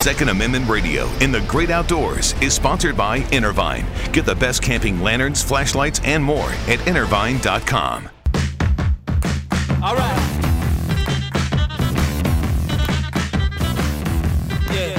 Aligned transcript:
Second 0.00 0.28
Amendment 0.28 0.68
Radio 0.68 1.08
in 1.18 1.32
the 1.32 1.40
great 1.48 1.70
outdoors 1.70 2.32
is 2.40 2.54
sponsored 2.54 2.96
by 2.96 3.16
Intervine. 3.32 3.84
Get 4.12 4.26
the 4.26 4.34
best 4.36 4.62
camping 4.62 5.00
lanterns, 5.00 5.42
flashlights, 5.42 6.00
and 6.04 6.22
more 6.22 6.50
at 6.68 6.86
intervine.com. 6.86 8.08
All 9.82 9.96
right. 9.96 10.34
Yeah. 14.70 14.94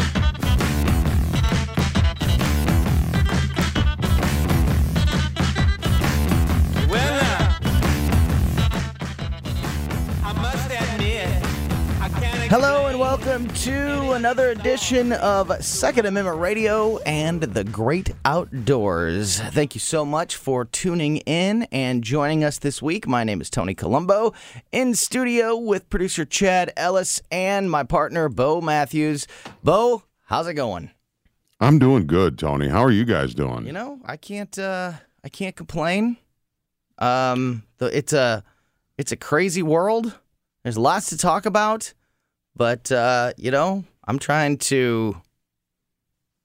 Well, 6.89 7.21
now, 7.21 7.57
I 10.25 10.33
must 10.33 10.65
admit, 10.69 11.27
I 12.01 12.09
can't 12.19 12.51
Hello 12.51 12.87
and 12.87 12.88
welcome 13.09 13.47
to 13.55 14.11
another 14.11 14.51
edition 14.51 15.13
of 15.13 15.51
Second 15.65 16.05
Amendment 16.05 16.37
Radio 16.37 16.99
and 16.99 17.41
the 17.41 17.63
Great 17.63 18.11
Outdoors. 18.23 19.39
Thank 19.39 19.73
you 19.73 19.79
so 19.79 20.05
much 20.05 20.35
for 20.35 20.63
tuning 20.63 21.17
in 21.17 21.63
and 21.71 22.03
joining 22.03 22.43
us 22.43 22.59
this 22.59 22.83
week. 22.83 23.07
My 23.07 23.23
name 23.23 23.41
is 23.41 23.49
Tony 23.49 23.73
Colombo 23.73 24.35
in 24.71 24.93
studio 24.93 25.57
with 25.57 25.89
producer 25.89 26.23
Chad 26.23 26.71
Ellis 26.77 27.19
and 27.31 27.71
my 27.71 27.81
partner 27.81 28.29
Bo 28.29 28.61
Matthews. 28.61 29.25
Bo, 29.63 30.03
how's 30.25 30.45
it 30.45 30.53
going? 30.53 30.91
I'm 31.59 31.79
doing 31.79 32.05
good, 32.05 32.37
Tony. 32.37 32.67
How 32.67 32.83
are 32.83 32.91
you 32.91 33.05
guys 33.05 33.33
doing? 33.33 33.65
You 33.65 33.71
know, 33.71 33.99
I 34.05 34.17
can't 34.17 34.55
uh 34.59 34.91
I 35.23 35.29
can't 35.29 35.55
complain. 35.55 36.17
Um 36.99 37.63
it's 37.79 38.13
a 38.13 38.43
it's 38.99 39.11
a 39.11 39.17
crazy 39.17 39.63
world. 39.63 40.19
There's 40.61 40.77
lots 40.77 41.09
to 41.09 41.17
talk 41.17 41.47
about, 41.47 41.93
but 42.59 42.91
uh, 42.91 43.31
you 43.37 43.49
know, 43.49 43.85
I'm 44.03 44.19
trying 44.19 44.57
to 44.57 45.19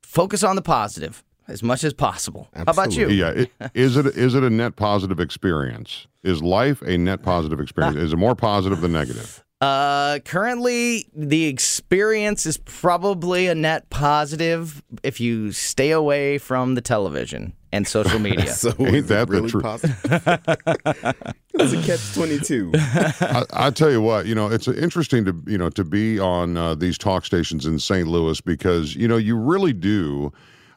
focus 0.02 0.42
on 0.44 0.56
the 0.56 0.62
positive 0.62 1.22
as 1.48 1.62
much 1.62 1.84
as 1.84 1.92
possible. 1.92 2.48
How 2.54 2.62
about 2.62 2.96
you? 2.96 3.10
yeah, 3.10 3.30
it, 3.30 3.50
is 3.74 3.98
it 3.98 4.06
is 4.06 4.34
it 4.34 4.44
a 4.44 4.48
net 4.48 4.76
positive 4.76 5.20
experience? 5.20 6.06
Is 6.22 6.42
life 6.42 6.80
a 6.82 6.96
net 6.96 7.22
positive 7.22 7.60
experience? 7.60 7.96
is 8.06 8.12
it 8.14 8.16
more 8.16 8.34
positive 8.34 8.80
than 8.80 8.92
negative? 8.92 9.43
Uh, 9.60 10.18
currently, 10.24 11.06
the 11.14 11.46
experience 11.46 12.44
is 12.44 12.58
probably 12.58 13.46
a 13.46 13.54
net 13.54 13.88
positive 13.88 14.82
if 15.02 15.20
you 15.20 15.52
stay 15.52 15.90
away 15.90 16.38
from 16.38 16.74
the 16.74 16.80
television 16.80 17.54
and 17.72 17.86
social 17.88 18.18
media. 18.20 18.48
So 18.48 18.70
Ain't 18.78 18.94
is 18.94 19.04
it 19.04 19.08
that 19.08 19.28
the 19.28 19.32
really 19.32 19.48
truth? 19.50 19.62
positive? 19.62 19.98
it's 21.54 21.72
a 21.72 21.82
catch 21.82 22.14
twenty 22.14 22.38
two. 22.38 22.72
I, 22.74 23.44
I 23.52 23.70
tell 23.70 23.90
you 23.90 24.02
what, 24.02 24.26
you 24.26 24.34
know, 24.34 24.48
it's 24.48 24.68
interesting 24.68 25.24
to 25.24 25.42
you 25.46 25.56
know 25.56 25.70
to 25.70 25.84
be 25.84 26.18
on 26.18 26.56
uh, 26.56 26.74
these 26.74 26.98
talk 26.98 27.24
stations 27.24 27.64
in 27.64 27.78
St. 27.78 28.06
Louis 28.08 28.40
because 28.40 28.94
you 28.96 29.08
know 29.08 29.16
you 29.16 29.36
really 29.36 29.72
do. 29.72 30.32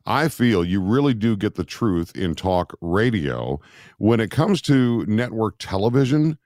I 0.06 0.30
feel 0.30 0.64
you 0.64 0.80
really 0.80 1.14
do 1.14 1.36
get 1.36 1.56
the 1.56 1.66
truth 1.66 2.16
in 2.16 2.34
talk 2.36 2.74
radio. 2.80 3.60
When 3.98 4.22
it 4.22 4.32
comes 4.32 4.62
to 4.62 5.04
network 5.06 5.56
television, 5.60 6.38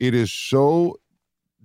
it 0.00 0.14
is 0.14 0.32
so 0.32 0.96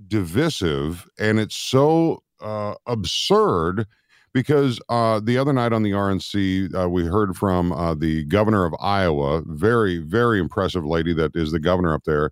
divisive 0.07 1.07
and 1.19 1.39
it's 1.39 1.55
so 1.55 2.23
uh, 2.41 2.75
absurd 2.87 3.85
because 4.33 4.79
uh, 4.89 5.19
the 5.19 5.37
other 5.37 5.53
night 5.53 5.73
on 5.73 5.83
the 5.83 5.91
RNC, 5.91 6.75
uh, 6.75 6.89
we 6.89 7.05
heard 7.05 7.35
from 7.35 7.71
uh, 7.71 7.95
the 7.95 8.23
governor 8.25 8.65
of 8.65 8.73
Iowa, 8.79 9.41
very, 9.45 9.97
very 9.97 10.39
impressive 10.39 10.85
lady 10.85 11.13
that 11.13 11.35
is 11.35 11.51
the 11.51 11.59
governor 11.59 11.93
up 11.93 12.03
there. 12.03 12.31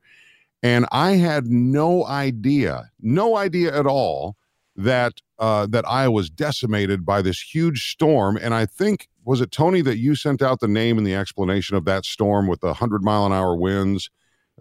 And 0.64 0.86
I 0.92 1.12
had 1.12 1.48
no 1.48 2.06
idea, 2.06 2.90
no 3.02 3.36
idea 3.36 3.78
at 3.78 3.86
all 3.86 4.36
that 4.76 5.14
uh, 5.40 5.68
that 5.68 5.88
Iowa 5.88 6.12
was 6.12 6.30
decimated 6.30 7.06
by 7.06 7.22
this 7.22 7.40
huge 7.40 7.92
storm. 7.92 8.38
And 8.38 8.54
I 8.54 8.66
think 8.66 9.08
was 9.24 9.42
it 9.42 9.52
Tony 9.52 9.82
that 9.82 9.98
you 9.98 10.16
sent 10.16 10.42
out 10.42 10.60
the 10.60 10.68
name 10.68 10.98
and 10.98 11.06
the 11.06 11.16
explanation 11.16 11.76
of 11.76 11.86
that 11.86 12.06
storm 12.06 12.48
with 12.48 12.62
the 12.62 12.74
hundred 12.74 13.04
mile 13.04 13.26
an 13.26 13.34
hour 13.34 13.56
winds. 13.56 14.10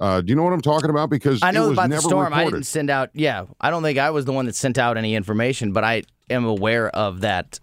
Uh, 0.00 0.20
do 0.20 0.30
you 0.30 0.36
know 0.36 0.42
what 0.42 0.52
I'm 0.52 0.60
talking 0.60 0.90
about? 0.90 1.08
Because 1.10 1.42
I 1.42 1.50
know 1.52 1.72
about 1.72 1.88
the 1.90 2.00
storm. 2.00 2.32
I 2.34 2.44
didn't 2.44 2.64
send 2.64 2.90
out. 2.90 3.10
Yeah, 3.14 3.46
I 3.60 3.70
don't 3.70 3.82
think 3.82 3.98
I 3.98 4.10
was 4.10 4.24
the 4.24 4.32
one 4.32 4.46
that 4.46 4.54
sent 4.54 4.76
out 4.78 4.96
any 4.98 5.14
information, 5.14 5.72
but 5.72 5.84
I 5.84 6.02
am 6.28 6.44
aware 6.44 6.88
of 6.90 7.20
that. 7.22 7.60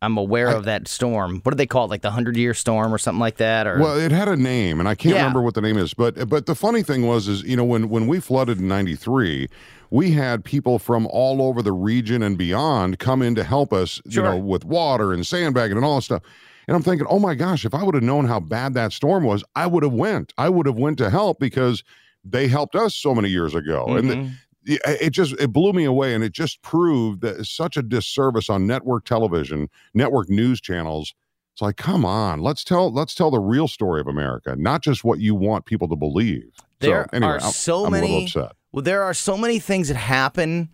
I'm 0.00 0.16
aware 0.16 0.48
of 0.48 0.64
that 0.66 0.86
storm. 0.86 1.40
What 1.42 1.50
do 1.50 1.56
they 1.56 1.66
call 1.66 1.86
it? 1.86 1.90
Like 1.90 2.02
the 2.02 2.12
hundred 2.12 2.36
year 2.36 2.54
storm 2.54 2.94
or 2.94 2.98
something 2.98 3.18
like 3.18 3.38
that? 3.38 3.66
Or 3.66 3.80
Well, 3.80 3.98
it 3.98 4.12
had 4.12 4.28
a 4.28 4.36
name, 4.36 4.78
and 4.78 4.88
I 4.88 4.94
can't 4.94 5.14
Yeah. 5.16 5.22
remember 5.22 5.42
what 5.42 5.54
the 5.54 5.60
name 5.60 5.76
is. 5.76 5.92
But 5.92 6.28
but 6.28 6.46
the 6.46 6.54
funny 6.54 6.82
thing 6.84 7.06
was, 7.06 7.26
is 7.26 7.42
you 7.42 7.56
know 7.56 7.64
when 7.64 7.88
when 7.88 8.06
we 8.06 8.20
flooded 8.20 8.60
in 8.60 8.68
'93, 8.68 9.48
we 9.90 10.12
had 10.12 10.44
people 10.44 10.78
from 10.78 11.06
all 11.08 11.42
over 11.42 11.62
the 11.62 11.72
region 11.72 12.22
and 12.22 12.38
beyond 12.38 12.98
come 13.00 13.22
in 13.22 13.34
to 13.34 13.42
help 13.44 13.72
us, 13.72 14.00
Sure. 14.08 14.24
you 14.24 14.30
know, 14.30 14.36
with 14.38 14.64
water 14.64 15.12
and 15.12 15.26
sandbagging 15.26 15.76
and 15.76 15.84
all 15.84 15.96
that 15.96 16.02
stuff. 16.02 16.22
And 16.68 16.76
I'm 16.76 16.82
thinking, 16.82 17.06
oh 17.10 17.18
my 17.18 17.34
gosh, 17.34 17.64
if 17.64 17.74
I 17.74 17.82
would 17.82 17.94
have 17.94 18.04
known 18.04 18.26
how 18.26 18.38
bad 18.40 18.74
that 18.74 18.92
storm 18.92 19.24
was, 19.24 19.42
I 19.56 19.66
would 19.66 19.82
have 19.82 19.92
went. 19.94 20.32
I 20.38 20.48
would 20.50 20.66
have 20.66 20.76
went 20.76 20.98
to 20.98 21.08
help 21.10 21.40
because 21.40 21.82
they 22.24 22.46
helped 22.46 22.76
us 22.76 22.94
so 22.94 23.14
many 23.14 23.30
years 23.30 23.54
ago. 23.54 23.86
And 23.96 24.10
the, 24.10 24.14
Mhm. 24.16 24.32
it 24.66 25.10
just 25.10 25.32
it 25.40 25.50
blew 25.50 25.72
me 25.72 25.84
away 25.84 26.14
and 26.14 26.22
it 26.22 26.32
just 26.32 26.60
proved 26.60 27.22
that 27.22 27.38
it's 27.40 27.50
such 27.50 27.78
a 27.78 27.82
disservice 27.82 28.50
on 28.50 28.66
network 28.66 29.06
television 29.06 29.68
network 29.94 30.28
news 30.28 30.60
channels 30.60 31.14
it's 31.54 31.62
like 31.62 31.76
come 31.78 32.04
on 32.04 32.40
let's 32.42 32.64
tell 32.64 32.92
let's 32.92 33.14
tell 33.14 33.30
the 33.30 33.38
real 33.40 33.66
story 33.66 33.98
of 33.98 34.06
america 34.06 34.54
not 34.58 34.82
just 34.82 35.04
what 35.04 35.20
you 35.20 35.34
want 35.34 35.64
people 35.64 35.88
to 35.88 35.96
believe 35.96 36.50
There 36.80 37.04
so 37.10 37.16
anyway 37.16 37.32
are 37.32 37.40
I'm- 37.40 37.52
so 37.52 37.86
I'm, 37.86 37.92
many- 37.92 38.24
upset 38.24 38.52
Well, 38.72 38.82
there 38.82 39.02
are 39.04 39.14
so 39.14 39.38
many 39.38 39.58
things 39.58 39.88
that 39.88 39.96
happen 39.96 40.68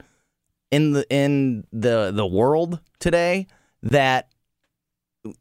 in 0.73 0.93
the 0.93 1.07
in 1.09 1.65
the 1.71 2.11
the 2.13 2.27
world 2.27 2.81
today 2.99 3.47
that 3.85 4.29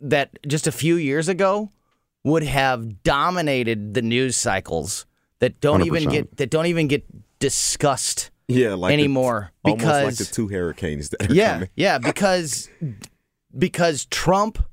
that 0.02 0.38
just 0.48 0.68
a 0.68 0.72
few 0.72 0.96
years 0.96 1.28
ago 1.28 1.70
would 2.24 2.44
have 2.44 3.04
dominated 3.04 3.94
the 3.94 4.02
news 4.02 4.38
cycles 4.38 5.06
that 5.40 5.60
don't 5.60 5.86
even 5.86 6.04
100%. 6.06 6.12
get 6.12 6.38
that 6.38 6.50
don't 6.50 6.68
even 6.68 6.88
get 6.88 7.04
discussed 7.40 8.32
Yeah, 8.48 8.76
like 8.76 8.90
the- 8.90 8.94
anymore 8.94 9.52
almost 9.64 9.86
like 9.86 10.04
because 10.06 10.18
the 10.20 10.26
two 10.34 10.48
hurricanes 10.48 11.10
that 11.10 11.30
are 11.30 11.34
yeah 11.34 11.54
coming. 11.56 11.70
yeah 11.76 11.98
because 11.98 12.70
because 13.58 14.06
Trump 14.06 14.64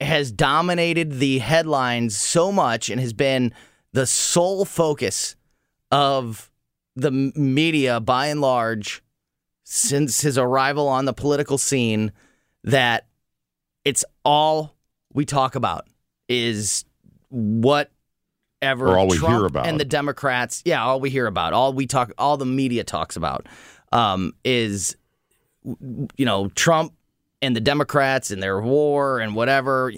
has 0.00 0.30
dominated 0.32 1.18
the 1.18 1.38
headlines 1.40 2.16
so 2.16 2.50
much 2.52 2.88
and 2.88 3.00
has 3.00 3.12
been 3.12 3.52
the 3.92 4.06
sole 4.06 4.64
focus 4.64 5.34
of 5.90 6.50
the 6.96 7.10
media 7.10 7.98
by 8.00 8.28
and 8.28 8.40
large 8.40 9.02
since 9.64 10.20
his 10.22 10.38
arrival 10.38 10.88
on 10.88 11.04
the 11.04 11.12
political 11.12 11.58
scene 11.58 12.12
that 12.64 13.06
it's 13.84 14.04
all 14.24 14.74
we 15.12 15.24
talk 15.24 15.54
about 15.54 15.86
is 16.28 16.84
whatever 17.30 18.88
Or 18.88 18.98
all 18.98 19.08
we 19.08 19.16
Trump 19.16 19.36
hear 19.36 19.46
about. 19.46 19.66
and 19.66 19.78
the 19.80 19.84
Democrats 19.84 20.62
yeah 20.64 20.82
all 20.84 21.00
we 21.00 21.10
hear 21.10 21.26
about 21.26 21.52
all 21.52 21.72
we 21.72 21.86
talk 21.86 22.12
all 22.18 22.36
the 22.36 22.46
media 22.46 22.84
talks 22.84 23.16
about 23.16 23.46
um, 23.92 24.32
is 24.44 24.96
you 25.64 26.24
know 26.26 26.48
Trump 26.50 26.92
and 27.42 27.56
the 27.56 27.60
Democrats 27.60 28.30
and 28.30 28.42
their 28.42 28.60
war 28.60 29.18
and 29.20 29.34
whatever 29.34 29.92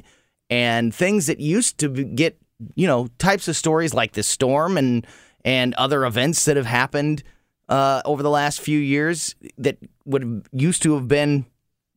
and 0.51 0.95
things 0.95 1.27
that 1.27 1.41
used 1.41 1.79
to 1.79 1.89
get 1.89 2.39
you 2.75 2.87
know 2.87 3.09
types 3.19 3.49
of 3.49 3.57
stories 3.57 3.93
like 3.95 4.13
the 4.13 4.23
storm 4.23 4.77
and 4.79 5.07
and 5.45 5.75
other 5.75 6.05
events 6.05 6.45
that 6.45 6.57
have 6.57 6.67
happened 6.67 7.23
uh, 7.69 8.01
over 8.05 8.23
the 8.23 8.31
last 8.31 8.61
few 8.61 8.79
years 8.79 9.35
that 9.59 9.77
would 10.05 10.23
have 10.23 10.43
used 10.53 10.83
to 10.83 10.95
have 10.95 11.09
been 11.09 11.45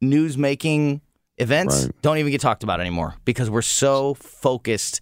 news 0.01 0.37
making 0.37 1.01
events 1.37 1.85
Right. 1.85 2.01
don't 2.01 2.17
even 2.17 2.31
get 2.31 2.41
talked 2.41 2.63
about 2.63 2.79
anymore 2.79 3.15
because 3.25 3.49
we're 3.49 3.61
so 3.61 4.13
focused 4.15 5.01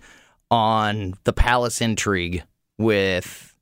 on 0.51 1.13
the 1.23 1.33
palace 1.33 1.81
intrigue 1.81 2.43
with 2.77 3.55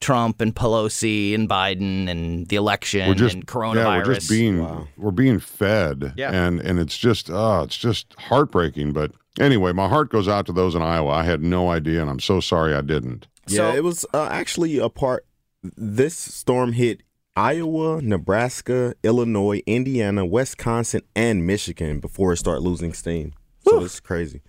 Trump 0.00 0.40
and 0.42 0.54
Pelosi 0.54 1.34
and 1.34 1.48
Biden 1.48 2.08
and 2.10 2.46
the 2.48 2.56
election 2.56 3.08
we're 3.08 3.14
just 3.14 3.34
and 3.36 3.46
coronavirus. 3.46 3.76
yeah, 3.76 3.96
we're 4.06 4.14
just 4.14 4.28
being 4.30 4.62
Wow. 4.62 4.88
we're 4.98 5.10
being 5.12 5.38
fed 5.38 6.12
Yeah. 6.16 6.30
and 6.32 6.60
and 6.60 6.78
it's 6.78 6.96
just 6.98 7.30
oh 7.30 7.62
it's 7.62 7.76
just 7.76 8.14
heartbreaking 8.18 8.92
but 8.92 9.12
anyway 9.40 9.72
my 9.72 9.88
heart 9.88 10.10
goes 10.10 10.28
out 10.28 10.44
to 10.46 10.52
those 10.52 10.74
in 10.74 10.82
iowa 10.82 11.10
i 11.10 11.22
had 11.22 11.42
no 11.42 11.70
idea 11.70 12.02
and 12.02 12.10
i'm 12.10 12.20
so 12.20 12.38
sorry 12.40 12.74
i 12.74 12.82
didn't 12.82 13.26
Yeah, 13.48 13.56
So- 13.70 13.76
it 13.76 13.82
was 13.84 14.04
uh, 14.14 14.28
actually 14.30 14.78
a 14.78 14.88
part. 14.90 15.24
This 15.62 16.16
storm 16.16 16.72
hit 16.74 17.02
Iowa, 17.36 18.00
Nebraska, 18.00 18.94
Illinois, 19.02 19.60
Indiana, 19.66 20.24
Wisconsin, 20.24 21.00
and 21.16 21.44
Michigan 21.44 21.98
before 21.98 22.32
it 22.32 22.36
started 22.36 22.60
losing 22.60 22.92
steam. 22.92 23.32
So 23.66 23.82
it's 23.84 23.98
crazy. 23.98 24.42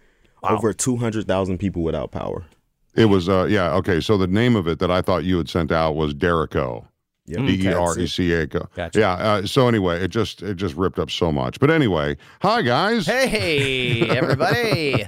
Over 0.44 0.72
two 0.72 0.98
hundred 0.98 1.26
thousand 1.28 1.58
people 1.58 1.82
without 1.82 2.12
power. 2.12 2.46
it 2.96 3.06
was 3.06 3.28
uh 3.28 3.46
yeah 3.50 3.74
okay 3.74 4.00
so 4.00 4.18
the 4.18 4.28
name 4.28 4.56
of 4.56 4.68
it 4.70 4.78
that 4.80 4.90
i 4.92 5.02
thought 5.02 5.24
you 5.26 5.38
had 5.38 5.50
sent 5.50 5.72
out 5.72 5.96
was 5.96 6.14
Derico. 6.14 6.86
Yep. 7.27 7.48
D 7.48 7.68
E 7.68 7.74
R 7.74 7.98
E 7.98 8.06
C 8.06 8.33
A. 8.33 8.45
Gotcha. 8.45 8.92
Yeah. 8.94 9.13
Uh, 9.13 9.45
so 9.48 9.68
anyway, 9.68 10.00
it 10.04 10.10
just 10.10 10.44
it 10.44 10.56
just 10.56 10.75
ripped 10.75 11.00
up 11.00 11.10
so 11.10 11.31
much. 11.31 11.60
But 11.60 11.72
anyway, 11.72 12.18
hi 12.42 12.62
guys. 12.62 13.07
Hey 13.07 14.07
everybody! 14.10 15.07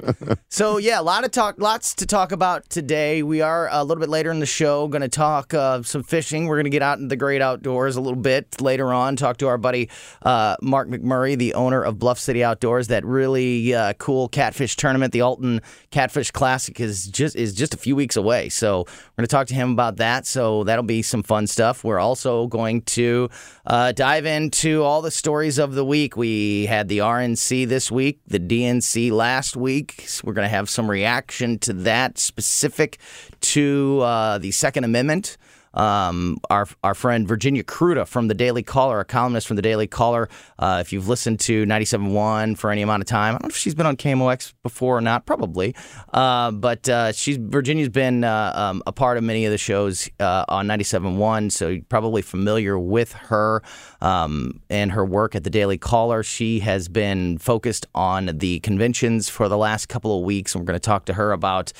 so 0.49 0.77
yeah, 0.77 0.99
a 0.99 1.03
lot 1.03 1.25
of 1.25 1.31
talk, 1.31 1.59
lots 1.59 1.93
to 1.95 2.07
talk 2.07 2.31
about 2.31 2.67
today. 2.71 3.21
We 3.21 3.41
are 3.41 3.69
a 3.71 3.83
little 3.83 4.01
bit 4.01 4.09
later 4.09 4.31
in 4.31 4.39
the 4.39 4.47
show 4.47 4.87
going 4.87 5.01
to 5.03 5.09
talk 5.09 5.53
uh, 5.53 5.83
some 5.83 6.01
fishing. 6.01 6.47
We're 6.47 6.55
going 6.55 6.65
to 6.65 6.71
get 6.71 6.81
out 6.81 6.97
in 6.97 7.07
the 7.07 7.15
great 7.15 7.41
outdoors 7.41 7.95
a 7.97 8.01
little 8.01 8.19
bit 8.19 8.59
later 8.61 8.91
on. 8.91 9.15
Talk 9.15 9.37
to 9.37 9.47
our 9.47 9.59
buddy 9.59 9.89
uh, 10.23 10.55
Mark 10.61 10.87
McMurray, 10.87 11.37
the 11.37 11.53
owner 11.53 11.83
of 11.83 11.99
Bluff 11.99 12.17
City 12.17 12.43
Outdoors. 12.43 12.87
That 12.87 13.05
really 13.05 13.75
uh, 13.75 13.93
cool 13.93 14.27
catfish 14.27 14.75
tournament, 14.75 15.13
the 15.13 15.21
Alton 15.21 15.61
Catfish 15.91 16.31
Classic, 16.31 16.79
is 16.79 17.05
just 17.07 17.35
is 17.35 17.53
just 17.53 17.75
a 17.75 17.77
few 17.77 17.95
weeks 17.95 18.15
away. 18.15 18.49
So 18.49 18.79
we're 18.79 19.17
going 19.17 19.27
to 19.27 19.27
talk 19.27 19.45
to 19.47 19.53
him 19.53 19.71
about 19.71 19.97
that. 19.97 20.25
So 20.25 20.63
that'll 20.63 20.83
be 20.83 21.03
some 21.03 21.21
fun 21.21 21.45
stuff. 21.45 21.83
We're 21.83 21.99
also 22.07 22.48
going 22.48 22.81
to 22.83 23.30
uh, 23.65 23.92
dive 23.92 24.25
into 24.25 24.81
all 24.81 25.01
the 25.01 25.12
stories 25.12 25.57
of 25.57 25.74
the 25.74 25.83
week. 25.83 26.15
We 26.15 26.65
had 26.65 26.88
the 26.88 27.00
RNC 27.00 27.68
this 27.68 27.92
week, 27.92 28.19
the 28.25 28.39
DNC 28.39 29.12
last 29.12 29.57
week. 29.57 30.06
So 30.07 30.21
we're 30.25 30.33
going 30.33 30.45
to 30.45 30.56
have 30.56 30.69
some 30.69 30.89
reaction 30.89 31.59
to 31.59 31.74
that 31.74 32.18
specific 32.18 32.98
to 33.42 34.00
uh, 34.01 34.38
the 34.38 34.51
Second 34.51 34.86
Amendment. 34.86 35.38
Um, 35.77 36.39
our 36.50 36.68
our 36.83 36.95
friend 36.95 37.27
Virginia 37.27 37.63
Kruta 37.63 38.07
from 38.07 38.27
the 38.27 38.33
Daily 38.33 38.63
Caller, 38.63 39.00
a 39.00 39.06
columnist 39.06 39.47
from 39.47 39.56
the 39.56 39.62
Daily 39.62 39.88
Caller. 39.88 40.27
Uh, 40.57 40.79
if 40.81 40.91
you've 40.91 41.07
listened 41.07 41.39
to 41.41 41.65
97.1 41.65 42.57
for 42.57 42.71
any 42.71 42.81
amount 42.81 43.01
of 43.01 43.07
time, 43.07 43.35
I 43.35 43.38
don't 43.38 43.44
know 43.44 43.50
if 43.50 43.56
she's 43.56 43.75
been 43.75 43.85
on 43.85 43.95
KMOX 43.95 44.53
before 44.63 44.97
or 44.97 45.01
not, 45.01 45.27
probably. 45.27 45.75
Uh, 46.12 46.51
but 46.51 46.89
uh, 46.89 47.12
she's 47.12 47.38
Virginia's 47.38 47.89
been 47.89 48.24
uh, 48.24 48.53
um, 48.56 48.81
a 48.88 48.91
part 48.91 49.18
of 49.18 49.24
many 49.24 49.45
of 49.45 49.51
the 49.51 49.57
shows 49.57 50.09
uh, 50.19 50.45
on 50.50 50.68
97.1, 50.68 51.51
so 51.51 51.69
you're 51.69 51.83
probably 51.83 52.23
familiar 52.23 52.80
with 52.80 53.13
her 53.13 53.62
um, 54.01 54.59
and 54.71 54.91
her 54.91 55.06
work 55.06 55.35
at 55.35 55.44
the 55.44 55.51
Daily 55.51 55.77
Caller. 55.77 56.23
She 56.23 56.59
has 56.62 56.88
been 56.88 57.38
focused 57.38 57.85
on 57.94 58.31
the 58.33 58.59
conventions 58.62 59.30
for 59.30 59.47
the 59.47 59.57
last 59.57 59.89
couple 59.89 60.18
of 60.18 60.23
weeks, 60.23 60.56
and 60.56 60.62
we're 60.62 60.65
going 60.65 60.80
to 60.80 60.80
talk 60.80 61.06
to 61.06 61.13
her 61.13 61.31
about 61.31 61.71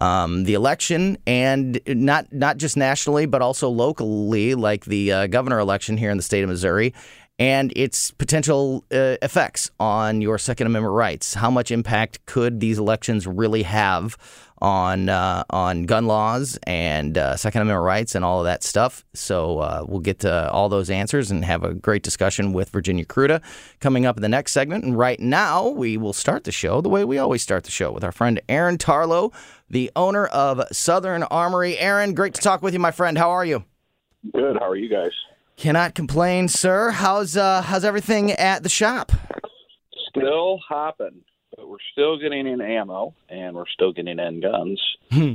um, 0.00 0.44
the 0.44 0.54
election 0.54 1.16
and 1.26 1.80
not 1.86 2.30
not 2.32 2.58
just 2.58 2.76
nationally, 2.76 3.24
but 3.26 3.40
also 3.46 3.68
locally, 3.68 4.54
like 4.54 4.84
the 4.84 5.12
uh, 5.12 5.26
governor 5.28 5.60
election 5.60 5.96
here 5.96 6.10
in 6.10 6.16
the 6.16 6.22
state 6.22 6.42
of 6.42 6.48
Missouri. 6.50 6.92
And 7.38 7.72
its 7.76 8.12
potential 8.12 8.82
uh, 8.90 9.16
effects 9.20 9.70
on 9.78 10.22
your 10.22 10.38
Second 10.38 10.68
Amendment 10.68 10.94
rights. 10.94 11.34
How 11.34 11.50
much 11.50 11.70
impact 11.70 12.24
could 12.24 12.60
these 12.60 12.78
elections 12.78 13.26
really 13.26 13.62
have 13.64 14.16
on 14.58 15.08
uh, 15.08 15.44
on 15.50 15.84
gun 15.84 16.06
laws 16.06 16.58
and 16.66 17.18
uh, 17.18 17.36
Second 17.36 17.62
Amendment 17.62 17.84
rights 17.84 18.14
and 18.14 18.24
all 18.24 18.40
of 18.40 18.44
that 18.44 18.62
stuff. 18.62 19.04
So 19.14 19.58
uh, 19.58 19.84
we'll 19.86 20.00
get 20.00 20.20
to 20.20 20.50
all 20.50 20.68
those 20.68 20.90
answers 20.90 21.30
and 21.30 21.44
have 21.44 21.64
a 21.64 21.74
great 21.74 22.02
discussion 22.02 22.52
with 22.52 22.70
Virginia 22.70 23.04
Kruta 23.04 23.42
coming 23.80 24.06
up 24.06 24.16
in 24.16 24.22
the 24.22 24.28
next 24.28 24.52
segment. 24.52 24.84
And 24.84 24.96
right 24.96 25.20
now, 25.20 25.68
we 25.68 25.96
will 25.96 26.12
start 26.12 26.44
the 26.44 26.52
show 26.52 26.80
the 26.80 26.88
way 26.88 27.04
we 27.04 27.18
always 27.18 27.42
start 27.42 27.64
the 27.64 27.70
show 27.70 27.92
with 27.92 28.04
our 28.04 28.12
friend 28.12 28.40
Aaron 28.48 28.78
Tarlow, 28.78 29.32
the 29.68 29.90
owner 29.94 30.26
of 30.26 30.62
Southern 30.72 31.22
Armory. 31.24 31.78
Aaron, 31.78 32.14
great 32.14 32.34
to 32.34 32.40
talk 32.40 32.62
with 32.62 32.72
you, 32.72 32.80
my 32.80 32.90
friend. 32.90 33.18
How 33.18 33.30
are 33.30 33.44
you? 33.44 33.64
Good. 34.32 34.56
How 34.58 34.68
are 34.68 34.76
you 34.76 34.88
guys? 34.88 35.12
Cannot 35.56 35.94
complain, 35.94 36.48
sir. 36.48 36.90
How's 36.90 37.34
uh, 37.34 37.62
how's 37.62 37.82
everything 37.82 38.30
at 38.32 38.62
the 38.62 38.68
shop? 38.68 39.10
Still 40.10 40.58
hopping, 40.58 41.22
but 41.56 41.66
we're 41.68 41.78
still 41.92 42.18
getting 42.18 42.46
in 42.46 42.60
ammo 42.60 43.14
and 43.30 43.56
we're 43.56 43.68
still 43.72 43.92
getting 43.92 44.18
in 44.18 44.40
guns. 44.42 44.80
Hmm. 45.10 45.34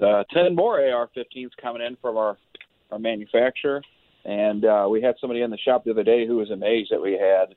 uh, 0.00 0.24
Ten 0.30 0.54
more 0.54 0.78
AR-15s 0.78 1.50
coming 1.60 1.80
in 1.80 1.96
from 2.02 2.18
our 2.18 2.36
our 2.90 2.98
manufacturer, 2.98 3.80
and 4.26 4.66
uh, 4.66 4.86
we 4.90 5.00
had 5.00 5.14
somebody 5.18 5.40
in 5.40 5.50
the 5.50 5.58
shop 5.58 5.84
the 5.84 5.92
other 5.92 6.04
day 6.04 6.26
who 6.26 6.36
was 6.36 6.50
amazed 6.50 6.90
that 6.90 7.00
we 7.00 7.12
had 7.12 7.52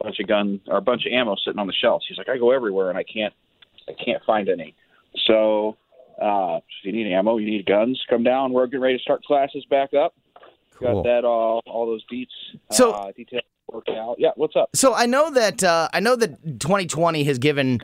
a 0.00 0.04
bunch 0.04 0.20
of 0.20 0.26
gun 0.26 0.60
or 0.68 0.76
a 0.76 0.82
bunch 0.82 1.06
of 1.06 1.12
ammo 1.12 1.34
sitting 1.42 1.58
on 1.58 1.66
the 1.66 1.72
shelves. 1.72 2.04
He's 2.06 2.18
like, 2.18 2.28
I 2.28 2.36
go 2.36 2.50
everywhere 2.50 2.90
and 2.90 2.98
I 2.98 3.04
can't 3.04 3.32
I 3.88 3.92
can't 4.04 4.22
find 4.26 4.50
any. 4.50 4.74
So 5.26 5.78
uh, 6.20 6.56
if 6.58 6.84
you 6.84 6.92
need 6.92 7.10
ammo, 7.10 7.38
you 7.38 7.46
need 7.50 7.64
guns. 7.64 7.98
Come 8.10 8.22
down. 8.22 8.52
We're 8.52 8.66
getting 8.66 8.80
ready 8.80 8.98
to 8.98 9.02
start 9.02 9.24
classes 9.24 9.64
back 9.70 9.94
up. 9.94 10.14
Cool. 10.78 11.02
Got 11.02 11.04
that 11.04 11.24
all 11.24 11.62
all 11.66 11.86
those 11.86 12.04
beats 12.10 12.32
So- 12.70 12.92
uh, 12.92 13.12
details 13.12 13.42
worked 13.70 13.88
out. 13.90 14.16
Yeah, 14.18 14.30
what's 14.36 14.56
up? 14.56 14.68
So 14.74 14.92
I 14.94 15.06
know 15.06 15.30
that 15.30 15.62
uh, 15.64 15.88
I 15.92 16.00
know 16.00 16.16
that 16.16 16.60
2020 16.60 17.24
has 17.24 17.38
given 17.38 17.80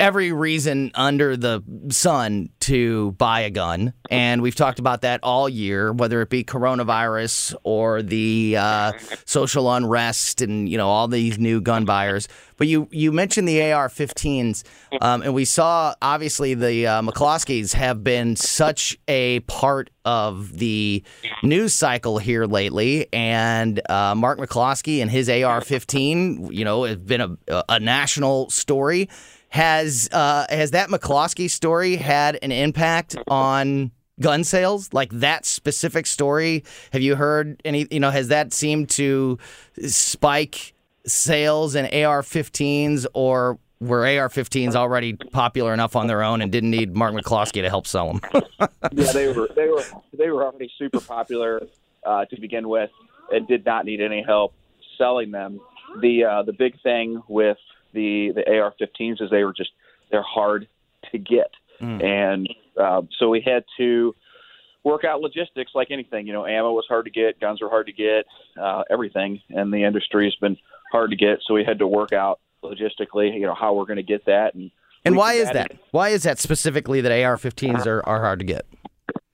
every 0.00 0.32
reason 0.32 0.90
under 0.94 1.36
the 1.36 1.62
sun 1.90 2.50
to 2.60 3.12
buy 3.12 3.40
a 3.40 3.50
gun, 3.50 3.92
and 4.10 4.42
we've 4.42 4.54
talked 4.54 4.78
about 4.78 5.02
that 5.02 5.20
all 5.22 5.48
year, 5.48 5.92
whether 5.92 6.20
it 6.22 6.30
be 6.30 6.44
coronavirus 6.44 7.54
or 7.62 8.02
the 8.02 8.56
uh, 8.58 8.92
social 9.24 9.72
unrest, 9.72 10.40
and 10.40 10.68
you 10.68 10.76
know 10.76 10.88
all 10.88 11.08
these 11.08 11.38
new 11.38 11.60
gun 11.60 11.84
buyers. 11.84 12.28
But 12.56 12.68
you 12.68 12.88
you 12.90 13.12
mentioned 13.12 13.48
the 13.48 13.72
AR-15s, 13.72 14.62
um, 15.00 15.22
and 15.22 15.34
we 15.34 15.44
saw 15.44 15.94
obviously 16.00 16.54
the 16.54 16.86
uh, 16.86 17.02
McCloskeys 17.02 17.74
have 17.74 18.04
been 18.04 18.36
such 18.36 18.96
a 19.08 19.40
part 19.40 19.90
of 20.04 20.58
the 20.58 21.02
news 21.42 21.74
cycle 21.74 22.18
here 22.18 22.44
lately, 22.46 23.08
and 23.12 23.80
uh, 23.90 24.14
Mark 24.14 24.38
McCloskey 24.38 25.00
and 25.00 25.10
his 25.10 25.28
AR-15, 25.28 26.52
you 26.54 26.64
know, 26.64 26.84
has 26.84 26.96
been 26.96 27.20
a, 27.20 27.64
a 27.68 27.80
national 27.80 28.50
story. 28.50 29.08
Has 29.54 30.08
uh, 30.10 30.46
has 30.50 30.72
that 30.72 30.88
McCloskey 30.88 31.48
story 31.48 31.94
had 31.94 32.36
an 32.42 32.50
impact 32.50 33.14
on 33.28 33.92
gun 34.18 34.42
sales? 34.42 34.92
Like 34.92 35.12
that 35.12 35.46
specific 35.46 36.06
story? 36.06 36.64
Have 36.92 37.02
you 37.02 37.14
heard 37.14 37.62
any? 37.64 37.86
You 37.88 38.00
know, 38.00 38.10
has 38.10 38.26
that 38.28 38.52
seemed 38.52 38.90
to 38.90 39.38
spike 39.86 40.74
sales 41.06 41.76
in 41.76 41.84
AR-15s, 41.84 43.06
or 43.14 43.60
were 43.78 44.00
AR-15s 44.00 44.74
already 44.74 45.12
popular 45.12 45.72
enough 45.72 45.94
on 45.94 46.08
their 46.08 46.24
own 46.24 46.42
and 46.42 46.50
didn't 46.50 46.72
need 46.72 46.96
Mark 46.96 47.14
McCloskey 47.14 47.62
to 47.62 47.68
help 47.68 47.86
sell 47.86 48.08
them? 48.08 48.20
yeah, 48.92 49.12
they 49.12 49.32
were 49.32 49.48
they 49.54 49.68
were 49.68 49.84
they 50.18 50.30
were 50.30 50.42
already 50.42 50.68
super 50.76 50.98
popular 50.98 51.62
uh, 52.04 52.24
to 52.24 52.40
begin 52.40 52.68
with, 52.68 52.90
and 53.30 53.46
did 53.46 53.64
not 53.64 53.84
need 53.84 54.00
any 54.00 54.20
help 54.20 54.52
selling 54.98 55.30
them. 55.30 55.60
The 56.00 56.24
uh, 56.24 56.42
the 56.42 56.54
big 56.54 56.82
thing 56.82 57.22
with 57.28 57.58
the 57.94 58.32
the 58.34 58.42
AR-15s 58.58 59.22
is 59.22 59.30
they 59.30 59.44
were 59.44 59.54
just 59.54 59.70
they're 60.10 60.22
hard 60.22 60.66
to 61.12 61.18
get, 61.18 61.50
and 61.80 62.48
uh, 62.80 63.02
so 63.18 63.28
we 63.28 63.40
had 63.40 63.64
to 63.78 64.14
work 64.84 65.04
out 65.04 65.20
logistics 65.20 65.72
like 65.74 65.90
anything. 65.90 66.26
You 66.26 66.32
know, 66.34 66.46
ammo 66.46 66.72
was 66.72 66.84
hard 66.88 67.06
to 67.06 67.10
get, 67.10 67.40
guns 67.40 67.62
were 67.62 67.70
hard 67.70 67.86
to 67.86 67.92
get, 67.92 68.26
uh, 68.60 68.82
everything, 68.90 69.40
and 69.50 69.72
the 69.72 69.82
industry 69.84 70.26
has 70.26 70.34
been 70.36 70.58
hard 70.92 71.10
to 71.10 71.16
get. 71.16 71.38
So 71.46 71.54
we 71.54 71.64
had 71.64 71.78
to 71.78 71.86
work 71.86 72.12
out 72.12 72.38
logistically, 72.62 73.32
you 73.34 73.46
know, 73.46 73.54
how 73.54 73.72
we're 73.74 73.86
going 73.86 73.96
to 73.96 74.02
get 74.02 74.26
that 74.26 74.54
and. 74.54 74.70
And 75.06 75.16
why 75.16 75.34
is 75.34 75.50
that? 75.50 75.72
Why 75.90 76.08
is 76.10 76.22
that 76.22 76.38
specifically 76.38 77.02
that 77.02 77.12
AR-15s 77.12 77.86
are, 77.86 78.00
are 78.06 78.20
hard 78.22 78.38
to 78.38 78.44
get? 78.46 78.64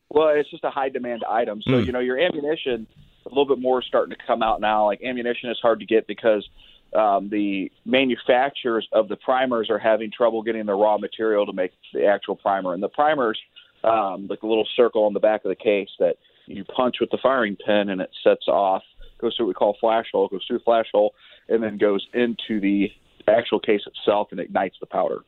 Well, 0.09 0.31
it's 0.31 0.51
just 0.51 0.65
a 0.65 0.71
high 0.71 0.89
demand 0.89 1.23
item. 1.29 1.63
So, 1.63 1.75
Mm. 1.75 1.87
you 1.87 1.93
know, 1.93 2.01
your 2.01 2.19
ammunition, 2.19 2.89
a 3.25 3.29
little 3.29 3.47
bit 3.47 3.61
more 3.61 3.81
is 3.81 3.87
starting 3.87 4.11
to 4.17 4.21
come 4.27 4.43
out 4.43 4.61
now. 4.61 4.87
Like 4.87 5.01
ammunition 5.03 5.49
is 5.49 5.59
hard 5.63 5.79
to 5.79 5.87
get 5.87 6.09
because 6.09 6.45
um, 6.93 7.29
the 7.31 7.71
manufacturers 7.85 8.89
of 8.93 9.09
the 9.09 9.17
primers 9.17 9.71
are 9.71 9.79
having 9.79 10.11
trouble 10.11 10.43
getting 10.43 10.67
the 10.67 10.75
raw 10.75 10.99
material 10.99 11.47
to 11.47 11.53
make 11.53 11.73
the 11.95 12.07
actual 12.07 12.37
primer. 12.37 12.75
And 12.75 12.83
the 12.83 12.89
primers, 12.89 13.39
um, 13.85 14.27
like 14.29 14.43
a 14.43 14.47
little 14.47 14.67
circle 14.77 15.05
on 15.05 15.13
the 15.13 15.21
back 15.21 15.45
of 15.45 15.51
the 15.51 15.57
case 15.57 15.89
that 15.99 16.17
you 16.47 16.65
punch 16.65 16.97
with 17.01 17.11
the 17.11 17.19
firing 17.23 17.57
pin 17.65 17.91
and 17.91 18.01
it 18.01 18.11
sets 18.25 18.49
off, 18.49 18.83
goes 19.21 19.37
through 19.37 19.47
what 19.47 19.51
we 19.51 19.55
call 19.55 19.77
flash 19.81 20.07
hole, 20.13 20.29
goes 20.29 20.45
through 20.47 20.59
the 20.59 20.65
flash 20.65 20.87
hole, 20.93 21.15
and 21.49 21.63
then 21.63 21.79
goes 21.79 22.07
into 22.13 22.61
the 22.61 22.89
actual 23.29 23.61
case 23.61 23.83
itself 23.87 24.29
and 24.31 24.41
ignites 24.41 24.77
the 24.81 24.87
powder. 24.87 25.21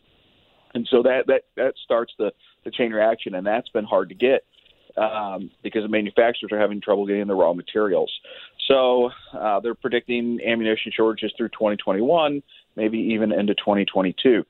And 0.74 0.88
so 0.90 1.02
that 1.02 1.26
that 1.26 1.42
that 1.56 1.74
starts 1.84 2.12
the 2.18 2.32
the 2.64 2.70
chain 2.70 2.92
reaction, 2.92 3.34
and 3.34 3.46
that's 3.46 3.68
been 3.68 3.84
hard 3.84 4.08
to 4.08 4.14
get 4.14 4.44
um, 4.96 5.50
because 5.62 5.82
the 5.82 5.88
manufacturers 5.88 6.50
are 6.52 6.58
having 6.58 6.80
trouble 6.80 7.06
getting 7.06 7.26
the 7.26 7.34
raw 7.34 7.52
materials. 7.52 8.10
So 8.72 9.10
uh, 9.34 9.60
they're 9.60 9.74
predicting 9.74 10.40
ammunition 10.46 10.92
shortages 10.96 11.32
through 11.36 11.50
2021, 11.50 12.42
maybe 12.74 12.98
even 12.98 13.30
into 13.30 13.54
2022. 13.54 14.44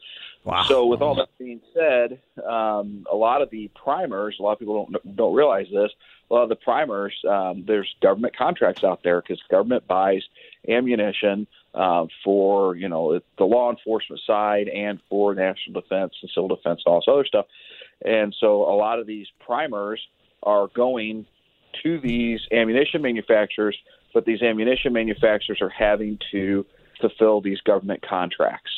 Wow. 0.44 0.62
So 0.68 0.86
with 0.86 1.02
all 1.02 1.16
that 1.16 1.28
being 1.38 1.60
said, 1.74 2.20
um, 2.44 3.04
a 3.10 3.16
lot 3.16 3.42
of 3.42 3.50
the 3.50 3.68
primers, 3.74 4.36
a 4.38 4.42
lot 4.42 4.52
of 4.52 4.58
people 4.60 4.86
don't 4.92 5.16
don't 5.16 5.34
realize 5.34 5.66
this. 5.72 5.90
A 6.30 6.34
lot 6.34 6.44
of 6.44 6.48
the 6.48 6.56
primers, 6.56 7.14
um, 7.28 7.64
there's 7.66 7.92
government 8.00 8.36
contracts 8.36 8.84
out 8.84 9.00
there 9.02 9.20
because 9.20 9.40
government 9.50 9.86
buys 9.88 10.22
ammunition 10.68 11.46
uh, 11.74 12.06
for 12.24 12.76
you 12.76 12.88
know 12.88 13.20
the 13.38 13.44
law 13.44 13.70
enforcement 13.70 14.20
side 14.24 14.68
and 14.68 15.00
for 15.08 15.34
national 15.34 15.80
defense 15.80 16.12
and 16.22 16.30
civil 16.32 16.48
defense 16.48 16.82
and 16.86 16.92
all 16.92 17.00
this 17.00 17.08
other 17.08 17.24
stuff. 17.24 17.46
And 18.04 18.34
so 18.38 18.62
a 18.62 18.74
lot 18.74 19.00
of 19.00 19.06
these 19.06 19.26
primers 19.44 20.00
are 20.42 20.68
going 20.68 21.26
to 21.82 22.00
these 22.00 22.40
ammunition 22.52 23.02
manufacturers, 23.02 23.76
but 24.14 24.24
these 24.24 24.42
ammunition 24.42 24.92
manufacturers 24.92 25.58
are 25.60 25.70
having 25.70 26.18
to 26.32 26.64
fulfill 27.00 27.40
these 27.40 27.60
government 27.60 28.04
contracts. 28.08 28.70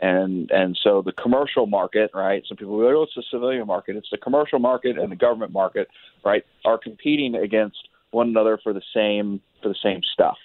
And 0.00 0.50
and 0.50 0.78
so 0.82 1.02
the 1.02 1.12
commercial 1.12 1.66
market, 1.66 2.10
right? 2.12 2.42
Some 2.46 2.56
people 2.58 2.78
go, 2.78 3.00
oh, 3.00 3.02
it's 3.04 3.14
the 3.16 3.22
civilian 3.30 3.66
market. 3.66 3.96
It's 3.96 4.10
the 4.10 4.18
commercial 4.18 4.58
market 4.58 4.98
and 4.98 5.10
the 5.10 5.16
government 5.16 5.52
market, 5.52 5.88
right? 6.24 6.44
Are 6.66 6.76
competing 6.78 7.34
against 7.36 7.78
one 8.10 8.28
another 8.28 8.58
for 8.62 8.74
the 8.74 8.82
same 8.94 9.40
for 9.62 9.68
the 9.70 9.76
same 9.82 10.00
stuff 10.12 10.36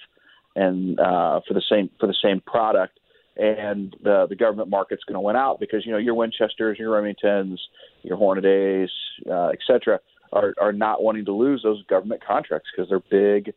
and 0.56 0.98
uh, 1.00 1.42
for 1.46 1.54
the 1.54 1.64
same 1.70 1.90
for 2.00 2.08
the 2.08 2.16
same 2.24 2.42
product. 2.46 3.00
And 3.36 3.96
the 4.04 4.26
the 4.30 4.36
government 4.36 4.70
market's 4.70 5.04
going 5.04 5.16
to 5.16 5.22
win 5.22 5.36
out 5.36 5.60
because 5.60 5.86
you 5.86 5.92
know 5.92 5.98
your 5.98 6.16
Winchesters, 6.16 6.80
your 6.80 6.92
Remingtons, 6.92 7.58
your 8.04 8.18
Hornady, 8.18 8.88
uh, 9.30 9.48
et 9.48 9.60
cetera, 9.68 10.00
are 10.32 10.54
are 10.62 10.74
not 10.74 11.04
wanting 11.04 11.26
to 11.26 11.34
lose 11.34 11.62
those 11.62 11.84
government 11.88 12.24
contracts 12.26 12.70
because 12.74 12.90
they're 12.90 13.00
big 13.00 13.54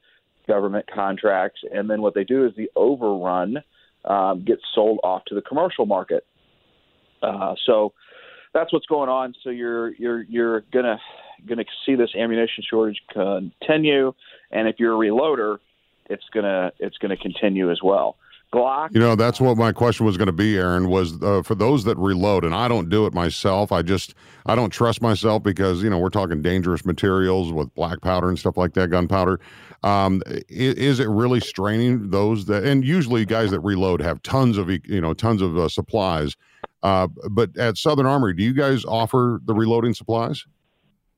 government 0.46 0.86
contracts. 0.92 1.60
And 1.72 1.88
then 1.88 2.02
what 2.02 2.14
they 2.14 2.24
do 2.24 2.46
is 2.46 2.52
the 2.56 2.70
overrun 2.76 3.62
um, 4.04 4.44
gets 4.44 4.62
sold 4.74 5.00
off 5.02 5.24
to 5.26 5.34
the 5.34 5.42
commercial 5.42 5.86
market. 5.86 6.26
Uh, 7.22 7.54
so 7.66 7.92
that's 8.52 8.72
what's 8.72 8.86
going 8.86 9.08
on. 9.08 9.34
So 9.42 9.50
you're 9.50 9.94
you're 9.94 10.22
you're 10.22 10.60
gonna 10.72 10.98
gonna 11.48 11.64
see 11.84 11.94
this 11.94 12.10
ammunition 12.14 12.64
shortage 12.68 13.00
continue, 13.12 14.12
and 14.50 14.68
if 14.68 14.76
you're 14.78 14.94
a 14.94 15.08
reloader, 15.08 15.58
it's 16.06 16.24
gonna 16.32 16.72
it's 16.78 16.96
gonna 16.98 17.16
continue 17.16 17.70
as 17.70 17.80
well. 17.82 18.16
Glock. 18.54 18.94
You 18.94 19.00
know, 19.00 19.16
that's 19.16 19.40
what 19.40 19.56
my 19.56 19.72
question 19.72 20.06
was 20.06 20.16
going 20.16 20.26
to 20.26 20.32
be, 20.32 20.56
Aaron. 20.56 20.88
Was 20.88 21.20
uh, 21.22 21.42
for 21.42 21.54
those 21.54 21.84
that 21.84 21.98
reload, 21.98 22.44
and 22.44 22.54
I 22.54 22.68
don't 22.68 22.88
do 22.88 23.06
it 23.06 23.12
myself. 23.12 23.72
I 23.72 23.82
just 23.82 24.14
I 24.46 24.54
don't 24.54 24.70
trust 24.70 25.02
myself 25.02 25.42
because 25.42 25.82
you 25.82 25.90
know 25.90 25.98
we're 25.98 26.10
talking 26.10 26.40
dangerous 26.40 26.84
materials 26.84 27.52
with 27.52 27.74
black 27.74 28.00
powder 28.00 28.28
and 28.28 28.38
stuff 28.38 28.56
like 28.56 28.74
that, 28.74 28.90
gunpowder. 28.90 29.40
Um, 29.82 30.22
is, 30.48 30.74
is, 30.74 31.00
it 31.00 31.08
really 31.08 31.40
straining 31.40 32.10
those 32.10 32.46
that? 32.46 32.64
And 32.64 32.84
usually, 32.84 33.24
guys 33.24 33.50
that 33.50 33.60
reload 33.60 34.00
have 34.00 34.22
tons 34.22 34.56
of 34.56 34.70
you 34.70 35.00
know 35.00 35.12
tons 35.12 35.42
of 35.42 35.58
uh, 35.58 35.68
supplies. 35.68 36.36
Uh, 36.82 37.08
but 37.30 37.56
at 37.56 37.78
Southern 37.78 38.06
Armory, 38.06 38.34
do 38.34 38.42
you 38.42 38.52
guys 38.52 38.84
offer 38.84 39.40
the 39.44 39.54
reloading 39.54 39.94
supplies? 39.94 40.44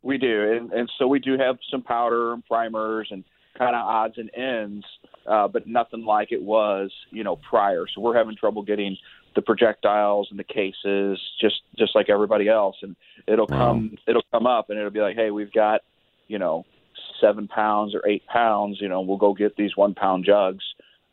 We 0.03 0.17
do, 0.17 0.53
and, 0.53 0.73
and 0.73 0.91
so 0.97 1.09
we 1.09 1.19
do 1.19 1.37
have 1.37 1.59
some 1.69 1.83
powder 1.83 2.33
and 2.33 2.45
primers 2.45 3.09
and 3.11 3.25
kind 3.59 3.75
of 3.75 3.85
odds 3.85 4.15
and 4.19 4.31
ends, 4.35 4.85
uh, 5.27 5.49
but 5.49 5.67
nothing 5.67 6.05
like 6.05 6.33
it 6.33 6.43
was, 6.43 6.91
you 7.11 7.25
know, 7.25 7.37
prior. 7.37 7.87
So 7.93 8.01
we're 8.01 8.17
having 8.17 8.37
trouble 8.37 8.63
getting 8.63 8.97
the 9.35 9.43
projectiles 9.43 10.29
and 10.31 10.39
the 10.39 10.45
cases, 10.45 11.21
just 11.41 11.63
just 11.79 11.95
like 11.95 12.09
everybody 12.09 12.49
else. 12.49 12.77
And 12.83 12.97
it'll 13.27 13.47
wow. 13.47 13.73
come 13.73 13.99
it'll 14.07 14.25
come 14.33 14.47
up, 14.47 14.71
and 14.71 14.79
it'll 14.79 14.91
be 14.91 15.01
like, 15.01 15.17
hey, 15.17 15.31
we've 15.31 15.53
got, 15.53 15.83
you 16.29 16.39
know, 16.39 16.65
seven 17.21 17.49
pounds 17.49 17.95
or 17.95 18.07
eight 18.09 18.27
pounds. 18.27 18.79
You 18.81 18.89
know, 18.89 19.01
we'll 19.01 19.19
go 19.19 19.35
get 19.35 19.57
these 19.57 19.77
one 19.77 19.95
pound 19.95 20.25
jugs 20.25 20.65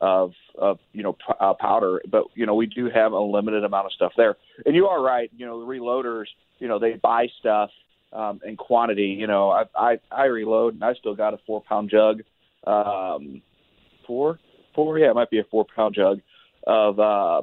of 0.01 0.33
of 0.57 0.79
you 0.91 1.03
know 1.03 1.13
p- 1.13 1.33
uh, 1.39 1.53
powder, 1.53 2.01
but 2.09 2.25
you 2.35 2.45
know 2.45 2.55
we 2.55 2.65
do 2.65 2.89
have 2.89 3.13
a 3.13 3.19
limited 3.19 3.63
amount 3.63 3.85
of 3.85 3.91
stuff 3.93 4.13
there. 4.17 4.35
And 4.65 4.75
you 4.75 4.87
are 4.87 5.01
right. 5.01 5.31
You 5.35 5.45
know, 5.45 5.59
the 5.59 5.65
reloaders, 5.65 6.25
you 6.59 6.67
know, 6.67 6.79
they 6.79 6.93
buy 6.93 7.27
stuff 7.39 7.71
um, 8.11 8.41
in 8.45 8.57
quantity. 8.57 9.15
You 9.19 9.27
know, 9.27 9.49
I, 9.49 9.63
I 9.75 9.99
I 10.11 10.25
reload 10.25 10.75
and 10.75 10.83
I 10.83 10.93
still 10.95 11.15
got 11.15 11.33
a 11.33 11.39
four 11.45 11.61
pound 11.61 11.89
jug 11.89 12.21
um, 12.65 13.41
four, 14.05 14.39
four, 14.75 14.97
yeah, 14.99 15.09
it 15.09 15.15
might 15.15 15.29
be 15.29 15.39
a 15.39 15.43
four 15.45 15.65
pound 15.75 15.95
jug 15.95 16.21
of 16.65 16.99
uh, 16.99 17.41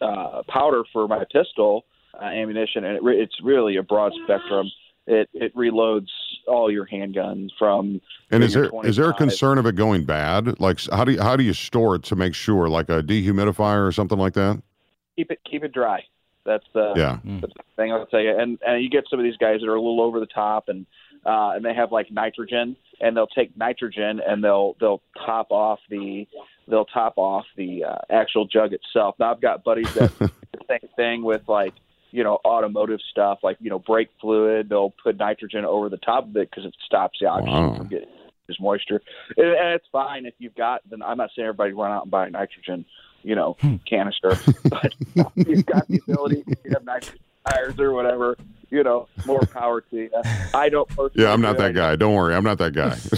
uh, 0.00 0.42
powder 0.48 0.82
for 0.92 1.06
my 1.08 1.24
pistol 1.32 1.84
uh, 2.20 2.24
ammunition, 2.24 2.84
and 2.84 2.96
it 2.96 3.02
re- 3.02 3.20
it's 3.20 3.34
really 3.42 3.76
a 3.76 3.82
broad 3.82 4.12
spectrum. 4.24 4.70
It 5.06 5.28
it 5.32 5.54
reloads 5.56 6.08
all 6.46 6.70
your 6.70 6.86
handguns 6.86 7.50
from. 7.58 8.00
And 8.30 8.44
is 8.44 8.54
there 8.54 8.70
is 8.84 8.96
there 8.96 9.10
a 9.10 9.14
concern 9.14 9.58
of 9.58 9.66
it 9.66 9.74
going 9.74 10.04
bad? 10.04 10.60
Like 10.60 10.80
how 10.90 11.04
do 11.04 11.12
you, 11.12 11.20
how 11.20 11.36
do 11.36 11.42
you 11.42 11.52
store 11.52 11.96
it 11.96 12.02
to 12.04 12.16
make 12.16 12.34
sure, 12.34 12.68
like 12.68 12.88
a 12.88 13.02
dehumidifier 13.02 13.86
or 13.86 13.92
something 13.92 14.18
like 14.18 14.34
that? 14.34 14.62
Keep 15.16 15.30
it 15.32 15.40
keep 15.48 15.64
it 15.64 15.72
dry. 15.72 16.04
That's 16.44 16.64
the, 16.74 16.92
yeah. 16.96 17.18
the 17.24 17.48
thing 17.76 17.92
I 17.92 17.98
would 17.98 18.10
say. 18.10 18.26
And 18.26 18.58
and 18.66 18.82
you 18.82 18.90
get 18.90 19.04
some 19.08 19.20
of 19.20 19.24
these 19.24 19.36
guys 19.36 19.60
that 19.60 19.68
are 19.68 19.76
a 19.76 19.80
little 19.80 20.00
over 20.00 20.18
the 20.18 20.26
top 20.26 20.68
and 20.68 20.86
uh, 21.24 21.52
and 21.54 21.64
they 21.64 21.74
have 21.74 21.92
like 21.92 22.10
nitrogen, 22.10 22.76
and 23.00 23.16
they'll 23.16 23.26
take 23.26 23.56
nitrogen 23.56 24.20
and 24.26 24.42
they'll 24.42 24.76
they'll 24.80 25.02
top 25.26 25.50
off 25.50 25.80
the 25.88 26.26
they'll 26.68 26.84
top 26.84 27.14
off 27.16 27.44
the 27.56 27.84
uh, 27.84 27.98
actual 28.10 28.46
jug 28.46 28.72
itself. 28.72 29.16
Now 29.18 29.32
I've 29.32 29.40
got 29.40 29.64
buddies 29.64 29.92
that 29.94 30.16
the 30.18 30.30
same 30.68 30.88
thing 30.96 31.22
with 31.22 31.42
like 31.48 31.74
you 32.10 32.24
know 32.24 32.38
automotive 32.44 33.00
stuff, 33.10 33.38
like 33.42 33.56
you 33.60 33.70
know 33.70 33.78
brake 33.78 34.10
fluid. 34.20 34.68
They'll 34.68 34.94
put 35.02 35.16
nitrogen 35.16 35.64
over 35.64 35.88
the 35.88 35.96
top 35.96 36.24
of 36.24 36.36
it 36.36 36.50
because 36.50 36.64
it 36.64 36.74
stops 36.86 37.18
the 37.20 37.26
oxygen 37.26 37.52
wow. 37.52 37.76
from 37.76 37.88
getting 37.88 38.08
this 38.46 38.56
moisture, 38.60 39.00
and, 39.36 39.46
and 39.46 39.74
it's 39.74 39.86
fine 39.92 40.26
if 40.26 40.34
you've 40.38 40.54
got. 40.54 40.82
Then 40.88 41.02
I'm 41.02 41.18
not 41.18 41.30
saying 41.34 41.46
everybody 41.46 41.72
run 41.72 41.92
out 41.92 42.02
and 42.02 42.10
buy 42.10 42.28
nitrogen, 42.28 42.84
you 43.22 43.34
know, 43.34 43.56
hmm. 43.60 43.76
canister, 43.88 44.36
but 44.68 44.94
you've 45.36 45.66
got 45.66 45.88
the 45.88 46.00
ability. 46.06 46.44
You 46.64 46.72
have 46.72 46.84
nitrogen 46.84 47.20
tires 47.46 47.78
or 47.78 47.92
whatever 47.92 48.36
you 48.72 48.82
know, 48.82 49.06
more 49.26 49.44
power 49.46 49.82
to 49.82 49.96
you. 49.96 50.10
I 50.54 50.70
don't 50.70 50.88
personally. 50.88 51.24
Yeah, 51.24 51.32
I'm 51.32 51.42
not 51.42 51.58
that 51.58 51.74
guy. 51.74 51.94
Don't 51.94 52.14
worry, 52.14 52.34
I'm 52.34 52.42
not 52.42 52.58
that 52.58 52.72
guy. 52.72 52.96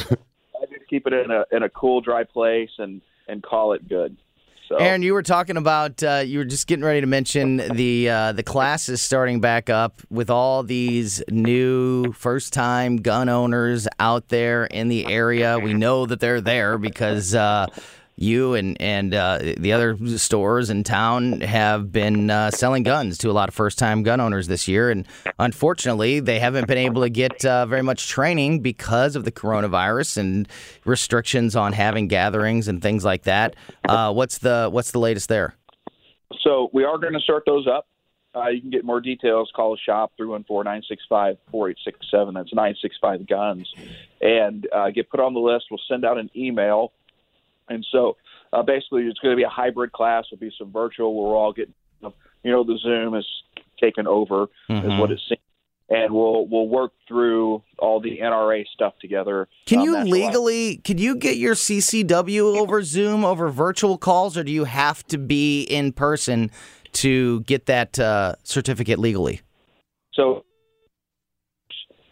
I 0.60 0.66
just 0.66 0.88
keep 0.90 1.06
it 1.06 1.12
in 1.12 1.30
a 1.30 1.44
in 1.52 1.62
a 1.62 1.70
cool, 1.70 2.00
dry 2.00 2.24
place 2.24 2.70
and 2.78 3.00
and 3.28 3.42
call 3.42 3.72
it 3.72 3.88
good. 3.88 4.16
So. 4.68 4.76
Aaron, 4.76 5.02
you 5.02 5.12
were 5.12 5.22
talking 5.22 5.58
about 5.58 6.02
uh, 6.02 6.22
you 6.26 6.38
were 6.38 6.44
just 6.44 6.66
getting 6.66 6.84
ready 6.84 7.02
to 7.02 7.06
mention 7.06 7.58
the 7.58 8.08
uh, 8.08 8.32
the 8.32 8.42
classes 8.42 9.00
starting 9.00 9.40
back 9.40 9.70
up 9.70 10.00
with 10.10 10.28
all 10.28 10.62
these 10.62 11.22
new 11.30 12.12
first 12.12 12.52
time 12.52 12.96
gun 12.96 13.28
owners 13.28 13.86
out 14.00 14.28
there 14.28 14.64
in 14.64 14.88
the 14.88 15.06
area. 15.06 15.58
We 15.58 15.74
know 15.74 16.06
that 16.06 16.18
they're 16.18 16.40
there 16.40 16.78
because 16.78 17.34
uh, 17.34 17.66
you 18.16 18.54
and 18.54 18.80
and 18.80 19.14
uh, 19.14 19.38
the 19.56 19.72
other 19.72 19.96
stores 20.18 20.70
in 20.70 20.84
town 20.84 21.40
have 21.40 21.90
been 21.90 22.30
uh, 22.30 22.50
selling 22.50 22.82
guns 22.82 23.18
to 23.18 23.30
a 23.30 23.32
lot 23.32 23.48
of 23.48 23.54
first 23.54 23.78
time 23.78 24.02
gun 24.02 24.20
owners 24.20 24.46
this 24.46 24.68
year, 24.68 24.90
and 24.90 25.06
unfortunately, 25.38 26.20
they 26.20 26.38
haven't 26.38 26.68
been 26.68 26.78
able 26.78 27.02
to 27.02 27.10
get 27.10 27.44
uh, 27.44 27.66
very 27.66 27.82
much 27.82 28.08
training 28.08 28.60
because 28.60 29.16
of 29.16 29.24
the 29.24 29.32
coronavirus 29.32 30.18
and 30.18 30.48
restrictions 30.84 31.56
on 31.56 31.72
having 31.72 32.06
gatherings 32.08 32.68
and 32.68 32.80
things 32.82 33.04
like 33.04 33.24
that. 33.24 33.56
Uh, 33.88 34.12
what's 34.12 34.38
the 34.38 34.68
what's 34.70 34.92
the 34.92 35.00
latest 35.00 35.28
there? 35.28 35.54
So 36.42 36.70
we 36.72 36.84
are 36.84 36.98
going 36.98 37.14
to 37.14 37.20
start 37.20 37.44
those 37.46 37.66
up. 37.66 37.86
Uh, 38.34 38.48
you 38.48 38.60
can 38.60 38.70
get 38.70 38.84
more 38.84 39.00
details. 39.00 39.50
Call 39.54 39.70
the 39.70 39.78
shop 39.78 40.12
314-965-4867. 40.20 41.36
That's 42.34 42.52
965 42.52 43.28
guns, 43.28 43.72
and 44.20 44.66
uh, 44.72 44.90
get 44.90 45.08
put 45.08 45.20
on 45.20 45.34
the 45.34 45.40
list. 45.40 45.66
We'll 45.70 45.80
send 45.88 46.04
out 46.04 46.18
an 46.18 46.30
email 46.36 46.92
and 47.68 47.86
so 47.90 48.16
uh, 48.52 48.62
basically, 48.62 49.02
it's 49.02 49.18
going 49.18 49.32
to 49.32 49.36
be 49.36 49.42
a 49.42 49.48
hybrid 49.48 49.92
class. 49.92 50.24
It'll 50.32 50.40
be 50.40 50.52
some 50.58 50.72
virtual 50.72 51.14
we're 51.14 51.36
all 51.36 51.52
getting, 51.52 51.74
you 52.02 52.50
know, 52.50 52.62
the 52.62 52.78
Zoom 52.78 53.14
is 53.14 53.26
taken 53.80 54.06
over, 54.06 54.46
mm-hmm. 54.70 54.90
is 54.90 55.00
what 55.00 55.10
it 55.10 55.20
seems. 55.28 55.40
And 55.90 56.14
we'll 56.14 56.46
we'll 56.46 56.68
work 56.68 56.92
through 57.06 57.62
all 57.78 58.00
the 58.00 58.18
NRA 58.18 58.64
stuff 58.72 58.94
together. 59.00 59.48
Can 59.66 59.80
um, 59.80 59.84
you 59.84 60.04
legally? 60.04 60.78
Can 60.78 60.96
you 60.96 61.16
get 61.16 61.36
your 61.36 61.54
CCW 61.54 62.56
over 62.58 62.82
Zoom 62.82 63.22
over 63.22 63.50
virtual 63.50 63.98
calls, 63.98 64.38
or 64.38 64.44
do 64.44 64.50
you 64.50 64.64
have 64.64 65.06
to 65.08 65.18
be 65.18 65.62
in 65.62 65.92
person 65.92 66.50
to 66.92 67.40
get 67.42 67.66
that 67.66 67.98
uh, 67.98 68.36
certificate 68.44 68.98
legally? 68.98 69.42
So, 70.14 70.46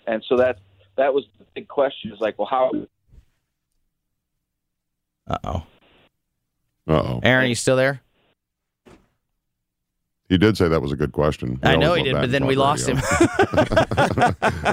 and 0.06 0.22
so 0.28 0.36
that 0.36 0.58
that 0.98 1.14
was 1.14 1.24
the 1.38 1.46
big 1.54 1.68
question. 1.68 2.12
Is 2.12 2.20
like, 2.20 2.38
well, 2.38 2.48
how 2.50 2.72
uh 5.26 5.38
oh. 5.44 5.66
Uh 6.88 6.92
oh. 6.92 7.20
Aaron, 7.22 7.48
you 7.48 7.54
still 7.54 7.76
there? 7.76 8.00
He 10.28 10.38
did 10.38 10.56
say 10.56 10.66
that 10.66 10.80
was 10.80 10.92
a 10.92 10.96
good 10.96 11.12
question. 11.12 11.60
We 11.62 11.68
I 11.68 11.76
know 11.76 11.92
he 11.92 12.04
did, 12.04 12.14
but 12.14 12.30
then 12.32 12.46
we 12.46 12.54
lost 12.54 12.88
him. 12.88 12.96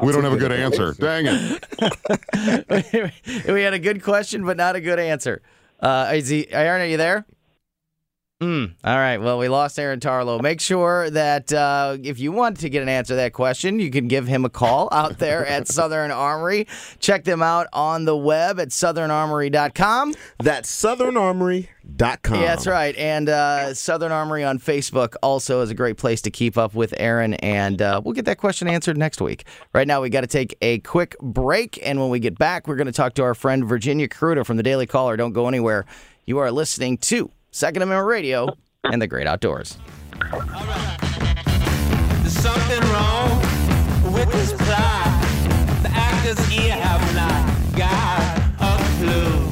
we 0.02 0.14
don't 0.14 0.24
have 0.24 0.32
a 0.32 0.38
good 0.38 0.54
answer. 0.54 0.94
Dang 1.00 1.26
it. 1.28 1.64
we 3.46 3.62
had 3.62 3.74
a 3.74 3.80
good 3.80 4.02
question, 4.02 4.46
but 4.46 4.56
not 4.56 4.78
a 4.78 4.82
good 4.82 5.00
answer. 5.00 5.42
Uh, 5.82 6.14
is 6.16 6.30
he, 6.30 6.50
Aaron, 6.54 6.82
are 6.82 6.86
you 6.86 6.96
there? 6.96 7.26
Mm, 8.42 8.76
all 8.86 8.96
right. 8.96 9.18
Well, 9.18 9.38
we 9.38 9.50
lost 9.50 9.78
Aaron 9.78 10.00
Tarlow. 10.00 10.42
Make 10.42 10.62
sure 10.62 11.10
that 11.10 11.52
uh, 11.52 11.98
if 12.02 12.20
you 12.20 12.32
want 12.32 12.62
to 12.62 12.70
get 12.70 12.82
an 12.82 12.88
answer 12.88 13.12
to 13.12 13.16
that 13.16 13.34
question, 13.34 13.80
you 13.80 13.92
can 13.92 14.08
give 14.08 14.28
him 14.28 14.46
a 14.46 14.50
call 14.50 14.88
out 14.94 15.20
there 15.20 15.46
at 15.46 15.68
Southern 15.72 16.10
Armory. 16.10 16.66
Check 17.00 17.26
them 17.26 17.42
out 17.44 17.68
on 17.74 18.06
the 18.06 18.16
web 18.16 18.58
at 18.58 18.70
southernarmory.com. 18.70 20.14
That's 20.38 20.72
southernarmory.com. 20.72 22.36
Yeah, 22.40 22.46
that's 22.48 22.66
right. 22.66 22.96
And 22.96 23.28
uh, 23.28 23.74
Southern 23.74 24.14
Armory 24.14 24.46
on 24.46 24.58
Facebook 24.58 25.16
also 25.22 25.60
is 25.60 25.70
a 25.70 25.76
great 25.76 25.98
place 25.98 26.22
to 26.22 26.32
keep 26.32 26.58
up 26.58 26.74
with 26.74 26.94
Aaron. 26.96 27.34
And 27.34 27.82
uh, 27.82 28.00
we'll 28.02 28.14
get 28.14 28.24
that 28.24 28.38
question 28.38 28.70
answered 28.70 28.98
next 28.98 29.20
week. 29.20 29.44
Right 29.74 29.86
now, 29.86 30.02
we 30.02 30.10
got 30.10 30.22
to 30.22 30.28
take 30.28 30.56
a 30.62 30.80
quick 30.80 31.18
break. 31.20 31.78
And 31.84 32.00
when 32.00 32.10
we 32.10 32.20
get 32.20 32.38
back, 32.38 32.70
we're 32.70 32.78
going 32.78 32.88
to 32.88 32.94
talk 32.94 33.16
to 33.16 33.24
our 33.24 33.36
friend 33.36 33.66
Virginia 33.66 34.08
Kruta 34.08 34.46
from 34.46 34.56
the 34.56 34.64
Daily 34.64 34.88
Caller. 34.88 35.18
Don't 35.18 35.34
go 35.34 35.50
anywhere. 35.50 35.86
You 36.26 36.38
are 36.38 36.52
listening 36.52 37.00
to 37.00 37.32
Second 37.52 37.82
Amendment 37.82 38.08
Radio, 38.08 38.48
and 38.84 39.02
the 39.02 39.08
great 39.08 39.26
outdoors. 39.26 39.78
The 45.82 45.90
actors 45.92 46.38
have 46.70 47.16
not 47.16 47.76
got 47.76 48.38
a 48.62 48.78
clue. 49.00 49.49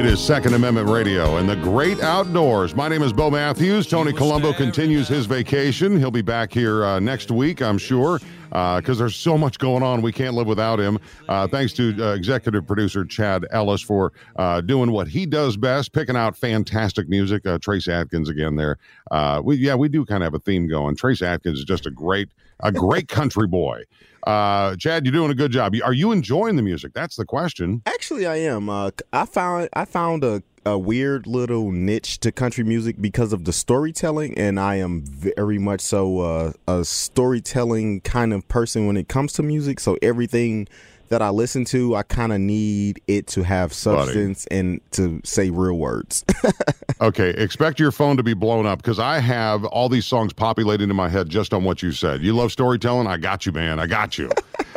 It 0.00 0.06
is 0.06 0.18
Second 0.18 0.54
Amendment 0.54 0.88
Radio 0.88 1.36
and 1.36 1.46
the 1.46 1.56
great 1.56 2.00
outdoors. 2.00 2.74
My 2.74 2.88
name 2.88 3.02
is 3.02 3.12
Bo 3.12 3.30
Matthews. 3.30 3.86
Tony 3.86 4.14
Colombo 4.14 4.54
continues 4.54 5.06
his 5.06 5.26
vacation. 5.26 5.98
He'll 5.98 6.10
be 6.10 6.22
back 6.22 6.50
here 6.50 6.86
uh, 6.86 7.00
next 7.00 7.30
week, 7.30 7.60
I'm 7.60 7.76
sure, 7.76 8.18
because 8.48 8.96
there's 8.96 9.14
so 9.14 9.36
much 9.36 9.58
going 9.58 9.82
on. 9.82 10.00
We 10.00 10.10
can't 10.10 10.34
live 10.34 10.46
without 10.46 10.80
him. 10.80 10.98
Uh, 11.28 11.46
thanks 11.48 11.74
to 11.74 11.94
uh, 12.02 12.14
executive 12.14 12.66
producer 12.66 13.04
Chad 13.04 13.46
Ellis 13.50 13.82
for 13.82 14.14
uh, 14.36 14.62
doing 14.62 14.90
what 14.90 15.06
he 15.06 15.26
does 15.26 15.58
best, 15.58 15.92
picking 15.92 16.16
out 16.16 16.34
fantastic 16.34 17.06
music. 17.10 17.46
Uh, 17.46 17.58
Trace 17.58 17.86
Atkins 17.86 18.30
again 18.30 18.56
there. 18.56 18.78
Uh, 19.10 19.42
we 19.44 19.56
yeah, 19.56 19.74
we 19.74 19.90
do 19.90 20.06
kind 20.06 20.22
of 20.22 20.28
have 20.28 20.34
a 20.34 20.42
theme 20.42 20.66
going. 20.66 20.96
Trace 20.96 21.20
Atkins 21.20 21.58
is 21.58 21.64
just 21.66 21.84
a 21.84 21.90
great 21.90 22.30
a 22.62 22.72
great 22.72 23.08
country 23.08 23.46
boy. 23.46 23.82
Uh, 24.26 24.76
Chad, 24.76 25.04
you're 25.04 25.12
doing 25.12 25.30
a 25.30 25.34
good 25.34 25.50
job. 25.50 25.74
Are 25.82 25.92
you 25.92 26.12
enjoying 26.12 26.56
the 26.56 26.62
music? 26.62 26.92
That's 26.92 27.16
the 27.16 27.24
question. 27.24 27.82
Actually, 27.86 28.26
I 28.26 28.36
am. 28.36 28.68
Uh, 28.68 28.90
I 29.12 29.24
found 29.24 29.68
I 29.72 29.84
found 29.84 30.24
a 30.24 30.42
a 30.66 30.78
weird 30.78 31.26
little 31.26 31.72
niche 31.72 32.18
to 32.20 32.30
country 32.30 32.64
music 32.64 33.00
because 33.00 33.32
of 33.32 33.44
the 33.44 33.52
storytelling, 33.52 34.36
and 34.36 34.60
I 34.60 34.76
am 34.76 35.02
very 35.02 35.58
much 35.58 35.80
so 35.80 36.20
uh, 36.20 36.52
a 36.68 36.84
storytelling 36.84 38.02
kind 38.02 38.34
of 38.34 38.46
person 38.48 38.86
when 38.86 38.96
it 38.96 39.08
comes 39.08 39.32
to 39.34 39.42
music. 39.42 39.80
So 39.80 39.96
everything 40.02 40.68
that 41.10 41.20
I 41.20 41.30
listen 41.30 41.64
to, 41.66 41.96
I 41.96 42.04
kind 42.04 42.32
of 42.32 42.40
need 42.40 43.02
it 43.06 43.26
to 43.28 43.42
have 43.42 43.72
substance 43.72 44.46
and 44.46 44.80
to 44.92 45.20
say 45.24 45.50
real 45.50 45.76
words. 45.76 46.24
okay, 47.00 47.30
expect 47.30 47.78
your 47.80 47.90
phone 47.90 48.16
to 48.16 48.22
be 48.22 48.32
blown 48.32 48.64
up 48.64 48.78
because 48.78 49.00
I 49.00 49.18
have 49.18 49.64
all 49.66 49.88
these 49.88 50.06
songs 50.06 50.32
populating 50.32 50.88
in 50.88 50.96
my 50.96 51.08
head 51.08 51.28
just 51.28 51.52
on 51.52 51.64
what 51.64 51.82
you 51.82 51.92
said. 51.92 52.22
You 52.22 52.32
love 52.34 52.52
storytelling? 52.52 53.08
I 53.08 53.16
got 53.16 53.44
you, 53.44 53.52
man. 53.52 53.80
I 53.80 53.86
got 53.86 54.18
you. 54.18 54.30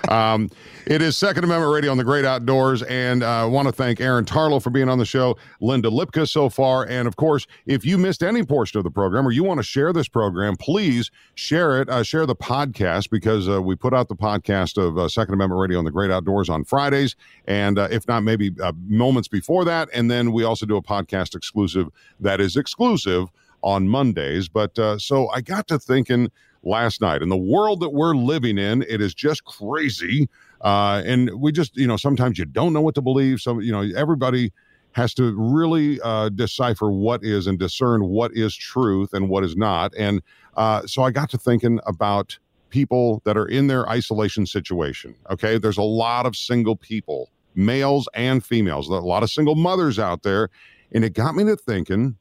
Um, 0.09 0.49
it 0.85 1.01
is 1.01 1.15
Second 1.15 1.45
Amendment 1.45 1.73
Radio 1.73 1.91
on 1.91 1.97
the 1.97 2.03
Great 2.03 2.25
Outdoors, 2.25 2.83
and 2.83 3.23
I 3.23 3.41
uh, 3.41 3.47
want 3.47 3.67
to 3.67 3.71
thank 3.71 4.01
Aaron 4.01 4.25
Tarlow 4.25 4.61
for 4.61 4.69
being 4.69 4.89
on 4.89 4.97
the 4.97 5.05
show, 5.05 5.37
Linda 5.61 5.89
Lipka 5.89 6.27
so 6.27 6.49
far, 6.49 6.85
and 6.87 7.07
of 7.07 7.15
course, 7.15 7.47
if 7.65 7.85
you 7.85 7.97
missed 7.97 8.21
any 8.21 8.43
portion 8.43 8.77
of 8.77 8.83
the 8.83 8.91
program 8.91 9.25
or 9.25 9.31
you 9.31 9.43
want 9.43 9.59
to 9.59 9.63
share 9.63 9.93
this 9.93 10.09
program, 10.09 10.57
please 10.57 11.09
share 11.35 11.81
it. 11.81 11.89
Uh, 11.89 12.03
share 12.03 12.25
the 12.25 12.35
podcast 12.35 13.09
because 13.09 13.47
uh, 13.47 13.61
we 13.61 13.75
put 13.75 13.93
out 13.93 14.09
the 14.09 14.15
podcast 14.15 14.77
of 14.77 14.97
uh, 14.97 15.07
Second 15.07 15.35
Amendment 15.35 15.61
Radio 15.61 15.79
on 15.79 15.85
the 15.85 15.91
Great 15.91 16.11
Outdoors 16.11 16.49
on 16.49 16.65
Fridays, 16.65 17.15
and 17.45 17.79
uh, 17.79 17.87
if 17.89 18.07
not, 18.07 18.23
maybe 18.23 18.51
moments 18.87 19.29
before 19.29 19.63
that, 19.63 19.87
and 19.93 20.11
then 20.11 20.33
we 20.33 20.43
also 20.43 20.65
do 20.65 20.75
a 20.75 20.83
podcast 20.83 21.33
exclusive 21.33 21.87
that 22.19 22.41
is 22.41 22.57
exclusive 22.57 23.29
on 23.61 23.87
Mondays. 23.87 24.49
But 24.49 24.77
so 24.99 25.29
I 25.29 25.39
got 25.39 25.67
to 25.69 25.79
thinking 25.79 26.29
last 26.63 27.01
night. 27.01 27.21
In 27.21 27.29
the 27.29 27.37
world 27.37 27.79
that 27.81 27.89
we're 27.89 28.15
living 28.15 28.57
in, 28.57 28.83
it 28.83 29.01
is 29.01 29.13
just 29.13 29.43
crazy. 29.43 30.29
Uh, 30.61 31.01
and 31.05 31.29
we 31.39 31.51
just, 31.51 31.75
you 31.75 31.87
know, 31.87 31.97
sometimes 31.97 32.37
you 32.37 32.45
don't 32.45 32.73
know 32.73 32.81
what 32.81 32.95
to 32.95 33.01
believe. 33.01 33.41
So, 33.41 33.59
you 33.59 33.71
know, 33.71 33.81
everybody 33.95 34.51
has 34.93 35.13
to 35.15 35.33
really 35.35 35.99
uh, 36.01 36.29
decipher 36.29 36.91
what 36.91 37.23
is 37.23 37.47
and 37.47 37.59
discern 37.59 38.05
what 38.05 38.31
is 38.33 38.55
truth 38.55 39.13
and 39.13 39.27
what 39.27 39.43
is 39.43 39.55
not. 39.55 39.93
And 39.97 40.21
uh, 40.55 40.85
so 40.85 41.03
I 41.03 41.11
got 41.11 41.29
to 41.31 41.37
thinking 41.37 41.79
about 41.85 42.37
people 42.69 43.21
that 43.25 43.37
are 43.37 43.47
in 43.47 43.67
their 43.67 43.87
isolation 43.89 44.45
situation. 44.45 45.15
Okay. 45.29 45.57
There's 45.57 45.77
a 45.77 45.83
lot 45.83 46.25
of 46.25 46.35
single 46.35 46.75
people, 46.75 47.29
males 47.55 48.07
and 48.13 48.43
females, 48.43 48.87
a 48.87 48.93
lot 48.93 49.23
of 49.23 49.29
single 49.29 49.55
mothers 49.55 49.99
out 49.99 50.23
there. 50.23 50.49
And 50.91 51.03
it 51.03 51.13
got 51.13 51.35
me 51.35 51.43
to 51.45 51.55
thinking 51.55 52.17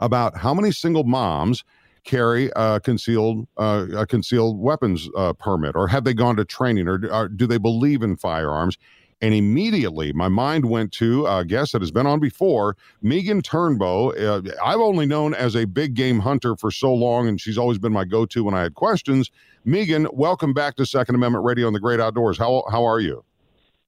about 0.00 0.36
how 0.36 0.54
many 0.54 0.70
single 0.70 1.04
moms 1.04 1.64
carry 2.08 2.50
a 2.56 2.80
concealed 2.80 3.46
uh, 3.58 3.86
a 3.94 4.06
concealed 4.06 4.58
weapons 4.58 5.08
uh, 5.16 5.34
permit, 5.34 5.76
or 5.76 5.86
have 5.86 6.04
they 6.04 6.14
gone 6.14 6.36
to 6.36 6.44
training, 6.44 6.88
or, 6.88 7.00
or, 7.12 7.28
do 7.28 7.46
they 7.46 7.58
believe 7.58 8.02
in 8.02 8.16
firearms? 8.16 8.78
And 9.20 9.34
immediately, 9.34 10.12
my 10.12 10.28
mind 10.28 10.64
went 10.64 10.92
to 10.92 11.26
a 11.26 11.44
guest 11.44 11.72
that 11.72 11.82
has 11.82 11.90
been 11.90 12.06
on 12.06 12.20
before, 12.20 12.76
Megan 13.02 13.42
Turnbow. 13.42 14.16
Uh, 14.16 14.52
I've 14.64 14.78
only 14.78 15.06
known 15.06 15.34
as 15.34 15.54
a 15.54 15.66
big 15.66 15.94
game 15.94 16.20
hunter 16.20 16.56
for 16.56 16.70
so 16.70 16.94
long, 16.94 17.28
and 17.28 17.40
she's 17.40 17.58
always 17.58 17.78
been 17.78 17.92
my 17.92 18.04
go-to 18.04 18.44
when 18.44 18.54
I 18.54 18.62
had 18.62 18.74
questions. 18.74 19.30
Megan, 19.64 20.06
welcome 20.12 20.54
back 20.54 20.76
to 20.76 20.86
Second 20.86 21.16
Amendment 21.16 21.44
Radio 21.44 21.66
and 21.66 21.74
the 21.74 21.80
Great 21.80 22.00
Outdoors. 22.00 22.38
How 22.38 22.64
how 22.70 22.84
are 22.84 23.00
you? 23.00 23.22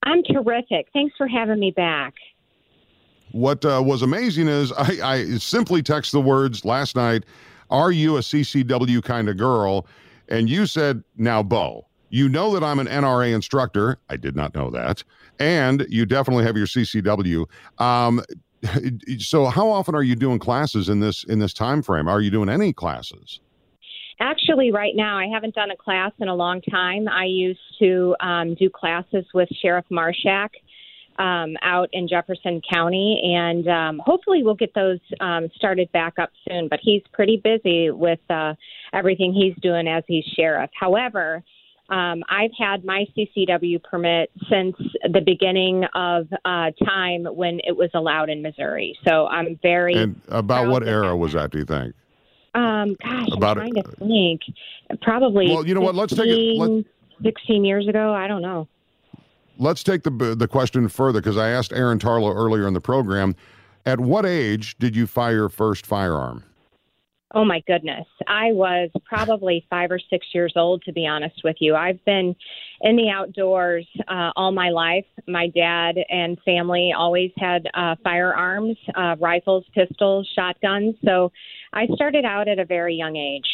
I'm 0.03 0.23
terrific. 0.25 0.89
Thanks 0.93 1.15
for 1.17 1.27
having 1.27 1.59
me 1.59 1.71
back. 1.71 2.15
What 3.33 3.65
uh, 3.65 3.81
was 3.85 4.03
amazing 4.03 4.49
is 4.49 4.73
I, 4.73 4.99
I 5.03 5.25
simply 5.39 5.83
text 5.83 6.12
the 6.12 6.21
words 6.21 6.65
last 6.65 6.97
night 6.97 7.25
are 7.71 7.93
you 7.93 8.17
a 8.17 8.21
CCW 8.21 9.03
kind 9.03 9.29
of 9.29 9.37
girl? 9.37 9.87
And 10.29 10.49
you 10.49 10.67
said, 10.67 11.03
Now, 11.17 11.43
Bo, 11.43 11.87
you 12.11 12.29
know 12.29 12.53
that 12.53 12.65
I'm 12.65 12.79
an 12.79 12.87
NRA 12.87 13.35
instructor. 13.35 13.99
I 14.09 14.17
did 14.17 14.37
not 14.37 14.54
know 14.54 14.71
that. 14.71 15.02
And 15.39 15.87
you 15.89 16.04
definitely 16.04 16.45
have 16.45 16.56
your 16.56 16.67
CCW. 16.67 17.47
Um, 17.78 18.23
so 19.19 19.47
how 19.47 19.69
often 19.69 19.95
are 19.95 20.02
you 20.02 20.17
doing 20.17 20.39
classes 20.39 20.89
in 20.89 21.00
this 21.00 21.25
in 21.25 21.39
this 21.39 21.54
time 21.54 21.83
frame? 21.83 22.09
Are 22.09 22.21
you 22.21 22.30
doing 22.30 22.49
any 22.49 22.73
classes? 22.73 23.41
Actually, 24.23 24.71
right 24.71 24.93
now, 24.95 25.17
I 25.17 25.28
haven't 25.33 25.54
done 25.54 25.71
a 25.71 25.76
class 25.76 26.13
in 26.19 26.28
a 26.28 26.35
long 26.35 26.61
time. 26.61 27.09
I 27.09 27.25
used 27.25 27.61
to 27.78 28.15
um, 28.21 28.54
do 28.54 28.69
classes 28.69 29.25
with 29.33 29.49
Sheriff 29.63 29.87
Marshak 29.91 30.50
um, 31.21 31.54
out 31.61 31.91
in 31.93 32.09
Jefferson 32.09 32.63
County, 32.73 33.21
and 33.37 33.69
um, 33.69 34.00
hopefully 34.04 34.43
we'll 34.43 34.54
get 34.54 34.73
those 34.75 34.99
um, 35.21 35.49
started 35.54 35.93
back 35.93 36.15
up 36.19 36.30
soon. 36.49 36.69
But 36.69 36.80
he's 36.83 37.02
pretty 37.13 37.37
busy 37.37 37.91
with 37.91 38.21
uh, 38.30 38.54
everything 38.95 39.35
he's 39.35 39.54
doing 39.63 39.87
as 39.87 40.02
he's 40.09 40.25
sheriff. 40.37 40.71
However, 40.78 41.43
um, 41.91 42.23
I've 42.30 42.52
had 42.59 42.85
my 42.85 43.04
CCW 43.15 43.83
permit 43.83 44.30
since 44.50 44.76
the 45.13 45.21
beginning 45.21 45.85
of 45.95 46.26
uh, 46.45 46.71
time 46.85 47.25
when 47.25 47.61
it 47.65 47.76
was 47.76 47.91
allowed 47.93 48.30
in 48.30 48.41
Missouri. 48.41 48.97
So 49.06 49.26
I'm 49.26 49.59
very. 49.63 49.95
And 49.95 50.21
about 50.28 50.69
what 50.69 50.89
era 50.89 51.15
was 51.15 51.35
that? 51.35 51.50
Do 51.50 51.59
you 51.59 51.67
think? 51.67 51.95
Um, 52.54 52.97
gosh, 53.02 53.28
about 53.37 53.59
I'm 53.59 53.73
trying 53.73 53.76
it. 53.76 53.85
to 53.85 53.97
think. 53.97 54.41
Probably. 55.02 55.49
Well, 55.50 55.67
you 55.67 55.75
know 55.75 55.83
what? 55.83 55.95
Let's 55.95 56.15
take 56.17 56.28
it. 56.28 56.59
Let, 56.59 56.85
16 57.23 57.67
years 57.67 57.87
ago. 57.87 58.15
I 58.15 58.26
don't 58.26 58.41
know 58.41 58.67
let's 59.60 59.84
take 59.84 60.02
the 60.02 60.10
the 60.10 60.49
question 60.49 60.88
further 60.88 61.20
because 61.20 61.36
I 61.36 61.50
asked 61.50 61.73
Aaron 61.73 61.99
Tarlow 61.99 62.34
earlier 62.34 62.66
in 62.66 62.75
the 62.75 62.80
program. 62.80 63.36
At 63.86 64.00
what 64.00 64.26
age 64.26 64.76
did 64.78 64.94
you 64.96 65.06
fire 65.06 65.34
your 65.34 65.49
first 65.49 65.86
firearm? 65.86 66.44
Oh 67.32 67.44
my 67.44 67.62
goodness. 67.66 68.06
I 68.26 68.50
was 68.50 68.90
probably 69.04 69.64
five 69.70 69.92
or 69.92 70.00
six 70.10 70.26
years 70.34 70.52
old, 70.56 70.82
to 70.82 70.92
be 70.92 71.06
honest 71.06 71.42
with 71.44 71.56
you. 71.60 71.76
I've 71.76 72.04
been 72.04 72.34
in 72.80 72.96
the 72.96 73.08
outdoors 73.08 73.86
uh, 74.08 74.32
all 74.34 74.50
my 74.50 74.70
life. 74.70 75.06
My 75.28 75.46
dad 75.46 75.94
and 76.08 76.38
family 76.44 76.92
always 76.96 77.30
had 77.36 77.68
uh, 77.73 77.94
firearms, 78.02 78.76
uh, 78.96 79.14
rifles, 79.20 79.64
pistols, 79.73 80.28
shotguns. 80.34 80.96
So 81.04 81.30
I 81.73 81.86
started 81.94 82.25
out 82.25 82.49
at 82.49 82.58
a 82.58 82.64
very 82.64 82.96
young 82.96 83.14
age. 83.14 83.46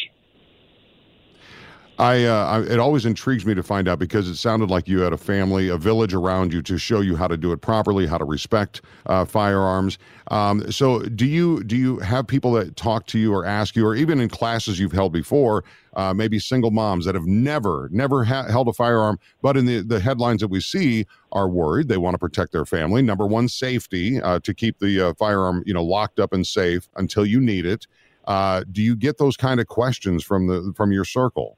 I, 1.99 2.25
uh, 2.25 2.45
I, 2.45 2.73
it 2.73 2.79
always 2.79 3.05
intrigues 3.07 3.43
me 3.43 3.55
to 3.55 3.63
find 3.63 3.87
out 3.87 3.97
because 3.97 4.27
it 4.29 4.35
sounded 4.35 4.69
like 4.69 4.87
you 4.87 4.99
had 4.99 5.13
a 5.13 5.17
family, 5.17 5.69
a 5.69 5.77
village 5.77 6.13
around 6.13 6.53
you 6.53 6.61
to 6.61 6.77
show 6.77 7.01
you 7.01 7.15
how 7.15 7.27
to 7.27 7.37
do 7.37 7.51
it 7.51 7.61
properly, 7.61 8.05
how 8.05 8.19
to 8.19 8.25
respect 8.25 8.81
uh, 9.07 9.25
firearms. 9.25 9.97
Um, 10.29 10.71
so, 10.71 10.99
do 10.99 11.25
you 11.25 11.63
do 11.63 11.75
you 11.75 11.97
have 11.99 12.27
people 12.27 12.51
that 12.53 12.75
talk 12.75 13.07
to 13.07 13.19
you 13.19 13.33
or 13.33 13.45
ask 13.45 13.75
you, 13.75 13.85
or 13.85 13.95
even 13.95 14.19
in 14.19 14.29
classes 14.29 14.79
you've 14.79 14.91
held 14.91 15.11
before, 15.11 15.63
uh, 15.95 16.13
maybe 16.13 16.37
single 16.37 16.69
moms 16.69 17.05
that 17.05 17.15
have 17.15 17.25
never 17.25 17.89
never 17.91 18.23
ha- 18.23 18.43
held 18.47 18.67
a 18.67 18.73
firearm, 18.73 19.17
but 19.41 19.57
in 19.57 19.65
the 19.65 19.81
the 19.81 19.99
headlines 19.99 20.41
that 20.41 20.49
we 20.49 20.61
see 20.61 21.05
are 21.31 21.49
worried. 21.49 21.87
They 21.87 21.97
want 21.97 22.13
to 22.13 22.19
protect 22.19 22.51
their 22.51 22.65
family. 22.65 23.01
Number 23.01 23.25
one, 23.25 23.47
safety 23.47 24.21
uh, 24.21 24.39
to 24.41 24.53
keep 24.53 24.77
the 24.79 25.01
uh, 25.01 25.13
firearm 25.15 25.63
you 25.65 25.73
know 25.73 25.83
locked 25.83 26.19
up 26.19 26.31
and 26.31 26.45
safe 26.45 26.89
until 26.95 27.25
you 27.25 27.41
need 27.41 27.65
it. 27.65 27.87
Uh, 28.25 28.63
do 28.71 28.83
you 28.83 28.95
get 28.95 29.17
those 29.17 29.35
kind 29.37 29.59
of 29.59 29.65
questions 29.67 30.23
from 30.23 30.45
the 30.45 30.73
from 30.75 30.91
your 30.91 31.05
circle? 31.05 31.57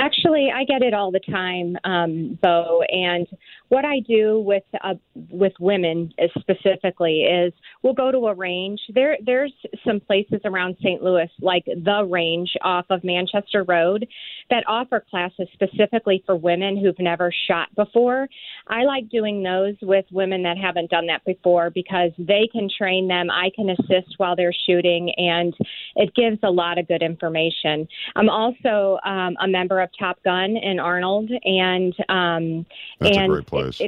Actually, 0.00 0.48
I 0.54 0.64
get 0.64 0.80
it 0.80 0.94
all 0.94 1.10
the 1.10 1.20
time, 1.20 1.76
um, 1.84 2.38
Bo. 2.40 2.82
And 2.88 3.26
what 3.68 3.84
I 3.84 4.00
do 4.00 4.40
with 4.40 4.62
uh, 4.82 4.94
with 5.30 5.52
women 5.60 6.10
specifically 6.38 7.20
is 7.20 7.52
we'll 7.82 7.92
go 7.92 8.10
to 8.10 8.28
a 8.28 8.34
range. 8.34 8.80
There, 8.94 9.18
there's 9.24 9.52
some 9.86 10.00
places 10.00 10.40
around 10.46 10.76
St. 10.80 11.02
Louis, 11.02 11.28
like 11.40 11.66
the 11.66 12.06
range 12.08 12.50
off 12.62 12.86
of 12.88 13.04
Manchester 13.04 13.62
Road, 13.68 14.06
that 14.48 14.64
offer 14.66 15.04
classes 15.10 15.48
specifically 15.52 16.22
for 16.24 16.34
women 16.34 16.78
who've 16.78 16.98
never 16.98 17.30
shot 17.46 17.68
before. 17.76 18.26
I 18.68 18.84
like 18.84 19.10
doing 19.10 19.42
those 19.42 19.74
with 19.82 20.06
women 20.10 20.42
that 20.44 20.56
haven't 20.56 20.90
done 20.90 21.06
that 21.08 21.24
before 21.26 21.68
because 21.68 22.10
they 22.18 22.48
can 22.50 22.70
train 22.76 23.06
them. 23.06 23.30
I 23.30 23.50
can 23.54 23.68
assist 23.68 24.14
while 24.16 24.34
they're 24.34 24.54
shooting, 24.66 25.12
and 25.18 25.54
it 25.96 26.14
gives 26.14 26.38
a 26.42 26.50
lot 26.50 26.78
of 26.78 26.88
good 26.88 27.02
information. 27.02 27.86
I'm 28.16 28.30
also 28.30 28.98
um, 29.04 29.36
a 29.42 29.46
member 29.46 29.80
of 29.80 29.89
Top 29.98 30.22
Gun 30.24 30.56
in 30.56 30.78
Arnold, 30.78 31.30
and 31.44 31.94
um, 32.08 32.66
That's 32.98 33.16
and 33.16 33.32
a 33.32 33.34
great 33.34 33.46
place. 33.46 33.80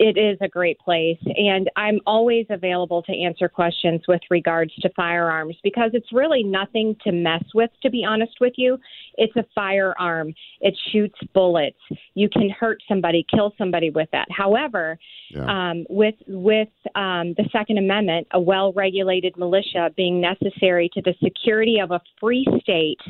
It 0.00 0.18
is 0.18 0.36
a 0.40 0.48
great 0.48 0.78
place, 0.80 1.20
and 1.22 1.70
I'm 1.76 2.00
always 2.04 2.46
available 2.50 3.02
to 3.02 3.12
answer 3.16 3.48
questions 3.48 4.02
with 4.08 4.20
regards 4.28 4.74
to 4.76 4.90
firearms 4.96 5.56
because 5.62 5.92
it's 5.94 6.12
really 6.12 6.42
nothing 6.42 6.96
to 7.04 7.12
mess 7.12 7.44
with, 7.54 7.70
to 7.84 7.90
be 7.90 8.04
honest 8.04 8.32
with 8.40 8.54
you. 8.56 8.76
It's 9.16 9.34
a 9.36 9.44
firearm, 9.54 10.34
it 10.60 10.76
shoots 10.90 11.18
bullets. 11.32 11.78
You 12.14 12.28
can 12.28 12.50
hurt 12.50 12.82
somebody, 12.88 13.24
kill 13.32 13.54
somebody 13.56 13.90
with 13.90 14.08
that. 14.10 14.26
However, 14.30 14.98
Yeah. 15.30 15.70
um, 15.70 15.86
with 15.88 16.16
with 16.26 16.68
um, 16.96 17.34
the 17.34 17.48
Second 17.52 17.78
Amendment, 17.78 18.26
a 18.32 18.40
well-regulated 18.40 19.36
militia 19.36 19.90
being 19.96 20.20
necessary 20.20 20.90
to 20.94 21.02
the 21.02 21.14
security 21.22 21.78
of 21.78 21.92
a 21.92 22.00
free 22.20 22.46
state, 22.60 23.00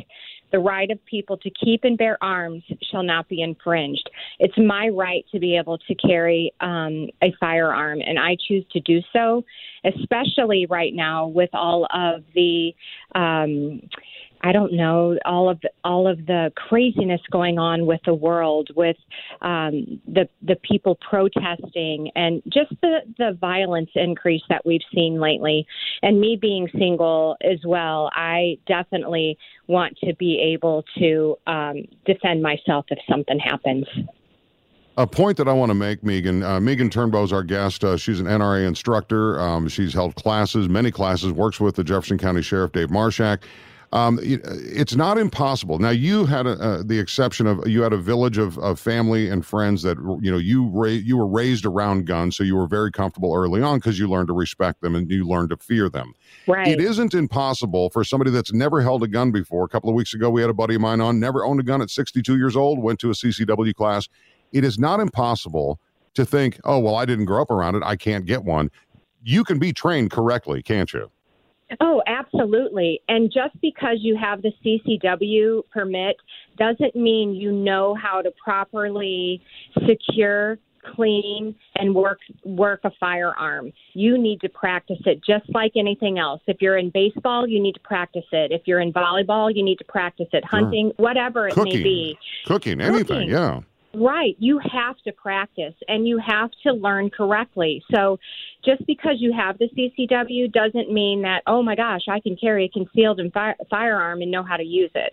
the 0.55 0.61
right 0.61 0.89
of 0.93 1.05
people 1.07 1.37
to 1.37 1.51
keep 1.51 1.83
and 1.83 1.99
bear 1.99 2.17
arms 2.23 2.63
shall 2.89 3.03
not 3.03 3.29
be 3.29 3.43
infringed. 3.43 4.09
It's 4.39 4.57
my 4.57 4.89
right 4.89 5.25
to 5.33 5.41
be 5.41 5.57
able 5.57 5.79
to 5.79 5.95
carry 5.97 6.53
um, 6.61 7.09
a 7.21 7.35
firearm, 7.41 8.01
and 8.01 8.21
I 8.21 8.37
choose 8.47 8.65
to 8.71 8.79
do 8.79 9.01
so, 9.13 9.45
especially 9.85 10.67
right 10.67 10.95
now 10.95 11.27
with 11.27 11.51
all 11.53 11.89
of 11.93 12.23
the. 12.37 12.73
Um, 13.17 13.83
I 14.45 14.53
don't 14.53 14.75
know 14.75 15.17
all 15.25 15.49
of 15.49 15.59
all 15.85 16.07
of 16.07 16.19
the 16.27 16.53
craziness 16.55 17.23
going 17.33 17.59
on 17.59 17.87
with 17.87 18.01
the 18.05 18.13
world, 18.13 18.69
with 18.77 18.99
um, 19.41 20.01
the 20.07 20.29
the 20.43 20.57
people 20.57 20.99
protesting, 21.09 22.11
and 22.15 22.43
just 22.53 22.71
the 22.83 22.99
the 23.17 23.39
violence 23.41 23.89
increase 23.95 24.43
that 24.51 24.67
we've 24.67 24.83
seen 24.95 25.19
lately. 25.19 25.67
And 26.03 26.21
me 26.21 26.37
being 26.41 26.69
single 26.79 27.37
as 27.43 27.59
well, 27.65 28.11
I 28.13 28.59
definitely 28.67 29.39
want 29.67 29.97
to 30.05 30.15
be 30.15 30.39
able 30.55 30.85
to 30.99 31.37
um, 31.47 31.85
defend 32.05 32.43
myself 32.43 32.85
if 32.91 32.99
something 33.09 33.39
happens. 33.39 33.87
A 34.99 35.07
point 35.07 35.39
that 35.39 35.49
I 35.49 35.55
want 35.55 35.71
to 35.71 35.75
make, 35.75 36.05
Megan. 36.05 36.43
Uh, 36.43 36.61
Megan 36.61 36.91
Turnbow 36.91 37.25
is 37.25 37.33
our 37.33 37.43
guest. 37.43 37.83
Uh, 37.83 37.97
she's 37.97 38.21
an 38.21 38.27
NRA 38.27 38.67
instructor. 38.69 39.41
Um, 39.41 39.69
she's 39.69 39.95
held 39.95 40.15
classes, 40.17 40.69
many 40.69 40.91
classes, 40.91 41.33
works 41.33 41.59
with 41.59 41.77
the 41.77 41.83
Jefferson 41.83 42.19
County 42.19 42.43
Sheriff 42.43 42.73
Dave 42.73 42.89
Marshak. 42.89 43.43
Um, 43.95 44.19
it- 44.23 44.41
it's 44.45 44.97
not 44.97 45.19
impossible. 45.19 45.79
Now, 45.79 45.91
you 45.91 46.27
had 46.27 46.49
a, 46.49 46.61
uh, 46.61 46.83
the 46.85 46.99
exception 46.99 47.47
of 47.47 47.65
you 47.67 47.81
had 47.83 47.93
a 47.93 47.97
village 47.97 48.39
of, 48.39 48.59
of 48.59 48.81
family 48.81 49.29
and 49.29 49.47
friends 49.47 49.83
that 49.83 49.97
you 50.21 50.33
know 50.33 50.37
you 50.37 50.67
ra- 50.67 50.89
you 50.89 51.17
were 51.17 51.29
raised 51.29 51.65
around 51.65 52.05
guns, 52.07 52.37
so 52.37 52.43
you 52.43 52.57
were 52.57 52.67
very 52.67 52.91
comfortable 52.91 53.33
early 53.35 53.63
on 53.63 53.79
because 53.79 53.97
you 53.97 54.09
learned 54.09 54.27
to 54.27 54.35
respect 54.35 54.81
them 54.81 54.97
and 54.97 55.09
you 55.11 55.25
learned 55.25 55.51
to 55.51 55.57
fear 55.59 55.89
them. 55.89 56.13
Right. 56.49 56.67
It 56.67 56.81
isn't 56.81 57.15
impossible 57.15 57.89
for 57.91 58.03
somebody 58.03 58.33
that's 58.33 58.53
never 58.53 58.81
held 58.83 59.05
a 59.05 59.09
gun 59.09 59.31
before. 59.31 59.65
A 59.65 59.69
couple 59.69 59.89
of 59.91 59.95
weeks 59.95 60.13
ago, 60.13 60.29
we 60.29 60.41
had 60.41 60.51
a 60.51 60.55
buddy 60.55 60.75
of 60.75 60.81
mine 60.81 61.01
on, 61.01 61.21
never 61.21 61.45
owned 61.45 61.61
a 61.61 61.63
gun 61.63 61.81
at 61.81 61.89
62 61.89 62.37
years 62.37 62.57
old, 62.57 62.81
went 62.83 62.99
to 62.99 63.11
a 63.11 63.15
CCW 63.15 63.73
class. 63.75 64.09
It 64.53 64.65
is 64.65 64.77
not 64.77 64.99
impossible 64.99 65.79
to 66.15 66.25
think, 66.25 66.59
oh, 66.65 66.81
well, 66.81 66.97
I 66.97 67.05
didn't 67.05 67.27
grow 67.27 67.43
up 67.43 67.51
around 67.53 67.77
it. 67.77 67.83
I 67.85 67.95
can't 67.95 68.27
get 68.27 68.43
one. 68.45 68.73
You 69.23 69.45
can 69.45 69.61
be 69.61 69.73
trained 69.73 70.11
correctly, 70.11 70.63
can't 70.65 70.93
you? 70.93 71.11
Oh, 71.81 72.03
absolutely. 72.07 73.01
And 73.09 73.33
just 73.33 73.59
because 73.61 73.99
you 74.01 74.17
have 74.17 74.43
the 74.43 74.53
CCW 74.65 75.63
permit 75.73 76.17
doesn't 76.59 76.95
mean 76.95 77.35
you 77.35 77.53
know 77.53 77.95
how 77.95 78.23
to 78.23 78.31
properly 78.43 79.43
secure, 79.87 80.59
clean, 80.95 81.55
and 81.77 81.95
work 81.95 82.19
work 82.45 82.81
a 82.85 82.91
firearm. 83.01 83.73
You 83.95 84.19
need 84.19 84.41
to 84.43 84.49
practice 84.49 85.01
it 85.07 85.23
just 85.25 85.47
like 85.55 85.73
anything 85.77 86.19
else. 86.19 86.43
If 86.47 86.59
you're 86.61 86.77
in 86.77 86.91
baseball, 86.91 87.49
you 87.49 87.61
need 87.61 87.73
to 87.73 87.81
practice 87.81 88.27
it. 88.33 88.53
If 88.53 88.63
you're 88.67 88.81
in 88.81 88.93
volleyball, 88.93 89.55
you 89.55 89.65
need 89.65 89.79
to 89.79 89.85
practice 89.85 90.29
it. 90.33 90.45
Hunting, 90.45 90.93
whatever 90.97 91.49
it 91.49 91.57
may 91.57 91.65
Cooking. 91.65 91.83
be. 91.83 92.19
Cooking, 92.47 92.81
anything, 92.81 93.07
Cooking. 93.07 93.31
yeah. 93.31 93.61
Right. 93.95 94.35
You 94.39 94.59
have 94.73 94.97
to 95.05 95.13
practice 95.13 95.75
and 95.87 96.07
you 96.07 96.19
have 96.19 96.51
to 96.65 96.73
learn 96.73 97.11
correctly. 97.11 97.83
So 97.95 98.19
just 98.65 98.85
because 98.87 99.17
you 99.19 99.33
have 99.33 99.59
the 99.59 99.69
CCW 99.69 100.53
doesn't 100.53 100.93
mean 100.93 101.23
that, 101.23 101.43
oh 101.47 101.63
my 101.63 101.77
gosh, 101.77 102.03
I 102.09 102.19
can 102.21 102.37
carry 102.37 102.65
a 102.65 102.69
concealed 102.69 103.21
and 103.21 103.33
fire, 103.33 103.55
firearm 103.71 104.23
and 104.23 104.31
know 104.31 104.43
how 104.43 104.57
to 104.57 104.65
use 104.65 104.91
it. 104.95 105.13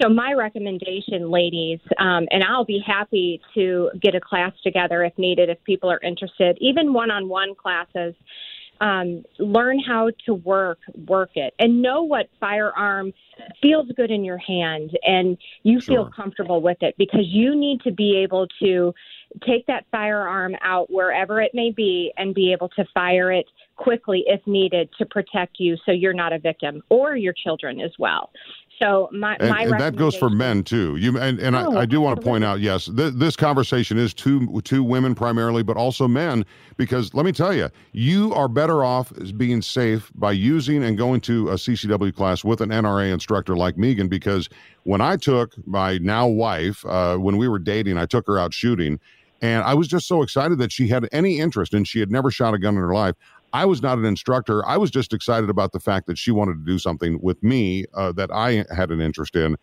So 0.00 0.08
my 0.08 0.32
recommendation, 0.32 1.30
ladies, 1.30 1.80
um, 1.98 2.26
and 2.30 2.42
I'll 2.42 2.64
be 2.64 2.82
happy 2.86 3.40
to 3.54 3.90
get 4.00 4.14
a 4.14 4.20
class 4.20 4.52
together 4.62 5.04
if 5.04 5.16
needed, 5.18 5.50
if 5.50 5.62
people 5.64 5.90
are 5.90 6.00
interested, 6.00 6.56
even 6.60 6.92
one-on-one 6.94 7.54
classes. 7.54 8.14
Um, 8.82 9.22
learn 9.38 9.78
how 9.78 10.10
to 10.26 10.34
work 10.34 10.80
work 11.06 11.30
it 11.36 11.54
and 11.60 11.80
know 11.80 12.02
what 12.02 12.28
firearm 12.40 13.12
feels 13.60 13.86
good 13.94 14.10
in 14.10 14.24
your 14.24 14.38
hand 14.38 14.98
and 15.04 15.38
you 15.62 15.80
feel 15.80 16.10
comfortable 16.10 16.60
with 16.60 16.78
it 16.80 16.96
because 16.98 17.26
you 17.26 17.54
need 17.54 17.80
to 17.82 17.92
be 17.92 18.16
able 18.16 18.48
to 18.60 18.92
take 19.46 19.66
that 19.66 19.86
firearm 19.92 20.56
out 20.62 20.90
wherever 20.90 21.40
it 21.40 21.52
may 21.54 21.70
be 21.70 22.12
and 22.16 22.34
be 22.34 22.52
able 22.52 22.68
to 22.70 22.84
fire 22.92 23.30
it 23.30 23.46
quickly 23.76 24.24
if 24.26 24.44
needed 24.46 24.88
to 24.98 25.06
protect 25.06 25.56
you 25.58 25.76
so 25.86 25.92
you're 25.92 26.12
not 26.12 26.32
a 26.32 26.38
victim 26.38 26.82
or 26.88 27.16
your 27.16 27.32
children 27.32 27.80
as 27.80 27.92
well. 27.98 28.30
So 28.82 29.08
my 29.12 29.36
And, 29.38 29.50
my 29.50 29.62
and 29.62 29.80
that 29.80 29.94
goes 29.94 30.16
for 30.16 30.28
men 30.28 30.64
too. 30.64 30.96
You 30.96 31.16
and, 31.16 31.38
and 31.38 31.54
Oh, 31.54 31.76
I, 31.76 31.82
I 31.82 31.86
do 31.86 32.00
want 32.00 32.18
to 32.18 32.22
point 32.22 32.42
out, 32.42 32.58
yes, 32.58 32.86
th- 32.86 33.14
this 33.14 33.36
conversation 33.36 33.96
is 33.96 34.12
two 34.12 34.60
two 34.62 34.82
women 34.82 35.14
primarily, 35.14 35.62
but 35.62 35.76
also 35.76 36.08
men. 36.08 36.44
Because 36.76 37.14
let 37.14 37.24
me 37.24 37.30
tell 37.30 37.54
you, 37.54 37.70
you 37.92 38.34
are 38.34 38.48
better 38.48 38.82
off 38.82 39.12
as 39.20 39.30
being 39.30 39.62
safe 39.62 40.10
by 40.16 40.32
using 40.32 40.82
and 40.82 40.98
going 40.98 41.20
to 41.22 41.50
a 41.50 41.54
CCW 41.54 42.12
class 42.12 42.42
with 42.42 42.60
an 42.60 42.70
NRA 42.70 43.12
instructor 43.12 43.56
like 43.56 43.78
Megan. 43.78 44.08
Because 44.08 44.48
when 44.82 45.00
I 45.00 45.16
took 45.16 45.54
my 45.64 45.98
now 45.98 46.26
wife, 46.26 46.84
uh, 46.84 47.16
when 47.18 47.36
we 47.36 47.46
were 47.46 47.60
dating, 47.60 47.98
I 47.98 48.06
took 48.06 48.26
her 48.26 48.36
out 48.36 48.52
shooting, 48.52 48.98
and 49.40 49.62
I 49.62 49.74
was 49.74 49.86
just 49.86 50.08
so 50.08 50.22
excited 50.22 50.58
that 50.58 50.72
she 50.72 50.88
had 50.88 51.08
any 51.12 51.38
interest, 51.38 51.72
and 51.72 51.86
she 51.86 52.00
had 52.00 52.10
never 52.10 52.32
shot 52.32 52.52
a 52.52 52.58
gun 52.58 52.74
in 52.74 52.80
her 52.80 52.94
life. 52.94 53.14
I 53.52 53.64
was 53.66 53.82
not 53.82 53.98
an 53.98 54.04
instructor. 54.04 54.66
I 54.66 54.76
was 54.76 54.90
just 54.90 55.12
excited 55.12 55.50
about 55.50 55.72
the 55.72 55.80
fact 55.80 56.06
that 56.06 56.16
she 56.18 56.30
wanted 56.30 56.54
to 56.54 56.64
do 56.64 56.78
something 56.78 57.18
with 57.22 57.42
me 57.42 57.84
uh, 57.94 58.12
that 58.12 58.30
I 58.32 58.64
had 58.74 58.90
an 58.90 59.00
interest 59.00 59.36
in. 59.36 59.56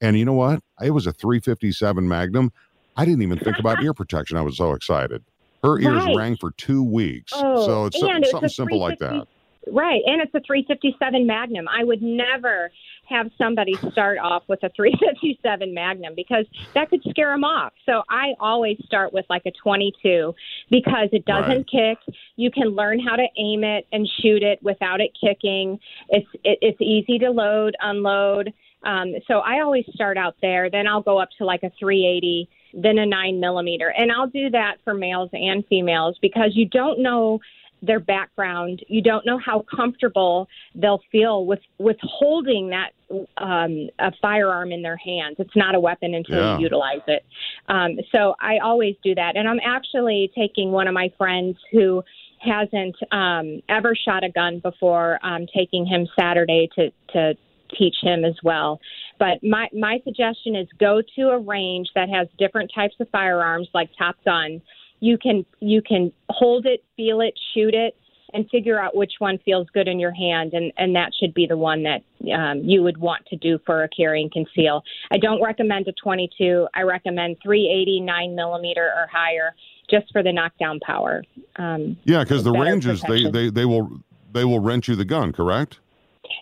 And 0.00 0.18
you 0.18 0.24
know 0.24 0.32
what? 0.34 0.60
It 0.82 0.90
was 0.90 1.06
a 1.06 1.12
357 1.12 2.06
Magnum. 2.06 2.52
I 2.96 3.04
didn't 3.04 3.22
even 3.22 3.38
think 3.38 3.58
about 3.58 3.82
ear 3.82 3.94
protection. 3.94 4.36
I 4.36 4.42
was 4.42 4.56
so 4.56 4.72
excited. 4.72 5.24
Her 5.62 5.78
ears 5.78 6.04
Right. 6.04 6.16
rang 6.16 6.36
for 6.36 6.52
two 6.52 6.82
weeks. 6.82 7.32
Oh, 7.34 7.66
so 7.66 7.86
it's 7.86 7.98
something, 7.98 8.22
it's 8.22 8.30
something 8.30 8.48
simple 8.48 8.78
like 8.78 8.98
that. 8.98 9.26
Right, 9.70 10.02
and 10.06 10.22
it's 10.22 10.34
a 10.34 10.40
357 10.40 11.26
Magnum. 11.26 11.66
I 11.68 11.84
would 11.84 12.02
never 12.02 12.70
have 13.10 13.30
somebody 13.36 13.74
start 13.90 14.18
off 14.18 14.44
with 14.48 14.62
a 14.62 14.70
357 14.70 15.74
Magnum 15.74 16.14
because 16.16 16.46
that 16.74 16.88
could 16.88 17.02
scare 17.10 17.32
them 17.32 17.44
off. 17.44 17.72
So 17.84 18.02
I 18.08 18.34
always 18.38 18.78
start 18.84 19.12
with 19.12 19.26
like 19.28 19.42
a 19.46 19.50
22 19.50 20.34
because 20.70 21.08
it 21.12 21.24
doesn't 21.24 21.70
kick. 21.70 21.98
You 22.36 22.50
can 22.50 22.68
learn 22.68 23.00
how 23.00 23.16
to 23.16 23.26
aim 23.36 23.64
it 23.64 23.86
and 23.92 24.08
shoot 24.22 24.42
it 24.42 24.62
without 24.62 25.00
it 25.00 25.10
kicking. 25.20 25.78
It's 26.08 26.28
it, 26.44 26.58
it's 26.62 26.80
easy 26.80 27.18
to 27.18 27.30
load, 27.30 27.76
unload. 27.80 28.52
Um, 28.82 29.14
so 29.28 29.40
I 29.40 29.60
always 29.60 29.84
start 29.92 30.16
out 30.16 30.36
there. 30.40 30.70
Then 30.70 30.86
I'll 30.86 31.02
go 31.02 31.18
up 31.18 31.28
to 31.38 31.44
like 31.44 31.62
a 31.62 31.70
380, 31.78 32.48
then 32.74 32.98
a 32.98 33.06
nine 33.06 33.40
millimeter, 33.40 33.92
and 33.96 34.10
I'll 34.10 34.28
do 34.28 34.50
that 34.50 34.76
for 34.84 34.94
males 34.94 35.30
and 35.32 35.64
females 35.66 36.16
because 36.22 36.52
you 36.54 36.66
don't 36.66 37.02
know 37.02 37.40
their 37.82 38.00
background. 38.00 38.84
You 38.88 39.02
don't 39.02 39.24
know 39.26 39.38
how 39.38 39.64
comfortable 39.74 40.48
they'll 40.74 41.02
feel 41.10 41.46
with 41.46 41.60
with 41.78 41.96
holding 42.02 42.70
that 42.70 42.90
um, 43.38 43.88
a 43.98 44.12
firearm 44.22 44.72
in 44.72 44.82
their 44.82 44.96
hands. 44.96 45.36
It's 45.38 45.56
not 45.56 45.74
a 45.74 45.80
weapon 45.80 46.14
until 46.14 46.36
Yeah. 46.36 46.56
you 46.56 46.62
utilize 46.62 47.02
it. 47.06 47.24
Um, 47.68 47.98
so 48.12 48.34
I 48.40 48.58
always 48.58 48.96
do 49.02 49.14
that, 49.14 49.36
and 49.36 49.48
I'm 49.48 49.60
actually 49.64 50.30
taking 50.34 50.70
one 50.72 50.88
of 50.88 50.94
my 50.94 51.12
friends 51.18 51.56
who 51.72 52.02
hasn't 52.38 52.96
um, 53.12 53.60
ever 53.68 53.94
shot 53.94 54.24
a 54.24 54.30
gun 54.30 54.60
before. 54.60 55.18
Um, 55.22 55.46
taking 55.54 55.86
him 55.86 56.08
Saturday 56.18 56.68
to 56.76 56.90
to 57.12 57.34
teach 57.78 57.96
him 58.02 58.24
as 58.24 58.34
well. 58.42 58.80
But 59.18 59.42
my 59.42 59.68
my 59.72 60.00
suggestion 60.04 60.56
is 60.56 60.66
go 60.78 61.02
to 61.16 61.28
a 61.30 61.38
range 61.38 61.88
that 61.94 62.08
has 62.08 62.28
different 62.38 62.70
types 62.74 62.94
of 63.00 63.08
firearms, 63.10 63.68
like 63.74 63.90
Top 63.98 64.16
Gun. 64.24 64.62
You 65.00 65.18
can 65.18 65.44
you 65.60 65.82
can 65.82 66.12
hold 66.28 66.66
it, 66.66 66.84
feel 66.96 67.20
it, 67.20 67.34
shoot 67.54 67.74
it, 67.74 67.96
and 68.32 68.48
figure 68.50 68.80
out 68.80 68.96
which 68.96 69.12
one 69.18 69.38
feels 69.44 69.66
good 69.72 69.88
in 69.88 69.98
your 69.98 70.12
hand, 70.12 70.52
and 70.54 70.72
and 70.76 70.94
that 70.96 71.12
should 71.18 71.34
be 71.34 71.46
the 71.46 71.56
one 71.56 71.82
that 71.84 72.02
um, 72.32 72.60
you 72.62 72.82
would 72.82 72.98
want 72.98 73.24
to 73.26 73.36
do 73.36 73.58
for 73.66 73.84
a 73.84 73.88
carry 73.88 74.22
and 74.22 74.32
conceal. 74.32 74.82
I 75.10 75.18
don't 75.18 75.42
recommend 75.42 75.88
a 75.88 75.92
22. 75.92 76.68
I 76.74 76.82
recommend 76.82 77.38
380, 77.42 78.00
9 78.00 78.34
millimeter 78.34 78.84
or 78.84 79.06
higher, 79.12 79.54
just 79.90 80.10
for 80.12 80.22
the 80.22 80.32
knockdown 80.32 80.80
power. 80.80 81.22
Um, 81.56 81.96
Yeah, 82.04 82.22
because 82.22 82.44
the 82.44 82.52
ranges 82.52 83.02
they, 83.02 83.30
they 83.30 83.50
they 83.50 83.64
will 83.64 84.00
they 84.32 84.44
will 84.44 84.60
rent 84.60 84.88
you 84.88 84.96
the 84.96 85.04
gun, 85.04 85.32
correct? 85.32 85.80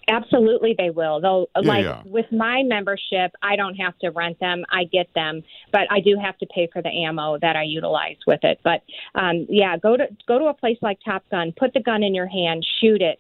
Absolutely, 0.09 0.74
they 0.77 0.90
will. 0.90 1.20
They'll 1.20 1.48
like 1.62 1.85
yeah. 1.85 2.03
with 2.05 2.27
my 2.33 2.62
membership, 2.64 3.33
I 3.42 3.57
don't 3.57 3.74
have 3.77 3.98
to 3.98 4.11
rent 4.11 4.38
them. 4.40 4.64
I 4.70 4.85
get 4.85 5.12
them, 5.14 5.42
but 5.72 5.83
I 5.90 6.01
do 6.01 6.18
have 6.22 6.38
to 6.38 6.46
pay 6.46 6.68
for 6.72 6.83
the 6.83 6.90
ammo 6.90 7.38
that 7.40 7.57
I 7.57 7.62
utilize 7.62 8.16
with 8.27 8.40
it. 8.42 8.61
But 8.64 8.83
um, 9.14 9.46
yeah, 9.48 9.77
go 9.77 9.96
to 9.96 10.07
go 10.27 10.38
to 10.38 10.46
a 10.46 10.55
place 10.55 10.79
like 10.83 10.98
Top 11.05 11.24
Gun, 11.31 11.53
put 11.57 11.74
the 11.74 11.81
gun 11.81 12.03
in 12.03 12.14
your 12.14 12.29
hand, 12.29 12.66
shoot 12.81 13.03
it, 13.03 13.18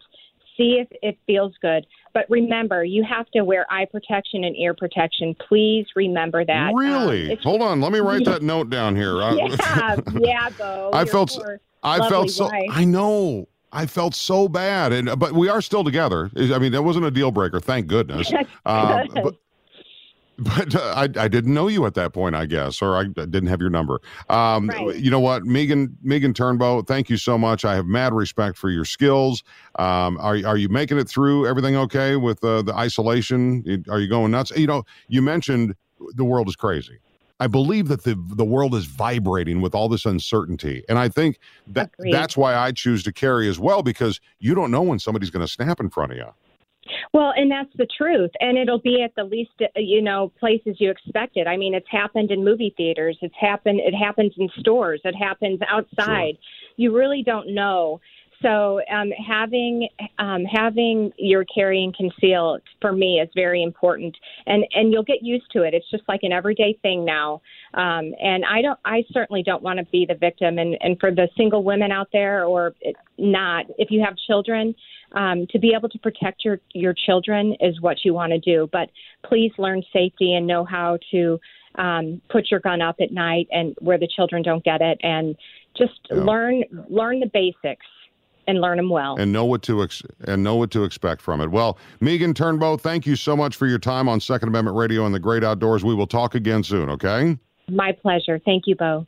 See 0.58 0.80
if 0.80 0.88
it 1.02 1.16
feels 1.24 1.54
good. 1.62 1.86
But 2.12 2.26
remember, 2.28 2.82
you 2.82 3.04
have 3.08 3.30
to 3.30 3.42
wear 3.44 3.64
eye 3.70 3.84
protection 3.84 4.42
and 4.42 4.56
ear 4.56 4.74
protection. 4.74 5.36
Please 5.48 5.86
remember 5.94 6.44
that. 6.44 6.70
Um, 6.70 6.76
Really? 6.76 7.26
it's- 7.26 7.44
Hold 7.44 7.62
on. 7.62 7.80
Let 7.80 7.92
me 7.92 8.00
write 8.00 8.24
that 8.24 8.42
note 8.42 8.68
down 8.68 8.96
here. 8.96 9.14
I- 9.22 9.34
yeah, 9.34 9.96
yeah, 10.18 10.50
Bo. 10.58 10.90
I 10.92 11.04
felt 11.04 11.30
poor 11.30 11.60
I 11.84 12.08
felt 12.08 12.30
so. 12.30 12.46
wife. 12.46 12.70
I 12.72 12.84
know. 12.84 13.46
I 13.72 13.86
felt 13.86 14.14
so 14.14 14.48
bad, 14.48 14.92
and 14.92 15.18
but 15.18 15.32
we 15.32 15.48
are 15.48 15.60
still 15.60 15.84
together. 15.84 16.30
I 16.36 16.58
mean, 16.58 16.72
that 16.72 16.82
wasn't 16.82 17.04
a 17.04 17.10
deal 17.10 17.30
breaker, 17.30 17.60
thank 17.60 17.86
goodness. 17.86 18.32
Uh, 18.66 19.04
but 19.14 19.34
but 20.38 20.74
uh, 20.74 20.94
I, 20.94 21.02
I 21.24 21.28
didn't 21.28 21.52
know 21.52 21.68
you 21.68 21.84
at 21.86 21.94
that 21.94 22.12
point, 22.12 22.36
I 22.36 22.46
guess, 22.46 22.80
or 22.80 22.96
I 22.96 23.04
didn't 23.04 23.46
have 23.46 23.60
your 23.60 23.70
number. 23.70 24.00
Um, 24.28 24.68
Right. 24.68 24.96
You 24.96 25.10
know 25.10 25.20
what, 25.20 25.44
Megan 25.44 25.96
Megan 26.02 26.32
Turnbow, 26.32 26.86
thank 26.86 27.10
you 27.10 27.16
so 27.16 27.36
much. 27.36 27.64
I 27.64 27.74
have 27.74 27.86
mad 27.86 28.12
respect 28.12 28.56
for 28.56 28.70
your 28.70 28.84
skills. 28.84 29.42
Um, 29.78 30.18
are 30.18 30.38
are 30.46 30.56
you 30.56 30.68
making 30.68 30.98
it 30.98 31.08
through 31.08 31.46
everything 31.46 31.76
okay 31.76 32.16
with 32.16 32.42
uh, 32.44 32.62
the 32.62 32.74
isolation? 32.74 33.84
Are 33.90 33.98
you 33.98 34.08
going 34.08 34.30
nuts? 34.30 34.52
You 34.52 34.66
know, 34.66 34.84
you 35.08 35.22
mentioned 35.22 35.74
the 36.14 36.24
world 36.24 36.48
is 36.48 36.56
crazy. 36.56 36.98
I 37.40 37.46
believe 37.46 37.88
that 37.88 38.02
the 38.02 38.14
the 38.30 38.44
world 38.44 38.74
is 38.74 38.86
vibrating 38.86 39.60
with 39.60 39.74
all 39.74 39.88
this 39.88 40.04
uncertainty, 40.04 40.84
and 40.88 40.98
I 40.98 41.08
think 41.08 41.38
that 41.68 41.90
Agreed. 41.98 42.14
that's 42.14 42.36
why 42.36 42.56
I 42.56 42.72
choose 42.72 43.02
to 43.04 43.12
carry 43.12 43.48
as 43.48 43.58
well 43.58 43.82
because 43.82 44.20
you 44.40 44.54
don't 44.54 44.70
know 44.70 44.82
when 44.82 44.98
somebody's 44.98 45.30
going 45.30 45.46
to 45.46 45.52
snap 45.52 45.78
in 45.80 45.88
front 45.88 46.12
of 46.12 46.18
you. 46.18 46.26
Well, 47.12 47.32
and 47.36 47.50
that's 47.50 47.70
the 47.76 47.86
truth, 47.96 48.30
and 48.40 48.56
it'll 48.58 48.80
be 48.80 49.02
at 49.02 49.14
the 49.14 49.24
least, 49.24 49.52
uh, 49.60 49.66
you 49.76 50.02
know, 50.02 50.32
places 50.40 50.76
you 50.78 50.90
expect 50.90 51.36
it. 51.36 51.46
I 51.46 51.56
mean, 51.56 51.74
it's 51.74 51.88
happened 51.90 52.30
in 52.30 52.44
movie 52.44 52.74
theaters. 52.76 53.18
It's 53.22 53.34
happened. 53.38 53.80
It 53.80 53.94
happens 53.94 54.32
in 54.36 54.48
stores. 54.58 55.00
It 55.04 55.14
happens 55.14 55.60
outside. 55.68 56.38
You 56.76 56.96
really 56.96 57.22
don't 57.22 57.54
know. 57.54 58.00
So 58.42 58.80
um, 58.92 59.10
having 59.10 59.88
um, 60.18 60.44
having 60.44 61.10
your 61.16 61.44
carry 61.44 61.82
and 61.82 61.94
conceal 61.96 62.58
for 62.80 62.92
me 62.92 63.20
is 63.20 63.28
very 63.34 63.62
important, 63.62 64.16
and 64.46 64.64
and 64.72 64.92
you'll 64.92 65.02
get 65.02 65.22
used 65.22 65.50
to 65.52 65.62
it. 65.62 65.74
It's 65.74 65.90
just 65.90 66.04
like 66.06 66.20
an 66.22 66.32
everyday 66.32 66.78
thing 66.82 67.04
now. 67.04 67.42
Um, 67.74 68.14
and 68.20 68.44
I 68.44 68.62
don't. 68.62 68.78
I 68.84 69.02
certainly 69.12 69.42
don't 69.42 69.62
want 69.62 69.80
to 69.80 69.84
be 69.86 70.06
the 70.06 70.14
victim. 70.14 70.58
And 70.58 70.76
and 70.80 70.98
for 71.00 71.10
the 71.10 71.28
single 71.36 71.64
women 71.64 71.90
out 71.90 72.08
there, 72.12 72.44
or 72.44 72.74
not, 73.18 73.66
if 73.76 73.90
you 73.90 74.04
have 74.04 74.16
children, 74.28 74.72
um, 75.12 75.46
to 75.50 75.58
be 75.58 75.72
able 75.76 75.88
to 75.88 75.98
protect 75.98 76.44
your 76.44 76.60
your 76.74 76.94
children 76.94 77.56
is 77.60 77.80
what 77.80 78.04
you 78.04 78.14
want 78.14 78.32
to 78.32 78.38
do. 78.38 78.68
But 78.70 78.90
please 79.28 79.50
learn 79.58 79.82
safety 79.92 80.34
and 80.34 80.46
know 80.46 80.64
how 80.64 80.98
to 81.10 81.40
um, 81.74 82.22
put 82.30 82.52
your 82.52 82.60
gun 82.60 82.82
up 82.82 82.96
at 83.00 83.10
night 83.10 83.48
and 83.50 83.74
where 83.80 83.98
the 83.98 84.08
children 84.14 84.44
don't 84.44 84.62
get 84.62 84.80
it, 84.80 84.98
and 85.02 85.36
just 85.76 85.98
Yeah. 86.08 86.18
learn 86.18 86.62
learn 86.88 87.18
the 87.18 87.30
basics 87.32 87.86
and 88.48 88.60
learn 88.60 88.78
them 88.78 88.88
well. 88.88 89.14
and 89.18 89.32
know 89.32 89.44
what 89.44 89.62
to 89.62 89.82
ex- 89.82 90.02
and 90.26 90.42
know 90.42 90.56
what 90.56 90.70
to 90.72 90.82
expect 90.82 91.22
from 91.22 91.40
it. 91.40 91.50
Well, 91.50 91.78
Megan 92.00 92.34
Turnbow, 92.34 92.80
thank 92.80 93.06
you 93.06 93.14
so 93.14 93.36
much 93.36 93.54
for 93.54 93.66
your 93.68 93.78
time 93.78 94.08
on 94.08 94.18
Second 94.18 94.48
Amendment 94.48 94.76
Radio 94.76 95.06
and 95.06 95.14
the 95.14 95.20
Great 95.20 95.44
Outdoors. 95.44 95.84
We 95.84 95.94
will 95.94 96.06
talk 96.06 96.34
again 96.34 96.64
soon. 96.64 96.88
Okay. 96.90 97.38
My 97.68 97.92
pleasure. 97.92 98.40
Thank 98.44 98.66
you, 98.66 98.74
Bo. 98.74 99.06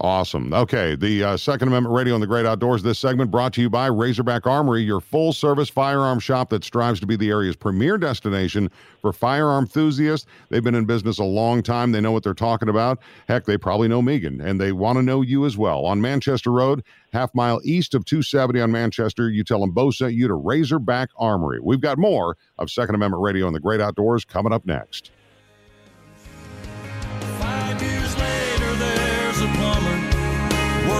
Awesome. 0.00 0.54
Okay, 0.54 0.94
the 0.94 1.24
uh, 1.24 1.36
Second 1.36 1.66
Amendment 1.66 1.92
Radio 1.92 2.14
and 2.14 2.22
the 2.22 2.26
Great 2.28 2.46
Outdoors. 2.46 2.84
This 2.84 3.00
segment 3.00 3.32
brought 3.32 3.52
to 3.54 3.60
you 3.60 3.68
by 3.68 3.86
Razorback 3.86 4.46
Armory, 4.46 4.82
your 4.82 5.00
full-service 5.00 5.68
firearm 5.68 6.20
shop 6.20 6.50
that 6.50 6.62
strives 6.62 7.00
to 7.00 7.06
be 7.06 7.16
the 7.16 7.30
area's 7.30 7.56
premier 7.56 7.98
destination 7.98 8.70
for 9.00 9.12
firearm 9.12 9.64
enthusiasts. 9.64 10.24
They've 10.50 10.62
been 10.62 10.76
in 10.76 10.84
business 10.84 11.18
a 11.18 11.24
long 11.24 11.64
time. 11.64 11.90
They 11.90 12.00
know 12.00 12.12
what 12.12 12.22
they're 12.22 12.32
talking 12.32 12.68
about. 12.68 13.00
Heck, 13.26 13.44
they 13.44 13.58
probably 13.58 13.88
know 13.88 14.00
Megan, 14.00 14.40
and 14.40 14.60
they 14.60 14.70
want 14.70 14.98
to 14.98 15.02
know 15.02 15.20
you 15.20 15.44
as 15.44 15.56
well. 15.56 15.84
On 15.84 16.00
Manchester 16.00 16.52
Road, 16.52 16.84
half 17.12 17.34
mile 17.34 17.60
east 17.64 17.92
of 17.92 18.04
270 18.04 18.60
on 18.60 18.70
Manchester, 18.70 19.28
you 19.28 19.42
tell 19.42 19.58
them 19.58 19.72
Bo 19.72 19.90
sent 19.90 20.14
you 20.14 20.28
to 20.28 20.34
Razorback 20.34 21.08
Armory. 21.16 21.58
We've 21.60 21.80
got 21.80 21.98
more 21.98 22.36
of 22.58 22.70
Second 22.70 22.94
Amendment 22.94 23.24
Radio 23.24 23.48
and 23.48 23.56
the 23.56 23.60
Great 23.60 23.80
Outdoors 23.80 24.24
coming 24.24 24.52
up 24.52 24.64
next. 24.64 25.10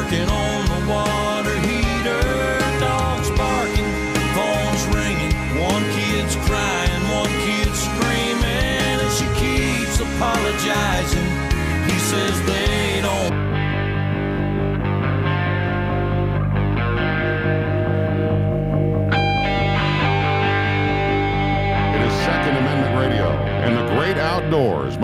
Working 0.09 0.29
on 0.31 0.65
the 0.65 0.91
water 0.91 1.55
heater. 1.61 2.59
Dogs 2.81 3.31
barking, 3.31 3.85
phones 4.35 4.87
ringing. 4.97 5.33
One 5.61 5.85
kid's 5.93 6.35
crying, 6.47 7.03
one 7.13 7.33
kid's 7.45 7.79
screaming, 7.79 9.03
and 9.03 9.13
she 9.13 9.27
keeps 9.37 10.01
apologizing. 10.01 11.29
He 11.91 11.99
says 11.99 12.47
they 12.47 12.78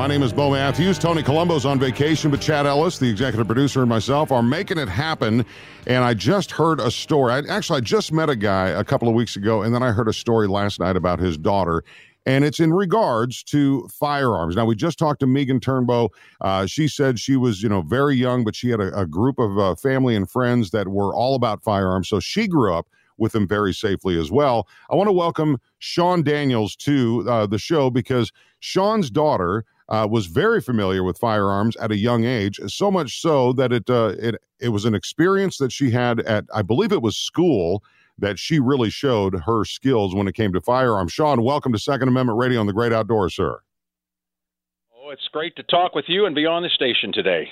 My 0.04 0.08
name 0.08 0.22
is 0.22 0.34
Bo 0.34 0.50
Matthews. 0.50 0.98
Tony 0.98 1.22
Colombo's 1.22 1.64
on 1.64 1.80
vacation, 1.80 2.30
but 2.30 2.38
Chad 2.38 2.66
Ellis, 2.66 2.98
the 2.98 3.08
executive 3.08 3.46
producer, 3.46 3.80
and 3.80 3.88
myself 3.88 4.30
are 4.30 4.42
making 4.42 4.76
it 4.76 4.86
happen. 4.86 5.46
And 5.86 6.04
I 6.04 6.12
just 6.12 6.50
heard 6.50 6.78
a 6.78 6.90
story. 6.90 7.32
I, 7.32 7.38
actually, 7.48 7.78
I 7.78 7.80
just 7.80 8.12
met 8.12 8.28
a 8.28 8.36
guy 8.36 8.68
a 8.68 8.84
couple 8.84 9.08
of 9.08 9.14
weeks 9.14 9.36
ago, 9.36 9.62
and 9.62 9.74
then 9.74 9.82
I 9.82 9.92
heard 9.92 10.06
a 10.06 10.12
story 10.12 10.46
last 10.46 10.78
night 10.78 10.96
about 10.96 11.20
his 11.20 11.38
daughter. 11.38 11.84
And 12.26 12.44
it's 12.44 12.60
in 12.60 12.74
regards 12.74 13.42
to 13.44 13.88
firearms. 13.88 14.56
Now, 14.56 14.66
we 14.66 14.74
just 14.74 14.98
talked 14.98 15.20
to 15.20 15.26
Megan 15.26 15.58
Turnbow. 15.58 16.10
Uh, 16.42 16.66
she 16.66 16.86
said 16.86 17.18
she 17.18 17.38
was, 17.38 17.62
you 17.62 17.70
know, 17.70 17.80
very 17.80 18.14
young, 18.14 18.44
but 18.44 18.54
she 18.54 18.68
had 18.68 18.80
a, 18.80 18.94
a 18.94 19.06
group 19.06 19.38
of 19.38 19.58
uh, 19.58 19.74
family 19.74 20.16
and 20.16 20.30
friends 20.30 20.70
that 20.72 20.86
were 20.86 21.14
all 21.14 21.34
about 21.34 21.62
firearms. 21.62 22.10
So 22.10 22.20
she 22.20 22.46
grew 22.46 22.74
up 22.74 22.88
with 23.16 23.32
them 23.32 23.48
very 23.48 23.72
safely 23.72 24.20
as 24.20 24.30
well. 24.30 24.68
I 24.90 24.96
want 24.96 25.08
to 25.08 25.12
welcome 25.12 25.56
Sean 25.78 26.22
Daniels 26.22 26.76
to 26.76 27.24
uh, 27.26 27.46
the 27.46 27.58
show 27.58 27.88
because 27.88 28.32
Sean's 28.60 29.08
daughter 29.08 29.64
uh, 29.88 30.06
was 30.10 30.26
very 30.26 30.60
familiar 30.60 31.02
with 31.02 31.18
firearms 31.18 31.76
at 31.76 31.90
a 31.90 31.96
young 31.96 32.24
age, 32.24 32.58
so 32.66 32.90
much 32.90 33.20
so 33.20 33.52
that 33.52 33.72
it 33.72 33.88
uh, 33.90 34.14
it 34.18 34.36
it 34.60 34.68
was 34.70 34.84
an 34.84 34.94
experience 34.94 35.58
that 35.58 35.72
she 35.72 35.90
had 35.90 36.20
at 36.20 36.44
I 36.54 36.62
believe 36.62 36.92
it 36.92 37.02
was 37.02 37.16
school 37.16 37.82
that 38.18 38.38
she 38.38 38.60
really 38.60 38.90
showed 38.90 39.34
her 39.40 39.64
skills 39.64 40.14
when 40.14 40.28
it 40.28 40.34
came 40.34 40.52
to 40.52 40.60
firearms. 40.60 41.12
Sean, 41.12 41.42
welcome 41.42 41.72
to 41.72 41.78
Second 41.78 42.08
Amendment 42.08 42.38
Radio 42.38 42.60
on 42.60 42.66
the 42.66 42.72
Great 42.72 42.92
Outdoors, 42.92 43.34
sir. 43.34 43.60
Oh, 44.96 45.10
it's 45.10 45.28
great 45.32 45.54
to 45.56 45.62
talk 45.64 45.94
with 45.94 46.04
you 46.08 46.26
and 46.26 46.34
be 46.34 46.46
on 46.46 46.62
the 46.62 46.70
station 46.70 47.12
today. 47.12 47.48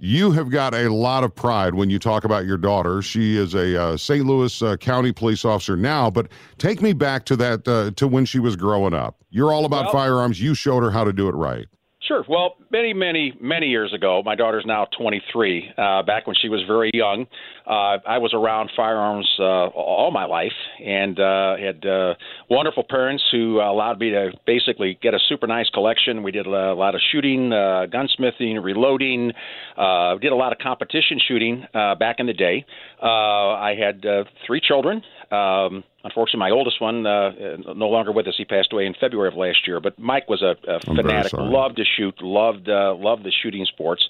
You 0.00 0.30
have 0.30 0.48
got 0.50 0.74
a 0.74 0.92
lot 0.92 1.24
of 1.24 1.34
pride 1.34 1.74
when 1.74 1.90
you 1.90 1.98
talk 1.98 2.24
about 2.24 2.46
your 2.46 2.56
daughter. 2.56 3.02
She 3.02 3.36
is 3.36 3.54
a 3.54 3.80
uh, 3.82 3.96
St. 3.96 4.24
Louis 4.24 4.62
uh, 4.62 4.76
County 4.76 5.10
police 5.10 5.44
officer 5.44 5.76
now, 5.76 6.08
but 6.08 6.28
take 6.56 6.80
me 6.80 6.92
back 6.92 7.24
to 7.26 7.36
that 7.36 7.66
uh, 7.66 7.90
to 7.96 8.06
when 8.06 8.24
she 8.24 8.38
was 8.38 8.54
growing 8.54 8.94
up. 8.94 9.16
You're 9.30 9.52
all 9.52 9.64
about 9.64 9.86
Well- 9.86 9.92
firearms. 9.94 10.40
You 10.40 10.54
showed 10.54 10.84
her 10.84 10.92
how 10.92 11.02
to 11.02 11.12
do 11.12 11.28
it 11.28 11.34
right. 11.34 11.66
Sure. 12.08 12.24
Well, 12.26 12.54
many, 12.72 12.94
many, 12.94 13.34
many 13.38 13.66
years 13.66 13.92
ago, 13.92 14.22
my 14.24 14.34
daughter's 14.34 14.64
now 14.66 14.86
23. 14.98 15.72
Uh, 15.76 16.02
back 16.04 16.26
when 16.26 16.34
she 16.40 16.48
was 16.48 16.62
very 16.66 16.90
young, 16.94 17.26
uh, 17.66 17.98
I 18.08 18.16
was 18.16 18.32
around 18.32 18.70
firearms 18.74 19.28
uh, 19.38 19.66
all 19.76 20.10
my 20.10 20.24
life 20.24 20.54
and 20.82 21.20
uh, 21.20 21.56
had 21.58 21.84
uh, 21.84 22.14
wonderful 22.48 22.84
parents 22.88 23.22
who 23.30 23.60
allowed 23.60 24.00
me 24.00 24.08
to 24.08 24.30
basically 24.46 24.98
get 25.02 25.12
a 25.12 25.18
super 25.28 25.46
nice 25.46 25.68
collection. 25.68 26.22
We 26.22 26.32
did 26.32 26.46
a 26.46 26.72
lot 26.72 26.94
of 26.94 27.02
shooting, 27.12 27.52
uh, 27.52 27.84
gunsmithing, 27.92 28.64
reloading, 28.64 29.32
uh, 29.76 30.16
did 30.16 30.32
a 30.32 30.36
lot 30.36 30.52
of 30.52 30.58
competition 30.60 31.18
shooting 31.28 31.66
uh, 31.74 31.94
back 31.96 32.16
in 32.20 32.26
the 32.26 32.32
day. 32.32 32.64
Uh, 33.02 33.06
I 33.06 33.74
had 33.78 34.06
uh, 34.06 34.24
three 34.46 34.62
children. 34.66 35.02
Um, 35.30 35.84
unfortunately, 36.04 36.40
my 36.40 36.50
oldest 36.50 36.80
one 36.80 37.06
uh, 37.06 37.30
no 37.74 37.88
longer 37.88 38.12
with 38.12 38.26
us. 38.26 38.34
He 38.36 38.44
passed 38.44 38.72
away 38.72 38.86
in 38.86 38.94
February 38.98 39.28
of 39.28 39.34
last 39.34 39.66
year. 39.66 39.80
But 39.80 39.98
Mike 39.98 40.28
was 40.28 40.42
a, 40.42 40.56
a 40.70 40.80
fanatic, 40.80 41.32
loved 41.34 41.76
to 41.76 41.84
shoot, 41.84 42.14
loved 42.22 42.68
uh, 42.68 42.94
loved 42.96 43.24
the 43.24 43.32
shooting 43.42 43.66
sports. 43.66 44.08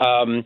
Um, 0.00 0.44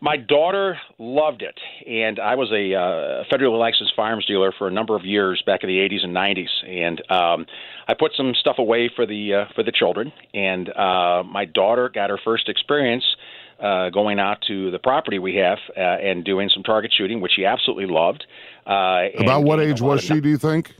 my 0.00 0.18
daughter 0.18 0.76
loved 0.98 1.40
it, 1.40 1.58
and 1.88 2.18
I 2.18 2.34
was 2.34 2.50
a 2.52 2.74
uh, 2.74 3.24
federally 3.32 3.58
licensed 3.58 3.94
firearms 3.96 4.26
dealer 4.26 4.52
for 4.58 4.68
a 4.68 4.70
number 4.70 4.96
of 4.96 5.04
years 5.06 5.42
back 5.46 5.62
in 5.62 5.68
the 5.68 5.78
80s 5.78 6.04
and 6.04 6.14
90s, 6.14 6.48
and 6.68 7.00
um, 7.10 7.46
I 7.88 7.94
put 7.94 8.12
some 8.14 8.34
stuff 8.38 8.56
away 8.58 8.90
for 8.94 9.06
the 9.06 9.34
uh, 9.34 9.44
for 9.54 9.62
the 9.62 9.72
children. 9.72 10.12
And 10.34 10.68
uh, 10.68 11.22
my 11.22 11.46
daughter 11.46 11.88
got 11.88 12.10
her 12.10 12.18
first 12.22 12.50
experience 12.50 13.04
uh, 13.62 13.90
going 13.90 14.18
out 14.18 14.42
to 14.48 14.70
the 14.70 14.78
property 14.78 15.18
we 15.18 15.36
have 15.36 15.58
uh, 15.76 15.80
and 15.80 16.24
doing 16.24 16.50
some 16.52 16.62
target 16.62 16.92
shooting, 16.96 17.20
which 17.20 17.32
she 17.36 17.44
absolutely 17.44 17.86
loved. 17.86 18.26
Uh, 18.66 19.08
About 19.18 19.44
what 19.44 19.60
age 19.60 19.80
was 19.80 20.02
she, 20.02 20.20
do 20.20 20.28
you 20.28 20.38
think? 20.38 20.74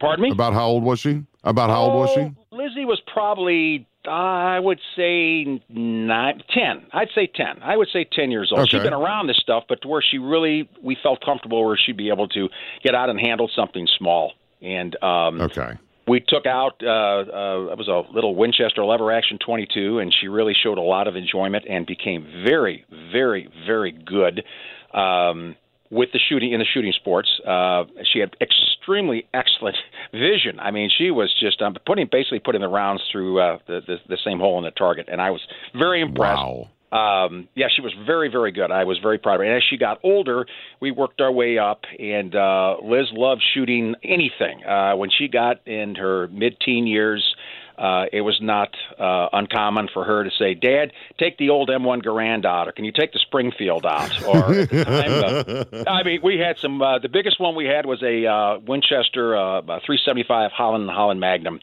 Pardon 0.00 0.22
me. 0.24 0.30
About 0.30 0.52
how 0.52 0.66
old 0.66 0.82
was 0.84 1.00
she? 1.00 1.24
About 1.42 1.70
how 1.70 1.82
old 1.82 1.94
was 1.94 2.10
she? 2.10 2.20
Oh, 2.20 2.34
Lizzie 2.56 2.84
was 2.84 3.00
probably, 3.12 3.86
uh, 4.06 4.10
I 4.10 4.58
would 4.58 4.80
say, 4.96 5.60
nine, 5.68 6.42
10. 6.54 6.86
I'd 6.92 7.08
say 7.14 7.26
10. 7.26 7.62
I 7.62 7.76
would 7.76 7.88
say 7.92 8.04
10 8.10 8.30
years 8.30 8.52
old. 8.54 8.70
She'd 8.70 8.82
been 8.82 8.92
around 8.94 9.26
this 9.26 9.36
stuff, 9.38 9.64
but 9.68 9.82
to 9.82 9.88
where 9.88 10.02
she 10.02 10.18
really, 10.18 10.68
we 10.82 10.96
felt 11.02 11.24
comfortable 11.24 11.64
where 11.64 11.76
she'd 11.76 11.96
be 11.96 12.08
able 12.10 12.28
to 12.28 12.48
get 12.82 12.94
out 12.94 13.10
and 13.10 13.20
handle 13.20 13.50
something 13.54 13.86
small. 13.98 14.32
And 14.62 14.96
um, 15.02 15.40
Okay. 15.40 15.74
we 16.06 16.20
took 16.20 16.46
out, 16.46 16.80
uh, 16.82 16.88
uh, 16.88 17.72
it 17.72 17.78
was 17.78 17.88
a 17.88 18.02
little 18.14 18.34
Winchester 18.34 18.84
lever 18.84 19.10
action 19.12 19.38
22, 19.44 19.98
and 19.98 20.14
she 20.18 20.28
really 20.28 20.54
showed 20.54 20.78
a 20.78 20.82
lot 20.82 21.08
of 21.08 21.16
enjoyment 21.16 21.64
and 21.68 21.86
became 21.86 22.26
very, 22.46 22.84
very, 23.12 23.48
very 23.66 23.92
good. 23.92 24.44
Um, 24.92 25.56
with 25.90 26.10
the 26.12 26.18
shooting 26.18 26.52
in 26.52 26.60
the 26.60 26.66
shooting 26.66 26.92
sports, 26.92 27.28
uh, 27.46 27.84
she 28.12 28.18
had 28.18 28.34
extremely 28.40 29.26
excellent 29.34 29.76
vision. 30.12 30.58
I 30.60 30.70
mean, 30.70 30.90
she 30.96 31.10
was 31.10 31.34
just 31.38 31.60
um, 31.62 31.76
putting 31.86 32.08
basically 32.10 32.40
putting 32.40 32.60
the 32.60 32.68
rounds 32.68 33.02
through 33.10 33.40
uh, 33.40 33.58
the, 33.66 33.80
the 33.86 33.96
the 34.08 34.18
same 34.24 34.38
hole 34.38 34.58
in 34.58 34.64
the 34.64 34.70
target, 34.70 35.08
and 35.10 35.20
I 35.20 35.30
was 35.30 35.40
very 35.74 36.00
impressed. 36.00 36.38
Wow. 36.38 36.68
Um, 36.94 37.48
yeah, 37.56 37.66
she 37.74 37.82
was 37.82 37.92
very, 38.06 38.28
very 38.28 38.52
good. 38.52 38.70
I 38.70 38.84
was 38.84 38.98
very 39.02 39.18
proud 39.18 39.34
of 39.34 39.40
her. 39.40 39.46
And 39.46 39.56
as 39.56 39.64
she 39.68 39.76
got 39.76 39.98
older, 40.04 40.46
we 40.80 40.92
worked 40.92 41.20
our 41.20 41.32
way 41.32 41.58
up, 41.58 41.80
and 41.98 42.36
uh, 42.36 42.76
Liz 42.84 43.06
loved 43.12 43.42
shooting 43.52 43.96
anything. 44.04 44.62
Uh, 44.64 44.94
when 44.94 45.10
she 45.10 45.26
got 45.26 45.66
in 45.66 45.96
her 45.96 46.28
mid-teen 46.28 46.86
years, 46.86 47.34
uh, 47.78 48.06
it 48.12 48.20
was 48.20 48.38
not 48.40 48.74
uh, 48.98 49.28
uncommon 49.32 49.88
for 49.92 50.04
her 50.04 50.24
to 50.24 50.30
say, 50.38 50.54
"Dad, 50.54 50.92
take 51.18 51.38
the 51.38 51.50
old 51.50 51.68
M1 51.68 52.02
Garand 52.02 52.44
out, 52.44 52.68
or 52.68 52.72
can 52.72 52.84
you 52.84 52.92
take 52.92 53.12
the 53.12 53.18
Springfield 53.18 53.84
out?" 53.84 54.10
Or 54.24 54.66
time, 54.66 55.64
uh, 55.72 55.84
I 55.86 56.02
mean, 56.02 56.20
we 56.22 56.38
had 56.38 56.56
some. 56.60 56.80
Uh, 56.80 56.98
the 56.98 57.08
biggest 57.08 57.40
one 57.40 57.54
we 57.54 57.66
had 57.66 57.86
was 57.86 58.02
a 58.02 58.26
uh, 58.26 58.58
Winchester 58.60 59.36
uh, 59.36 59.58
a 59.58 59.80
375 59.80 60.52
Holland 60.52 60.90
Holland 60.90 61.20
Magnum. 61.20 61.60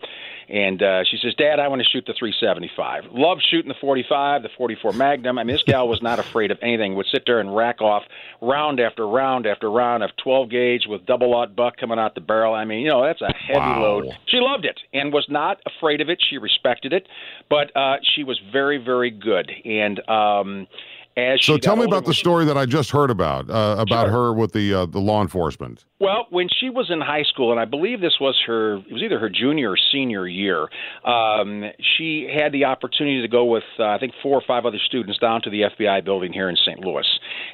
And 0.51 0.83
uh, 0.83 1.03
she 1.09 1.15
says, 1.15 1.33
Dad, 1.37 1.59
I 1.61 1.69
want 1.69 1.81
to 1.81 1.87
shoot 1.87 2.03
the 2.05 2.13
375. 2.19 3.05
Love 3.13 3.37
shooting 3.49 3.69
the 3.69 3.75
45, 3.79 4.43
the 4.43 4.49
44 4.57 4.91
Magnum. 4.91 5.37
I 5.39 5.45
mean, 5.45 5.55
this 5.55 5.63
gal 5.63 5.87
was 5.87 6.01
not 6.01 6.19
afraid 6.19 6.51
of 6.51 6.57
anything. 6.61 6.95
Would 6.95 7.05
sit 7.09 7.23
there 7.25 7.39
and 7.39 7.55
rack 7.55 7.81
off 7.81 8.03
round 8.41 8.81
after 8.81 9.07
round 9.07 9.47
after 9.47 9.71
round 9.71 10.03
of 10.03 10.09
12 10.21 10.49
gauge 10.49 10.81
with 10.87 11.05
double 11.05 11.33
aught 11.35 11.55
buck 11.55 11.77
coming 11.77 11.97
out 11.99 12.15
the 12.15 12.21
barrel. 12.21 12.53
I 12.53 12.65
mean, 12.65 12.79
you 12.81 12.89
know, 12.89 13.01
that's 13.05 13.21
a 13.21 13.31
heavy 13.33 13.59
Wow. 13.59 13.81
load. 13.81 14.05
She 14.27 14.39
loved 14.41 14.65
it 14.65 14.77
and 14.93 15.13
was 15.13 15.25
not 15.29 15.59
afraid 15.65 16.01
of 16.01 16.09
it. 16.09 16.21
She 16.29 16.37
respected 16.37 16.91
it, 16.91 17.07
but 17.49 17.73
uh, 17.73 17.95
she 18.15 18.25
was 18.25 18.37
very, 18.51 18.77
very 18.77 19.09
good. 19.09 19.49
And 19.63 20.01
um, 20.09 20.67
So 21.39 21.57
tell 21.57 21.75
me 21.75 21.85
about 21.85 22.05
the 22.05 22.13
story 22.13 22.45
that 22.45 22.57
I 22.57 22.65
just 22.65 22.91
heard 22.91 23.09
about 23.09 23.49
uh, 23.49 23.75
about 23.79 24.05
Sure. 24.05 24.11
her 24.11 24.33
with 24.33 24.53
the 24.53 24.73
uh, 24.73 24.85
the 24.85 24.99
law 24.99 25.21
enforcement. 25.21 25.85
Well, 25.99 26.25
when 26.31 26.47
she 26.59 26.69
was 26.71 26.89
in 26.89 26.99
high 26.99 27.23
school, 27.23 27.51
and 27.51 27.59
I 27.59 27.65
believe 27.65 28.01
this 28.01 28.17
was 28.19 28.35
her, 28.47 28.77
it 28.77 28.91
was 28.91 29.03
either 29.03 29.19
her 29.19 29.29
junior 29.29 29.71
or 29.71 29.77
senior 29.91 30.27
year, 30.27 30.67
um, 31.05 31.63
she 31.95 32.27
had 32.33 32.51
the 32.51 32.65
opportunity 32.65 33.21
to 33.21 33.27
go 33.27 33.45
with, 33.45 33.63
uh, 33.77 33.85
I 33.85 33.99
think, 33.99 34.13
four 34.23 34.35
or 34.35 34.41
five 34.47 34.65
other 34.65 34.79
students 34.83 35.19
down 35.19 35.43
to 35.43 35.51
the 35.51 35.61
FBI 35.77 36.03
building 36.03 36.33
here 36.33 36.49
in 36.49 36.55
St. 36.55 36.79
Louis. 36.79 37.05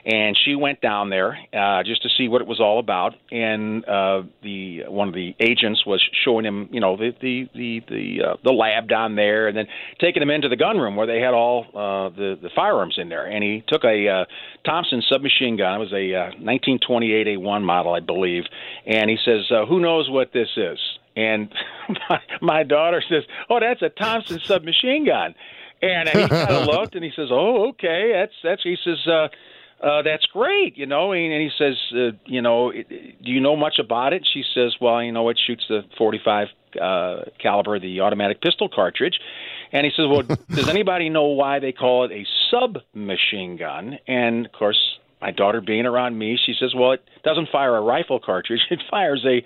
And 0.06 0.38
she 0.46 0.56
went 0.56 0.80
down 0.80 1.10
there 1.10 1.38
uh, 1.54 1.84
just 1.84 2.04
to 2.04 2.10
see 2.18 2.30
what 2.30 2.42
it 2.42 2.48
was 2.48 2.62
all 2.62 2.80
about. 2.80 3.16
And 3.32 3.84
uh, 3.84 4.24
the 4.44 4.84
one 4.88 5.10
of 5.10 5.14
the 5.14 5.36
agents 5.42 5.86
was 5.86 6.02
showing 6.24 6.46
him, 6.46 6.70
you 6.72 6.80
know, 6.80 6.96
the 6.96 7.12
the 7.20 7.50
the 7.54 7.82
the, 7.90 8.18
uh, 8.24 8.36
the 8.46 8.52
lab 8.52 8.88
down 8.88 9.16
there, 9.16 9.48
and 9.50 9.58
then 9.58 9.68
taking 10.00 10.22
him 10.22 10.30
into 10.30 10.48
the 10.48 10.56
gun 10.56 10.78
room 10.78 10.96
where 10.96 11.08
they 11.08 11.20
had 11.20 11.34
all 11.34 11.66
uh, 11.74 12.16
the 12.16 12.38
the 12.42 12.50
firearms 12.56 12.96
in 12.98 13.10
there. 13.10 13.26
And 13.26 13.44
he 13.44 13.47
took 13.68 13.84
a 13.84 14.08
uh, 14.08 14.26
Thompson 14.66 15.02
submachine 15.10 15.58
gun. 15.58 15.76
It 15.76 15.80
was 15.80 15.94
a 15.94 16.14
uh, 16.14 16.26
1928 16.40 17.28
A1 17.28 17.64
model, 17.64 17.94
I 17.94 18.00
believe. 18.00 18.44
And 18.86 19.10
he 19.10 19.18
says, 19.24 19.50
uh, 19.52 19.66
"Who 19.66 19.80
knows 19.80 20.10
what 20.10 20.34
this 20.34 20.50
is?" 20.56 20.80
And 21.16 21.52
my, 22.10 22.20
my 22.42 22.64
daughter 22.64 23.04
says, 23.08 23.24
"Oh, 23.50 23.60
that's 23.60 23.82
a 23.82 23.90
Thompson 23.90 24.40
submachine 24.44 25.06
gun." 25.06 25.36
And 25.82 26.10
he 26.10 26.28
kind 26.28 26.50
of 26.50 26.66
looked 26.74 26.96
and 26.96 27.04
he 27.04 27.12
says, 27.16 27.28
"Oh, 27.32 27.70
okay, 27.70 28.12
that's 28.14 28.34
that's." 28.44 28.64
He 28.64 28.78
says, 28.84 28.98
uh, 29.08 29.28
uh, 29.84 30.02
"That's 30.02 30.26
great," 30.28 30.78
you 30.78 30.86
know. 30.86 31.12
And, 31.12 31.34
and 31.34 31.42
he 31.42 31.52
says, 31.58 31.76
uh, 31.94 32.18
"You 32.26 32.42
know, 32.42 32.70
it, 32.70 32.88
do 32.90 33.32
you 33.32 33.40
know 33.40 33.56
much 33.56 33.80
about 33.80 34.14
it?" 34.14 34.28
She 34.32 34.44
says, 34.54 34.76
"Well, 34.82 35.04
you 35.04 35.12
know, 35.12 35.30
it 35.30 35.40
shoots 35.46 35.66
the 35.70 35.84
45 35.98 36.48
uh, 36.82 37.16
caliber, 37.42 37.80
the 37.80 38.02
automatic 38.02 38.42
pistol 38.42 38.70
cartridge." 38.74 39.20
And 39.72 39.86
he 39.86 39.92
says, 39.96 40.06
"Well, 40.10 40.24
does 40.24 40.70
anybody 40.70 41.10
know 41.10 41.26
why 41.26 41.60
they 41.60 41.72
call 41.72 42.06
it 42.06 42.12
a 42.12 42.26
submachine 42.50 43.58
gun?" 43.58 44.00
And 44.08 44.46
of 44.46 44.52
course, 44.52 45.00
my 45.22 45.32
daughter 45.32 45.62
being 45.62 45.86
around 45.86 46.18
me, 46.18 46.38
she 46.46 46.54
says, 46.60 46.74
"Well, 46.76 46.94
it 46.94 47.04
doesn't 47.24 47.50
fire 47.50 47.76
a 47.76 47.82
rifle 47.82 48.20
cartridge; 48.20 48.62
it 48.70 48.82
fires 48.90 49.26
a 49.26 49.44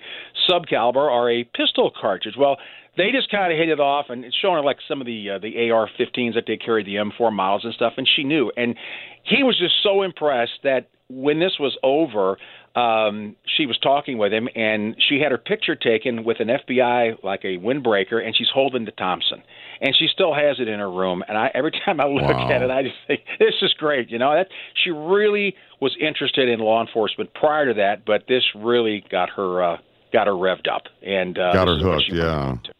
sub 0.48 0.66
caliber 0.66 1.10
or 1.10 1.30
a 1.30 1.44
pistol 1.44 1.90
cartridge." 1.90 2.36
Well, 2.36 2.58
they 2.96 3.10
just 3.10 3.30
kind 3.30 3.52
of 3.52 3.58
hit 3.58 3.68
it 3.68 3.80
off, 3.80 4.06
and 4.10 4.24
it's 4.24 4.36
showing 4.36 4.56
her 4.56 4.62
like 4.62 4.78
some 4.86 5.00
of 5.00 5.06
the 5.06 5.30
uh, 5.30 5.38
the 5.38 5.70
AR-15s 5.70 6.34
that 6.34 6.44
they 6.46 6.56
carry, 6.56 6.84
the 6.84 6.96
M4 6.96 7.32
models 7.32 7.64
and 7.64 7.74
stuff, 7.74 7.94
and 7.96 8.08
she 8.16 8.22
knew. 8.22 8.52
And 8.56 8.76
he 9.22 9.42
was 9.42 9.58
just 9.58 9.74
so 9.82 10.02
impressed 10.02 10.60
that 10.64 10.88
when 11.08 11.38
this 11.38 11.58
was 11.58 11.76
over, 11.82 12.38
um, 12.74 13.36
she 13.56 13.66
was 13.66 13.78
talking 13.78 14.16
with 14.18 14.32
him, 14.32 14.48
and 14.54 14.96
she 15.08 15.20
had 15.20 15.30
her 15.30 15.38
picture 15.38 15.74
taken 15.76 16.24
with 16.24 16.40
an 16.40 16.48
FBI 16.48 17.22
like 17.22 17.44
a 17.44 17.58
windbreaker, 17.58 18.24
and 18.24 18.34
she's 18.36 18.48
holding 18.52 18.84
the 18.86 18.92
Thompson, 18.92 19.42
and 19.80 19.94
she 19.96 20.06
still 20.12 20.32
has 20.34 20.58
it 20.58 20.68
in 20.68 20.78
her 20.80 20.90
room. 20.90 21.22
And 21.28 21.36
I 21.36 21.50
every 21.54 21.72
time 21.84 22.00
I 22.00 22.06
look 22.06 22.22
Wow. 22.22 22.50
at 22.50 22.62
it, 22.62 22.70
I 22.70 22.82
just 22.82 22.96
think 23.06 23.20
this 23.38 23.54
is 23.60 23.74
great. 23.74 24.10
You 24.10 24.18
know 24.18 24.32
that 24.34 24.48
she 24.82 24.90
really 24.90 25.54
was 25.80 25.94
interested 26.00 26.48
in 26.48 26.60
law 26.60 26.80
enforcement 26.80 27.34
prior 27.34 27.66
to 27.66 27.74
that, 27.74 28.04
but 28.06 28.24
this 28.28 28.42
really 28.54 29.04
got 29.10 29.28
her 29.30 29.62
uh, 29.62 29.76
got 30.12 30.26
her 30.26 30.32
revved 30.32 30.68
up 30.72 30.84
and 31.02 31.38
uh, 31.38 31.52
Got 31.52 31.68
her 31.68 31.74
this 31.74 31.80
is 31.82 31.86
what 31.86 31.94
hooked, 32.04 32.12
yeah. 32.66 32.72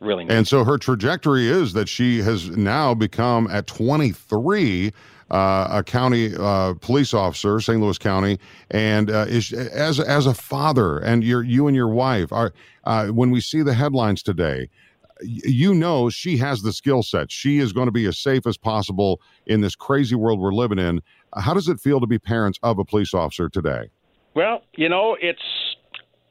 Really. 0.00 0.26
And 0.30 0.48
so 0.48 0.64
her 0.64 0.78
trajectory 0.78 1.48
is 1.48 1.74
that 1.74 1.86
she 1.88 2.22
has 2.22 2.56
now 2.56 2.94
become 2.94 3.46
at 3.50 3.66
23 3.66 4.92
uh, 5.30 5.68
a 5.70 5.82
county 5.82 6.34
uh, 6.38 6.74
police 6.74 7.14
officer, 7.14 7.60
St. 7.60 7.80
Louis 7.80 7.98
County, 7.98 8.38
and 8.70 9.10
uh, 9.10 9.26
is 9.28 9.52
as 9.52 10.00
as 10.00 10.26
a 10.26 10.34
father, 10.34 10.98
and 10.98 11.22
your 11.22 11.42
you 11.42 11.66
and 11.66 11.76
your 11.76 11.88
wife 11.88 12.32
are 12.32 12.52
uh, 12.84 13.08
when 13.08 13.30
we 13.30 13.40
see 13.40 13.62
the 13.62 13.74
headlines 13.74 14.22
today. 14.22 14.68
You 15.22 15.74
know 15.74 16.08
she 16.08 16.38
has 16.38 16.62
the 16.62 16.72
skill 16.72 17.02
set. 17.02 17.30
She 17.30 17.58
is 17.58 17.74
going 17.74 17.86
to 17.86 17.92
be 17.92 18.06
as 18.06 18.18
safe 18.18 18.46
as 18.46 18.56
possible 18.56 19.20
in 19.46 19.60
this 19.60 19.76
crazy 19.76 20.14
world 20.14 20.40
we're 20.40 20.54
living 20.54 20.78
in. 20.78 21.02
How 21.36 21.52
does 21.52 21.68
it 21.68 21.78
feel 21.78 22.00
to 22.00 22.06
be 22.06 22.18
parents 22.18 22.58
of 22.62 22.78
a 22.78 22.84
police 22.84 23.12
officer 23.12 23.50
today? 23.50 23.90
Well, 24.34 24.62
you 24.76 24.88
know, 24.88 25.16
it's 25.20 25.42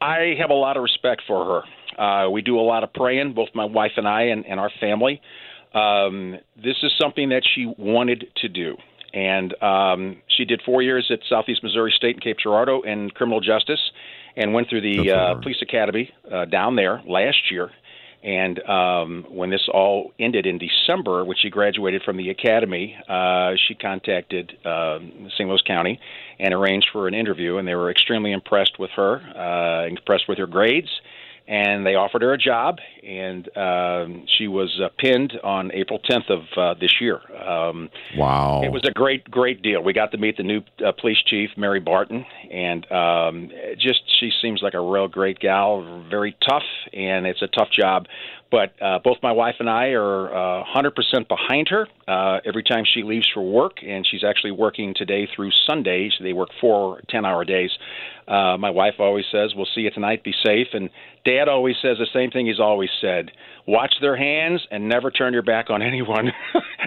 I 0.01 0.33
have 0.39 0.49
a 0.49 0.55
lot 0.55 0.77
of 0.77 0.83
respect 0.83 1.21
for 1.27 1.45
her. 1.45 2.01
Uh, 2.01 2.29
we 2.29 2.41
do 2.41 2.57
a 2.57 2.61
lot 2.61 2.83
of 2.83 2.93
praying, 2.93 3.33
both 3.33 3.49
my 3.53 3.65
wife 3.65 3.91
and 3.97 4.07
I, 4.07 4.23
and, 4.23 4.45
and 4.45 4.59
our 4.59 4.71
family. 4.79 5.21
Um, 5.73 6.37
this 6.55 6.77
is 6.81 6.91
something 6.99 7.29
that 7.29 7.43
she 7.53 7.71
wanted 7.77 8.25
to 8.37 8.47
do, 8.47 8.77
and 9.13 9.61
um, 9.61 10.17
she 10.27 10.45
did 10.45 10.61
four 10.65 10.81
years 10.81 11.09
at 11.11 11.19
Southeast 11.29 11.63
Missouri 11.63 11.93
State 11.95 12.15
in 12.15 12.21
Cape 12.21 12.37
Girardeau 12.37 12.81
in 12.81 13.09
criminal 13.11 13.41
justice, 13.41 13.91
and 14.35 14.53
went 14.53 14.69
through 14.69 14.81
the 14.81 15.11
uh, 15.11 15.35
police 15.35 15.61
academy 15.61 16.11
uh, 16.31 16.45
down 16.45 16.75
there 16.75 17.01
last 17.07 17.51
year. 17.51 17.71
And 18.21 18.61
um, 18.67 19.25
when 19.29 19.49
this 19.49 19.69
all 19.73 20.11
ended 20.19 20.45
in 20.45 20.57
December, 20.57 21.23
when 21.23 21.37
she 21.37 21.49
graduated 21.49 22.03
from 22.03 22.17
the 22.17 22.29
academy, 22.29 22.97
uh, 23.07 23.53
she 23.67 23.75
contacted 23.75 24.57
um 24.65 25.29
St. 25.35 25.47
Louis 25.47 25.61
County 25.65 25.99
and 26.37 26.53
arranged 26.53 26.89
for 26.91 27.07
an 27.07 27.13
interview. 27.13 27.57
And 27.57 27.67
they 27.67 27.75
were 27.75 27.89
extremely 27.89 28.33
impressed 28.33 28.77
with 28.77 28.91
her, 28.91 29.21
uh, 29.37 29.87
impressed 29.87 30.27
with 30.27 30.37
her 30.37 30.47
grades, 30.47 30.89
and 31.49 31.83
they 31.83 31.95
offered 31.95 32.21
her 32.21 32.31
a 32.31 32.37
job. 32.37 32.77
And 33.03 33.49
um, 33.57 34.25
she 34.37 34.47
was 34.47 34.79
uh, 34.81 34.89
pinned 34.99 35.33
on 35.43 35.71
April 35.73 35.99
10th 35.99 36.29
of 36.29 36.41
uh, 36.55 36.79
this 36.79 37.01
year. 37.01 37.19
Um, 37.35 37.89
Wow. 38.15 38.61
it 38.63 38.71
was 38.71 38.83
a 38.87 38.91
great, 38.91 39.29
great 39.31 39.61
deal. 39.63 39.81
We 39.81 39.93
got 39.93 40.11
to 40.11 40.17
meet 40.17 40.37
the 40.37 40.43
new 40.43 40.61
uh, 40.85 40.91
police 40.91 41.17
chief, 41.25 41.49
Mary 41.57 41.79
Barton, 41.79 42.23
and 42.51 42.89
um, 42.91 43.49
just 43.79 44.01
she 44.19 44.31
seems 44.41 44.61
like 44.61 44.75
a 44.75 44.79
real 44.79 45.07
great 45.07 45.39
gal, 45.39 46.05
very 46.09 46.37
tough, 46.47 46.63
and 46.93 47.25
it's 47.25 47.41
a 47.41 47.47
tough 47.47 47.69
job. 47.71 48.05
But 48.51 48.73
uh, 48.81 48.97
both 49.03 49.17
my 49.21 49.31
wife 49.31 49.55
and 49.59 49.69
I 49.69 49.89
are 49.89 50.61
uh, 50.61 50.63
100% 50.75 51.27
behind 51.27 51.67
her 51.69 51.87
uh, 52.07 52.39
every 52.43 52.63
time 52.63 52.83
she 52.91 53.03
leaves 53.03 53.27
for 53.31 53.41
work, 53.41 53.77
and 53.85 54.07
she's 54.09 54.23
actually 54.23 54.51
working 54.51 54.95
today 54.95 55.27
through 55.35 55.51
Sundays. 55.69 56.13
They 56.19 56.33
work 56.33 56.49
four 56.59 57.01
10 57.09 57.25
hour 57.25 57.45
days. 57.45 57.69
Uh, 58.27 58.57
my 58.57 58.71
wife 58.71 58.95
always 58.99 59.25
says, 59.31 59.53
We'll 59.55 59.67
see 59.75 59.81
you 59.81 59.91
tonight, 59.91 60.23
be 60.23 60.33
safe. 60.43 60.67
And 60.73 60.89
dad 61.25 61.47
always 61.47 61.75
says 61.81 61.97
the 61.99 62.07
same 62.11 62.31
thing 62.31 62.47
he's 62.47 62.59
always 62.59 62.89
said 63.01 63.31
watch 63.67 63.93
their 64.01 64.15
hands 64.17 64.65
and 64.71 64.89
never 64.89 65.11
turn 65.11 65.31
your 65.31 65.43
back 65.43 65.69
on 65.69 65.81
anyone. 65.91 66.31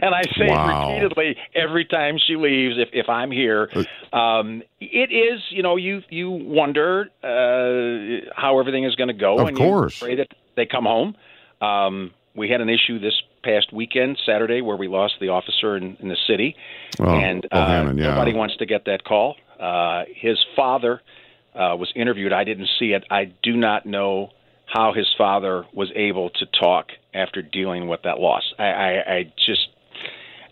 and 0.00 0.14
I 0.14 0.22
say 0.36 0.48
Wow. 0.48 0.88
it 0.90 1.02
repeatedly 1.04 1.36
every 1.54 1.84
time 1.84 2.16
she 2.26 2.34
leaves 2.34 2.74
if, 2.76 2.88
if 2.92 3.08
I'm 3.08 3.30
here. 3.30 3.70
Um, 4.12 4.62
it 4.80 5.12
is, 5.12 5.40
you 5.50 5.62
know, 5.62 5.76
you 5.76 6.02
you 6.10 6.28
wonder 6.30 7.08
uh, 7.22 8.30
how 8.34 8.58
everything 8.58 8.84
is 8.84 8.96
going 8.96 9.08
to 9.08 9.14
go, 9.14 9.38
Of 9.38 9.48
and 9.48 9.56
course. 9.56 10.00
you 10.00 10.06
pray 10.06 10.16
that 10.16 10.28
they 10.56 10.66
come 10.66 10.84
home. 10.84 11.14
Um, 11.62 12.10
we 12.34 12.48
had 12.48 12.60
an 12.60 12.68
issue 12.68 12.98
this 12.98 13.14
past 13.44 13.72
weekend, 13.72 14.18
Saturday, 14.24 14.60
where 14.62 14.76
we 14.76 14.88
lost 14.88 15.14
the 15.20 15.28
officer 15.28 15.76
in, 15.76 15.96
in 16.00 16.08
the 16.08 16.16
city, 16.26 16.56
Oh, 16.98 17.08
and 17.08 17.44
uh, 17.52 17.92
yeah. 17.94 18.14
nobody 18.14 18.32
wants 18.34 18.56
to 18.56 18.66
get 18.66 18.86
that 18.86 19.04
call. 19.04 19.36
Uh, 19.60 20.04
his 20.14 20.38
father 20.56 21.00
uh, 21.54 21.76
was 21.76 21.92
interviewed. 21.94 22.32
I 22.32 22.44
didn't 22.44 22.68
see 22.78 22.92
it. 22.92 23.04
I 23.10 23.32
do 23.42 23.56
not 23.56 23.86
know 23.86 24.30
how 24.66 24.92
his 24.94 25.06
father 25.18 25.64
was 25.74 25.90
able 25.94 26.30
to 26.30 26.46
talk 26.46 26.86
after 27.14 27.42
dealing 27.42 27.88
with 27.88 28.02
that 28.04 28.18
loss. 28.18 28.42
I, 28.58 28.64
I, 28.64 29.14
I 29.14 29.32
just 29.36 29.68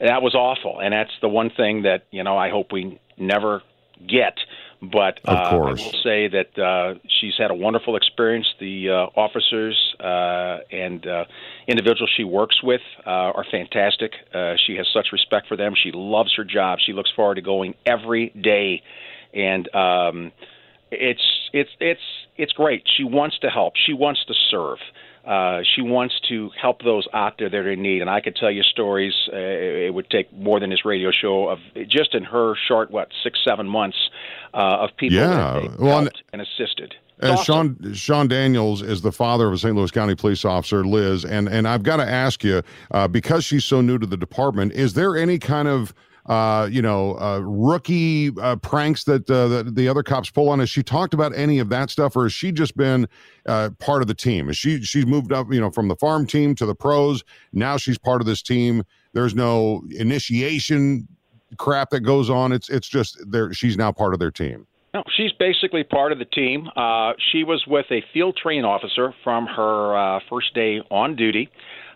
that 0.00 0.22
was 0.22 0.34
awful, 0.34 0.80
and 0.80 0.92
that's 0.92 1.10
the 1.20 1.28
one 1.28 1.50
thing 1.50 1.82
that 1.82 2.04
you 2.10 2.22
know 2.22 2.36
I 2.36 2.50
hope 2.50 2.72
we 2.72 3.00
never 3.18 3.62
get. 4.06 4.38
But 4.82 5.20
Of 5.24 5.36
uh, 5.36 5.50
course. 5.50 5.80
I 5.80 5.84
will 5.84 6.02
say 6.02 6.28
that 6.28 6.58
uh, 6.58 6.94
she's 7.20 7.34
had 7.36 7.50
a 7.50 7.54
wonderful 7.54 7.96
experience. 7.96 8.46
The 8.58 8.88
uh, 8.88 9.20
officers 9.20 9.76
uh, 10.00 10.58
and 10.72 11.06
uh, 11.06 11.24
individuals 11.66 12.10
she 12.16 12.24
works 12.24 12.62
with 12.62 12.80
uh, 13.06 13.10
are 13.10 13.44
fantastic. 13.50 14.12
Uh, 14.32 14.54
she 14.66 14.76
has 14.76 14.86
such 14.92 15.08
respect 15.12 15.48
for 15.48 15.56
them. 15.56 15.74
She 15.76 15.92
loves 15.92 16.34
her 16.36 16.44
job. 16.44 16.78
She 16.84 16.94
looks 16.94 17.10
forward 17.14 17.34
to 17.34 17.42
going 17.42 17.74
every 17.84 18.30
day, 18.30 18.82
and 19.34 19.68
um, 19.74 20.32
it's 20.90 21.50
it's 21.52 21.70
it's 21.78 22.00
it's 22.38 22.52
great. 22.52 22.82
She 22.96 23.04
wants 23.04 23.38
to 23.40 23.50
help. 23.50 23.74
She 23.76 23.92
wants 23.92 24.24
to 24.28 24.34
serve. 24.50 24.78
Uh, 25.24 25.60
she 25.74 25.82
wants 25.82 26.14
to 26.28 26.50
help 26.60 26.82
those 26.82 27.06
out 27.12 27.34
there 27.38 27.48
that 27.50 27.56
are 27.56 27.70
in 27.70 27.82
need. 27.82 28.00
And 28.00 28.08
I 28.10 28.20
could 28.20 28.36
tell 28.36 28.50
you 28.50 28.62
stories. 28.62 29.12
Uh, 29.32 29.36
it 29.36 29.92
would 29.94 30.08
take 30.10 30.32
more 30.32 30.58
than 30.60 30.70
this 30.70 30.84
radio 30.84 31.10
show 31.10 31.48
of 31.48 31.58
just 31.88 32.14
in 32.14 32.24
her 32.24 32.54
short, 32.68 32.90
what, 32.90 33.08
six, 33.22 33.38
seven 33.46 33.68
months 33.68 33.98
uh, 34.54 34.78
of 34.80 34.90
people 34.96 35.18
Yeah. 35.18 35.28
that 35.28 35.60
they 35.78 35.84
Well, 35.84 35.98
and- 35.98 36.06
helped 36.06 36.22
and 36.32 36.40
assisted. 36.42 36.94
It's 37.22 37.28
And 37.28 37.32
awesome. 37.38 37.76
Sean 37.82 37.94
Sean 37.94 38.28
Daniels 38.28 38.80
is 38.80 39.02
the 39.02 39.12
father 39.12 39.46
of 39.46 39.52
a 39.52 39.58
St. 39.58 39.76
Louis 39.76 39.90
County 39.90 40.14
police 40.14 40.42
officer, 40.42 40.84
Liz, 40.86 41.22
and 41.26 41.48
and 41.48 41.68
I've 41.68 41.82
got 41.82 41.96
to 41.98 42.08
ask 42.10 42.42
you 42.42 42.62
uh, 42.92 43.08
because 43.08 43.44
she's 43.44 43.66
so 43.66 43.82
new 43.82 43.98
to 43.98 44.06
the 44.06 44.16
department, 44.16 44.72
is 44.72 44.94
there 44.94 45.18
any 45.18 45.38
kind 45.38 45.68
of 45.68 45.92
uh, 46.30 46.68
you 46.70 46.80
know 46.80 47.18
uh, 47.18 47.40
rookie 47.40 48.30
uh, 48.40 48.54
pranks 48.54 49.02
that, 49.02 49.28
uh, 49.28 49.48
that 49.48 49.74
the 49.74 49.88
other 49.88 50.04
cops 50.04 50.30
pull 50.30 50.48
on? 50.48 50.60
Has 50.60 50.70
she 50.70 50.80
talked 50.80 51.12
about 51.12 51.34
any 51.34 51.58
of 51.58 51.68
that 51.70 51.90
stuff, 51.90 52.14
or 52.14 52.22
has 52.22 52.32
she 52.32 52.52
just 52.52 52.76
been 52.76 53.08
uh, 53.46 53.70
part 53.80 54.00
of 54.00 54.06
the 54.06 54.14
team? 54.14 54.48
Is 54.48 54.56
she 54.56 54.80
she's 54.82 55.06
moved 55.06 55.32
up, 55.32 55.52
you 55.52 55.60
know, 55.60 55.70
from 55.70 55.88
the 55.88 55.96
farm 55.96 56.28
team 56.28 56.54
to 56.54 56.66
the 56.66 56.74
pros? 56.74 57.24
Now 57.52 57.76
she's 57.76 57.98
part 57.98 58.20
of 58.20 58.28
this 58.28 58.42
team. 58.42 58.84
There's 59.12 59.34
no 59.34 59.82
initiation 59.90 61.08
crap 61.56 61.90
that 61.90 62.00
goes 62.00 62.30
on. 62.30 62.52
It's 62.52 62.68
it's 62.70 62.88
just 62.88 63.18
there. 63.28 63.52
She's 63.52 63.76
now 63.76 63.90
part 63.90 64.14
of 64.14 64.20
their 64.20 64.30
team. 64.30 64.68
No, 64.94 65.02
she's 65.16 65.32
basically 65.32 65.82
part 65.82 66.12
of 66.12 66.20
the 66.20 66.24
team. 66.26 66.68
Uh, 66.76 67.14
she 67.32 67.42
was 67.42 67.64
with 67.66 67.86
a 67.90 68.04
field 68.12 68.36
train 68.40 68.64
officer 68.64 69.12
from 69.24 69.46
her 69.46 69.96
uh, 69.96 70.20
first 70.30 70.54
day 70.54 70.80
on 70.92 71.16
duty, 71.16 71.48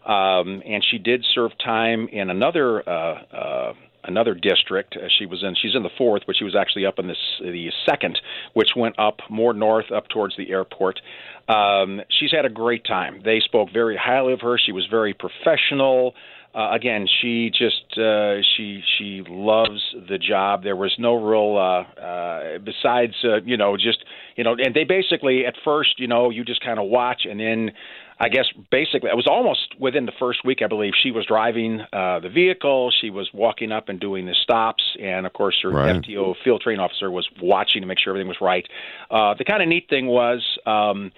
um, 0.05 0.61
and 0.67 0.85
she 0.91 0.99
did 0.99 1.25
serve 1.35 1.53
time 1.65 2.09
in 2.09 2.31
another 2.31 2.89
uh, 2.89 3.23
uh, 3.33 3.73
another 4.05 4.35
district. 4.35 4.97
Uh, 4.97 5.09
she 5.19 5.27
was 5.27 5.43
in 5.43 5.55
she's 5.61 5.75
in 5.75 5.83
the 5.83 5.91
fourth, 5.97 6.23
but 6.27 6.37
she 6.37 6.45
was 6.45 6.55
actually 6.55 6.87
up 6.87 6.99
in 6.99 7.07
this 7.07 7.19
the 7.41 7.71
second, 7.87 8.21
which 8.53 8.71
went 8.77 8.99
up 8.99 9.21
more 9.29 9.53
north, 9.53 9.91
up 9.91 10.09
towards 10.09 10.37
the 10.37 10.51
airport. 10.51 11.01
Um, 11.49 12.01
she's 12.09 12.33
had 12.33 12.45
a 12.45 12.51
great 12.51 12.85
time. 12.85 13.21
They 13.25 13.41
spoke 13.41 13.71
very 13.73 13.97
highly 13.97 14.33
of 14.33 14.41
her. 14.41 14.59
She 14.59 14.73
was 14.73 14.87
very 14.91 15.15
professional 15.15 16.15
uh, 16.55 16.71
again, 16.73 17.07
she 17.21 17.51
just 17.51 17.99
uh, 17.99 18.37
she 18.57 18.81
she 18.97 19.25
loves 19.29 19.83
the 20.09 20.19
job. 20.19 20.63
There 20.63 20.77
was 20.77 20.95
no 20.99 21.15
real 21.15 21.57
uh, 21.57 22.01
uh, 22.01 22.59
besides 22.59 23.15
uh, 23.25 23.41
you 23.45 23.57
know 23.57 23.77
just 23.77 24.05
you 24.37 24.45
know, 24.45 24.53
and 24.53 24.73
they 24.75 24.85
basically 24.85 25.47
at 25.47 25.55
first 25.65 25.99
you 25.99 26.07
know 26.07 26.31
you 26.31 26.45
just 26.45 26.61
kind 26.61 26.79
of 26.79 26.87
watch, 26.87 27.23
and 27.29 27.41
then 27.41 27.73
I 28.21 28.29
guess 28.29 28.45
basically 28.71 29.11
it 29.11 29.17
was 29.17 29.27
almost 29.27 29.75
within 29.81 30.07
the 30.07 30.13
first 30.21 30.45
week 30.45 30.61
I 30.63 30.69
believe 30.69 30.93
she 31.03 31.11
was 31.11 31.27
driving 31.27 31.81
uh, 31.93 32.21
the 32.21 32.31
vehicle. 32.33 32.93
She 33.01 33.11
was 33.11 33.29
walking 33.35 33.73
up 33.73 33.89
and 33.89 33.99
doing 33.99 34.27
the 34.27 34.37
stops, 34.41 34.85
and 35.03 35.27
of 35.27 35.33
course 35.33 35.57
her 35.65 35.71
Right. 35.71 36.03
FTO 36.03 36.35
field 36.45 36.61
training 36.61 36.81
officer 36.81 37.11
was 37.11 37.29
watching 37.43 37.83
to 37.83 37.89
make 37.89 37.99
sure 37.99 38.13
everything 38.13 38.29
was 38.29 38.41
right. 38.41 38.67
Uh, 39.11 39.35
the 39.37 39.45
kind 39.45 39.61
of 39.61 39.69
neat 39.69 39.89
thing 39.91 40.07
was. 40.07 40.41
Um, 40.67 41.11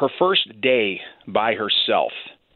her 0.00 0.08
first 0.18 0.60
day 0.60 1.00
by 1.28 1.54
herself 1.54 2.10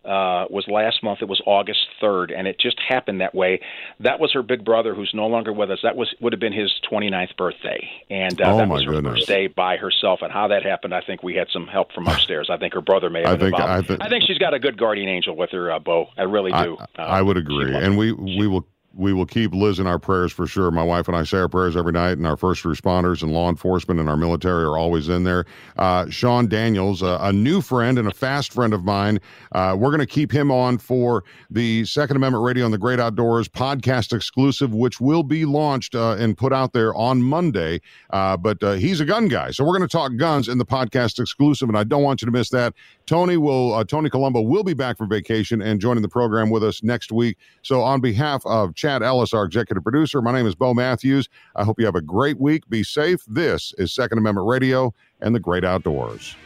uh, 0.09 0.47
was 0.49 0.65
last 0.69 1.03
month. 1.03 1.19
It 1.21 1.29
was 1.29 1.41
August 1.45 1.81
3rd, 2.03 2.33
and 2.37 2.49
it 2.49 2.59
just 2.59 2.81
happened 2.89 3.21
that 3.21 3.35
way. 3.35 3.61
That 4.01 4.19
was 4.19 4.33
her 4.33 4.43
big 4.43 4.65
brother, 4.65 4.95
who's 4.95 5.11
no 5.15 5.27
longer 5.27 5.53
with 5.53 5.71
us. 5.71 5.81
That 5.83 5.97
was 5.97 6.15
would 6.21 6.33
have 6.33 6.41
been 6.41 6.53
his 6.53 6.73
29th 6.91 7.37
birthday, 7.37 7.89
and 8.11 8.41
uh, 8.41 8.53
Oh, 8.55 8.57
that 8.59 8.69
my 8.69 8.75
was 8.75 8.85
her 8.85 8.93
goodness. 8.93 9.13
first 9.19 9.29
day 9.29 9.47
by 9.49 9.77
herself. 9.77 10.21
And 10.23 10.33
how 10.33 10.49
that 10.49 10.65
happened, 10.65 10.95
I 10.95 11.03
think 11.03 11.23
we 11.23 11.35
had 11.35 11.49
some 11.53 11.67
help 11.67 11.93
from 11.93 12.07
upstairs. 12.09 12.49
I 12.51 12.57
think 12.57 12.73
her 12.75 12.81
brother 12.81 13.11
may 13.11 13.21
have 13.21 13.29
I 13.31 13.37
been 13.37 13.51
think- 13.53 13.61
involved. 13.61 13.91
I 14.03 14.09
think 14.09 14.25
she's 14.27 14.39
got 14.39 14.55
a 14.55 14.59
good 14.59 14.79
guardian 14.79 15.09
angel 15.09 15.37
with 15.37 15.51
her, 15.51 15.71
uh, 15.71 15.79
Bo. 15.79 16.07
I 16.17 16.23
really 16.23 16.53
I, 16.53 16.65
do. 16.65 16.77
Uh, 16.79 17.03
I 17.03 17.21
would 17.23 17.37
agree, 17.37 17.75
and 17.75 17.99
we 17.99 18.13
we 18.13 18.47
will 18.47 18.67
we 18.95 19.13
will 19.13 19.27
keep 19.27 19.55
Liz 19.55 19.79
in 19.79 19.87
our 19.87 19.99
prayers 19.99 20.33
for 20.33 20.47
sure. 20.47 20.71
My 20.71 20.83
wife 20.83 21.09
and 21.09 21.17
I 21.17 21.25
say 21.25 21.39
our 21.39 21.49
prayers 21.49 21.77
every 21.77 21.93
night, 21.93 22.19
and 22.19 22.27
our 22.27 22.37
first 22.37 22.65
responders 22.65 23.23
and 23.23 23.33
law 23.33 23.49
enforcement 23.49 24.01
and 24.01 24.09
our 24.09 24.17
military 24.17 24.65
are 24.65 24.79
always 24.79 25.09
in 25.09 25.25
there. 25.25 25.45
Uh, 25.77 26.09
Sean 26.09 26.49
Daniels, 26.49 27.03
a 27.03 27.33
new 27.33 27.61
friend 27.61 27.99
and 27.99 28.09
a 28.09 28.15
fast 28.15 28.53
friend 28.53 28.73
of 28.73 28.85
mine, 28.85 29.21
uh, 29.53 29.77
we're 29.79 29.91
going 29.91 30.01
to 30.01 30.07
keep 30.07 30.33
him 30.33 30.51
on 30.51 30.79
for 30.79 31.23
the 31.51 31.85
Second 31.85 32.17
Amendment 32.17 32.45
Radio 32.45 32.65
and 32.65 32.73
the 32.73 32.79
Great 32.79 32.99
Outdoors 32.99 33.49
podcast 33.49 34.13
exclusive, 34.13 34.75
which 34.75 35.01
will 35.01 35.23
be 35.23 35.45
launched 35.45 35.95
uh, 35.95 36.17
and 36.19 36.37
put 36.37 36.53
out 36.53 36.73
there 36.73 36.95
on 36.95 37.23
Monday. 37.23 37.81
Uh, 38.11 38.37
but 38.37 38.63
uh, 38.63 38.73
he's 38.73 39.01
a 39.01 39.05
gun 39.05 39.29
guy, 39.29 39.51
so 39.51 39.65
we're 39.65 39.77
going 39.77 39.89
to 39.89 39.93
talk 39.93 40.17
guns 40.17 40.49
in 40.49 40.59
the 40.59 40.67
podcast 40.67 41.21
exclusive, 41.21 41.69
and 41.69 41.77
I 41.77 41.85
don't 41.85 42.03
want 42.03 42.23
you 42.23 42.27
to 42.27 42.33
miss 42.33 42.49
that. 42.51 42.75
Tony 43.07 43.37
will 43.37 43.85
Tony 43.85 44.11
Colombo 44.11 44.41
will 44.41 44.65
be 44.65 44.75
back 44.75 44.99
from 44.99 45.09
vacation 45.09 45.63
and 45.63 45.81
joining 45.81 46.03
the 46.03 46.09
program 46.09 46.51
with 46.51 46.65
us 46.65 46.83
next 46.83 47.13
week. 47.13 47.39
So 47.63 47.81
on 47.83 48.01
behalf 48.01 48.45
of 48.45 48.75
Chad 48.79 49.03
Ellis, 49.03 49.35
our 49.35 49.45
executive 49.45 49.83
producer, 49.83 50.23
my 50.23 50.33
name 50.33 50.47
is 50.47 50.55
Bo 50.55 50.73
Matthews. 50.73 51.29
I 51.57 51.65
hope 51.65 51.81
you 51.81 51.85
have 51.87 51.97
a 51.97 52.01
great 52.01 52.39
week. 52.39 52.69
Be 52.69 52.85
safe. 52.85 53.25
This 53.27 53.75
is 53.77 53.93
Second 53.93 54.19
Amendment 54.19 54.47
Radio 54.47 54.95
and 55.21 55.35
the 55.35 55.41
Great 55.41 55.65
Outdoors. 55.65 56.37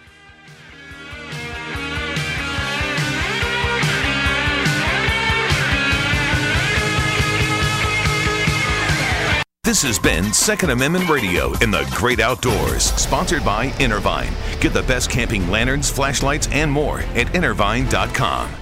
This 9.62 9.82
has 9.82 9.98
been 9.98 10.32
Second 10.32 10.70
Amendment 10.70 11.08
Radio 11.08 11.52
in 11.58 11.70
the 11.70 11.86
Great 11.94 12.18
Outdoors, 12.18 12.84
sponsored 12.94 13.44
by 13.44 13.74
Intervine. 13.78 14.32
Get 14.60 14.72
the 14.72 14.82
best 14.82 15.10
camping 15.10 15.48
lanterns, 15.48 15.90
flashlights, 15.90 16.48
and 16.50 16.72
more 16.72 17.00
at 17.14 17.34
intervine.com. 17.34 18.52